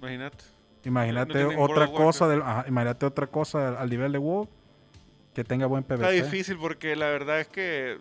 Imagínate. 0.00 0.44
Imagínate 0.84 1.44
No 1.44 1.62
otra 1.62 1.84
of 1.84 1.90
cosa 1.92 2.28
del, 2.28 2.40
ajá, 2.42 2.64
imagínate 2.68 3.04
otra 3.04 3.26
cosa 3.26 3.68
al, 3.68 3.76
al 3.76 3.90
nivel 3.90 4.12
de 4.12 4.18
WoW 4.18 4.48
que 5.34 5.44
tenga 5.44 5.66
buen 5.66 5.82
Está 5.82 5.96
PvP. 5.96 6.22
difícil 6.22 6.56
porque 6.58 6.96
la 6.96 7.06
verdad 7.06 7.40
es 7.40 7.48
que 7.48 7.98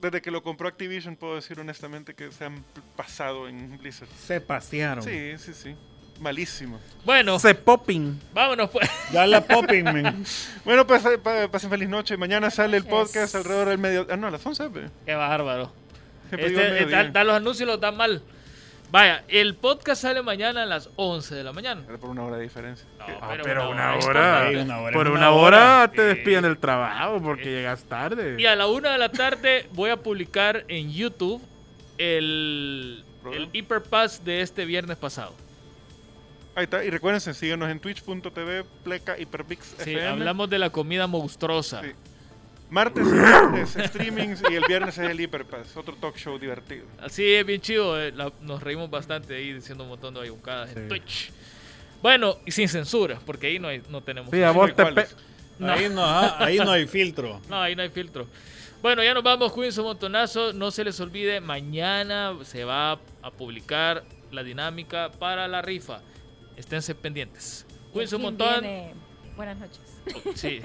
desde 0.00 0.22
que 0.22 0.30
lo 0.30 0.42
compró 0.42 0.68
Activision 0.68 1.16
puedo 1.16 1.34
decir 1.34 1.58
honestamente 1.58 2.14
que 2.14 2.30
se 2.30 2.44
han 2.44 2.64
pasado 2.96 3.48
en 3.48 3.76
Blizzard. 3.78 4.08
Se 4.16 4.40
pasearon. 4.40 5.02
Sí, 5.02 5.34
sí, 5.38 5.52
sí. 5.54 5.76
Malísimo. 6.20 6.78
Bueno, 7.04 7.38
Se 7.38 7.54
popping. 7.54 8.18
vámonos 8.32 8.70
pues. 8.70 8.88
Ya 9.12 9.26
la 9.26 9.40
popping, 9.44 9.84
man. 9.84 10.24
Bueno, 10.64 10.86
pues 10.86 11.04
eh, 11.04 11.18
pa- 11.18 11.48
pasen 11.48 11.68
feliz 11.70 11.88
noche. 11.88 12.16
Mañana 12.16 12.50
sale 12.50 12.76
el 12.76 12.84
podcast 12.84 13.34
Yes. 13.34 13.34
alrededor 13.34 13.68
del 13.68 13.78
medio... 13.78 14.06
Ah, 14.10 14.16
no, 14.16 14.28
a 14.28 14.30
las 14.30 14.44
11. 14.46 14.70
pe. 14.70 14.80
Qué 15.04 15.14
bárbaro. 15.14 15.72
Este, 16.30 17.24
los 17.24 17.34
anuncios 17.36 17.68
los 17.68 17.80
dan 17.80 17.96
mal. 17.96 18.22
Vaya, 18.90 19.24
el 19.28 19.56
podcast 19.56 20.02
sale 20.02 20.22
mañana 20.22 20.62
a 20.62 20.66
las 20.66 20.88
11 20.96 21.34
de 21.34 21.42
la 21.44 21.52
mañana. 21.52 21.82
Era 21.88 21.98
por 21.98 22.10
una 22.10 22.22
hora 22.24 22.36
de 22.36 22.44
diferencia. 22.44 22.86
No, 22.98 23.04
Ah, 23.20 23.36
pero 23.42 23.68
una 23.70 23.96
hora. 23.96 24.48
Una 24.52 24.78
hora 24.80 24.92
Por 24.92 25.08
una, 25.08 25.18
una 25.18 25.30
hora, 25.32 25.80
hora. 25.82 25.90
te 25.90 26.02
despiden 26.02 26.42
del 26.42 26.58
trabajo 26.58 27.20
porque 27.20 27.44
llegas 27.44 27.82
tarde. 27.84 28.36
Y 28.40 28.46
a 28.46 28.54
la 28.54 28.66
una 28.68 28.92
de 28.92 28.98
la 28.98 29.08
tarde 29.10 29.68
voy 29.72 29.90
a 29.90 29.96
publicar 29.96 30.64
en 30.68 30.92
YouTube 30.92 31.42
el, 31.98 33.04
el 33.32 33.48
Hyper 33.52 33.82
Pass 33.82 34.24
de 34.24 34.40
este 34.42 34.64
viernes 34.64 34.96
pasado. 34.96 35.34
Ahí 36.56 36.64
está. 36.64 36.84
Y 36.84 36.90
recuérdense, 36.90 37.34
síguenos 37.34 37.68
en 37.70 37.80
twitch.tv, 37.80 38.64
pleca, 38.84 39.18
hiperpix, 39.18 39.74
Sí, 39.82 39.98
hablamos 39.98 40.48
de 40.50 40.58
la 40.58 40.70
comida 40.70 41.06
monstruosa. 41.06 41.82
Sí. 41.82 41.88
Martes 42.70 43.06
y 43.06 43.12
viernes 43.12 43.76
streamings 43.88 44.42
y 44.50 44.54
el 44.54 44.64
viernes 44.66 44.96
es 44.98 45.08
el 45.10 45.20
Hyperpass, 45.20 45.76
otro 45.76 45.94
talk 45.96 46.16
show 46.16 46.38
divertido. 46.38 46.86
Así 47.00 47.24
es 47.34 47.44
bien 47.46 47.60
chido, 47.60 48.00
eh, 48.00 48.10
la- 48.12 48.32
nos 48.40 48.62
reímos 48.62 48.90
bastante 48.90 49.36
ahí 49.36 49.52
diciendo 49.52 49.84
un 49.84 49.90
montón 49.90 50.14
de 50.14 50.20
ayuncadas 50.22 50.74
en. 50.76 50.88
Twitch. 50.88 51.30
Bueno, 52.02 52.36
y 52.46 52.50
sin 52.50 52.68
censura, 52.68 53.18
porque 53.24 53.48
ahí 53.48 53.58
no, 53.58 53.68
hay, 53.68 53.82
no 53.90 54.02
tenemos. 54.02 54.30
Sí, 54.32 54.42
a 54.42 54.50
vos 54.50 54.74
te 54.74 54.82
¿cuáles? 54.82 55.14
pe- 55.14 55.22
No. 55.58 55.72
Ahí, 55.72 55.88
no, 55.88 56.04
ajá, 56.04 56.44
ahí 56.44 56.58
no 56.58 56.70
hay 56.72 56.86
filtro. 56.86 57.40
No, 57.48 57.60
ahí 57.60 57.76
no 57.76 57.82
hay 57.82 57.90
filtro. 57.90 58.26
Bueno, 58.82 59.02
ya 59.04 59.14
nos 59.14 59.22
vamos, 59.22 59.52
cuídense 59.52 59.80
un 59.80 59.86
montonazo. 59.86 60.52
No 60.52 60.70
se 60.70 60.84
les 60.84 60.98
olvide, 61.00 61.40
mañana 61.40 62.34
se 62.44 62.64
va 62.64 62.92
a 63.22 63.30
publicar 63.30 64.04
la 64.32 64.42
dinámica 64.42 65.10
para 65.12 65.46
la 65.48 65.62
rifa. 65.62 66.00
Esténse 66.56 66.94
pendientes. 66.94 67.66
Cuídense 67.92 68.16
un 68.16 68.22
¿Quién 68.22 68.36
montón. 68.38 68.60
viene? 68.60 68.94
Buenas 69.36 69.56
noches. 69.58 69.80
Sí. 70.36 70.60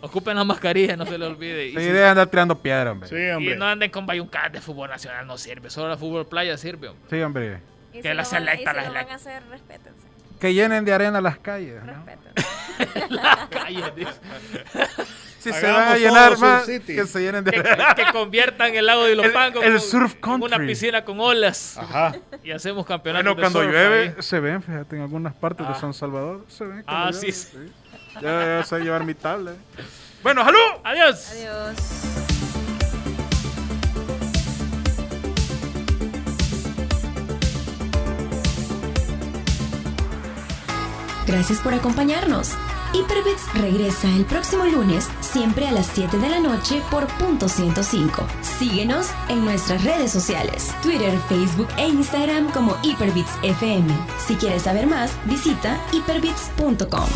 Ocupen 0.00 0.36
la 0.36 0.44
mascarilla, 0.44 0.96
no 0.96 1.06
se 1.06 1.16
les 1.16 1.28
olvide. 1.28 1.66
Y, 1.68 1.70
Sí, 1.74 1.80
si- 1.80 1.86
de 1.86 2.04
andar 2.06 2.26
tirando 2.28 2.58
piedra, 2.60 2.92
hombre. 2.92 3.08
Sí, 3.08 3.14
Sí, 3.16 3.22
y 3.22 3.30
hombre. 3.30 3.56
no 3.56 3.66
anden 3.66 3.90
con 3.90 4.04
bayuncas 4.06 4.52
de 4.52 4.60
fútbol 4.60 4.90
nacional, 4.90 5.26
no 5.26 5.38
sirve. 5.38 5.70
Solo 5.70 5.88
la 5.88 5.96
fútbol 5.96 6.26
playa 6.26 6.56
sirve. 6.58 6.88
hombre. 6.88 7.24
hombre. 7.24 7.60
Y 7.92 8.02
Que 8.02 8.08
si 8.10 8.14
la 8.14 8.24
selecta, 8.24 8.60
y 8.60 8.64
la 8.64 8.70
si 8.72 8.76
lo 8.76 8.82
van 8.82 8.92
selecta. 8.92 9.12
a 9.12 9.16
hacer, 9.16 9.42
respétense. 9.48 10.06
Que 10.40 10.52
llenen 10.52 10.84
de 10.84 10.92
arena 10.92 11.20
las 11.20 11.38
calles. 11.38 11.82
¿no? 11.84 11.92
Respétense. 12.04 12.44
Cállate. 13.50 14.06
Si 15.44 15.52
se 15.52 15.66
van 15.70 15.88
a 15.92 15.96
llenar 15.96 16.38
más, 16.38 16.64
que 16.64 17.06
se 17.06 17.20
llenen 17.20 17.44
de 17.44 17.50
que, 17.52 17.62
que 17.62 18.12
conviertan 18.12 18.74
el 18.74 18.86
lago 18.86 19.04
de 19.04 19.12
Ilopango 19.12 19.60
El- 19.62 19.74
el 19.74 19.78
con- 19.78 19.88
surf 19.90 20.14
una 20.40 20.56
piscina 20.58 21.04
con 21.04 21.20
olas 21.20 21.76
Ajá. 21.76 22.14
y 22.42 22.50
hacemos 22.50 22.86
campeonatos 22.86 23.24
Bueno, 23.34 23.36
de 23.36 23.42
cuando 23.42 23.60
surf 23.60 23.70
llueve 23.72 24.14
ahí. 24.16 24.22
se 24.22 24.40
ven, 24.40 24.62
fíjate, 24.62 24.96
en 24.96 25.02
algunas 25.02 25.34
partes 25.34 25.66
Ah. 25.68 25.74
de 25.74 25.78
San 25.80 25.92
Salvador 25.92 26.46
se 26.48 26.64
ven. 26.64 26.82
Ah, 26.86 27.10
sí, 27.12 27.26
llueve, 27.30 27.70
Ya, 28.22 28.58
ya 28.60 28.64
sé 28.64 28.78
llevar 28.80 29.04
mi 29.04 29.12
tablet. 29.14 29.56
Bueno, 30.22 30.42
salud. 30.44 30.58
Adiós. 30.82 31.30
Adiós. 31.32 31.76
Gracias 41.26 41.58
por 41.60 41.72
acompañarnos. 41.74 42.52
Hyperbits 42.94 43.52
regresa 43.54 44.08
el 44.14 44.24
próximo 44.24 44.64
lunes, 44.66 45.08
siempre 45.20 45.66
a 45.66 45.72
las 45.72 45.88
7 45.88 46.16
de 46.16 46.28
la 46.28 46.38
noche 46.38 46.80
por 46.92 47.08
punto 47.18 47.48
105. 47.48 48.24
Síguenos 48.40 49.08
en 49.28 49.44
nuestras 49.44 49.82
redes 49.82 50.12
sociales, 50.12 50.72
Twitter, 50.80 51.18
Facebook 51.28 51.68
e 51.76 51.88
Instagram 51.88 52.52
como 52.52 52.76
Hyperbits 52.82 53.32
FM. 53.42 53.92
Si 54.24 54.36
quieres 54.36 54.62
saber 54.62 54.86
más, 54.86 55.10
visita 55.26 55.76
hyperbits.com. 55.92 57.08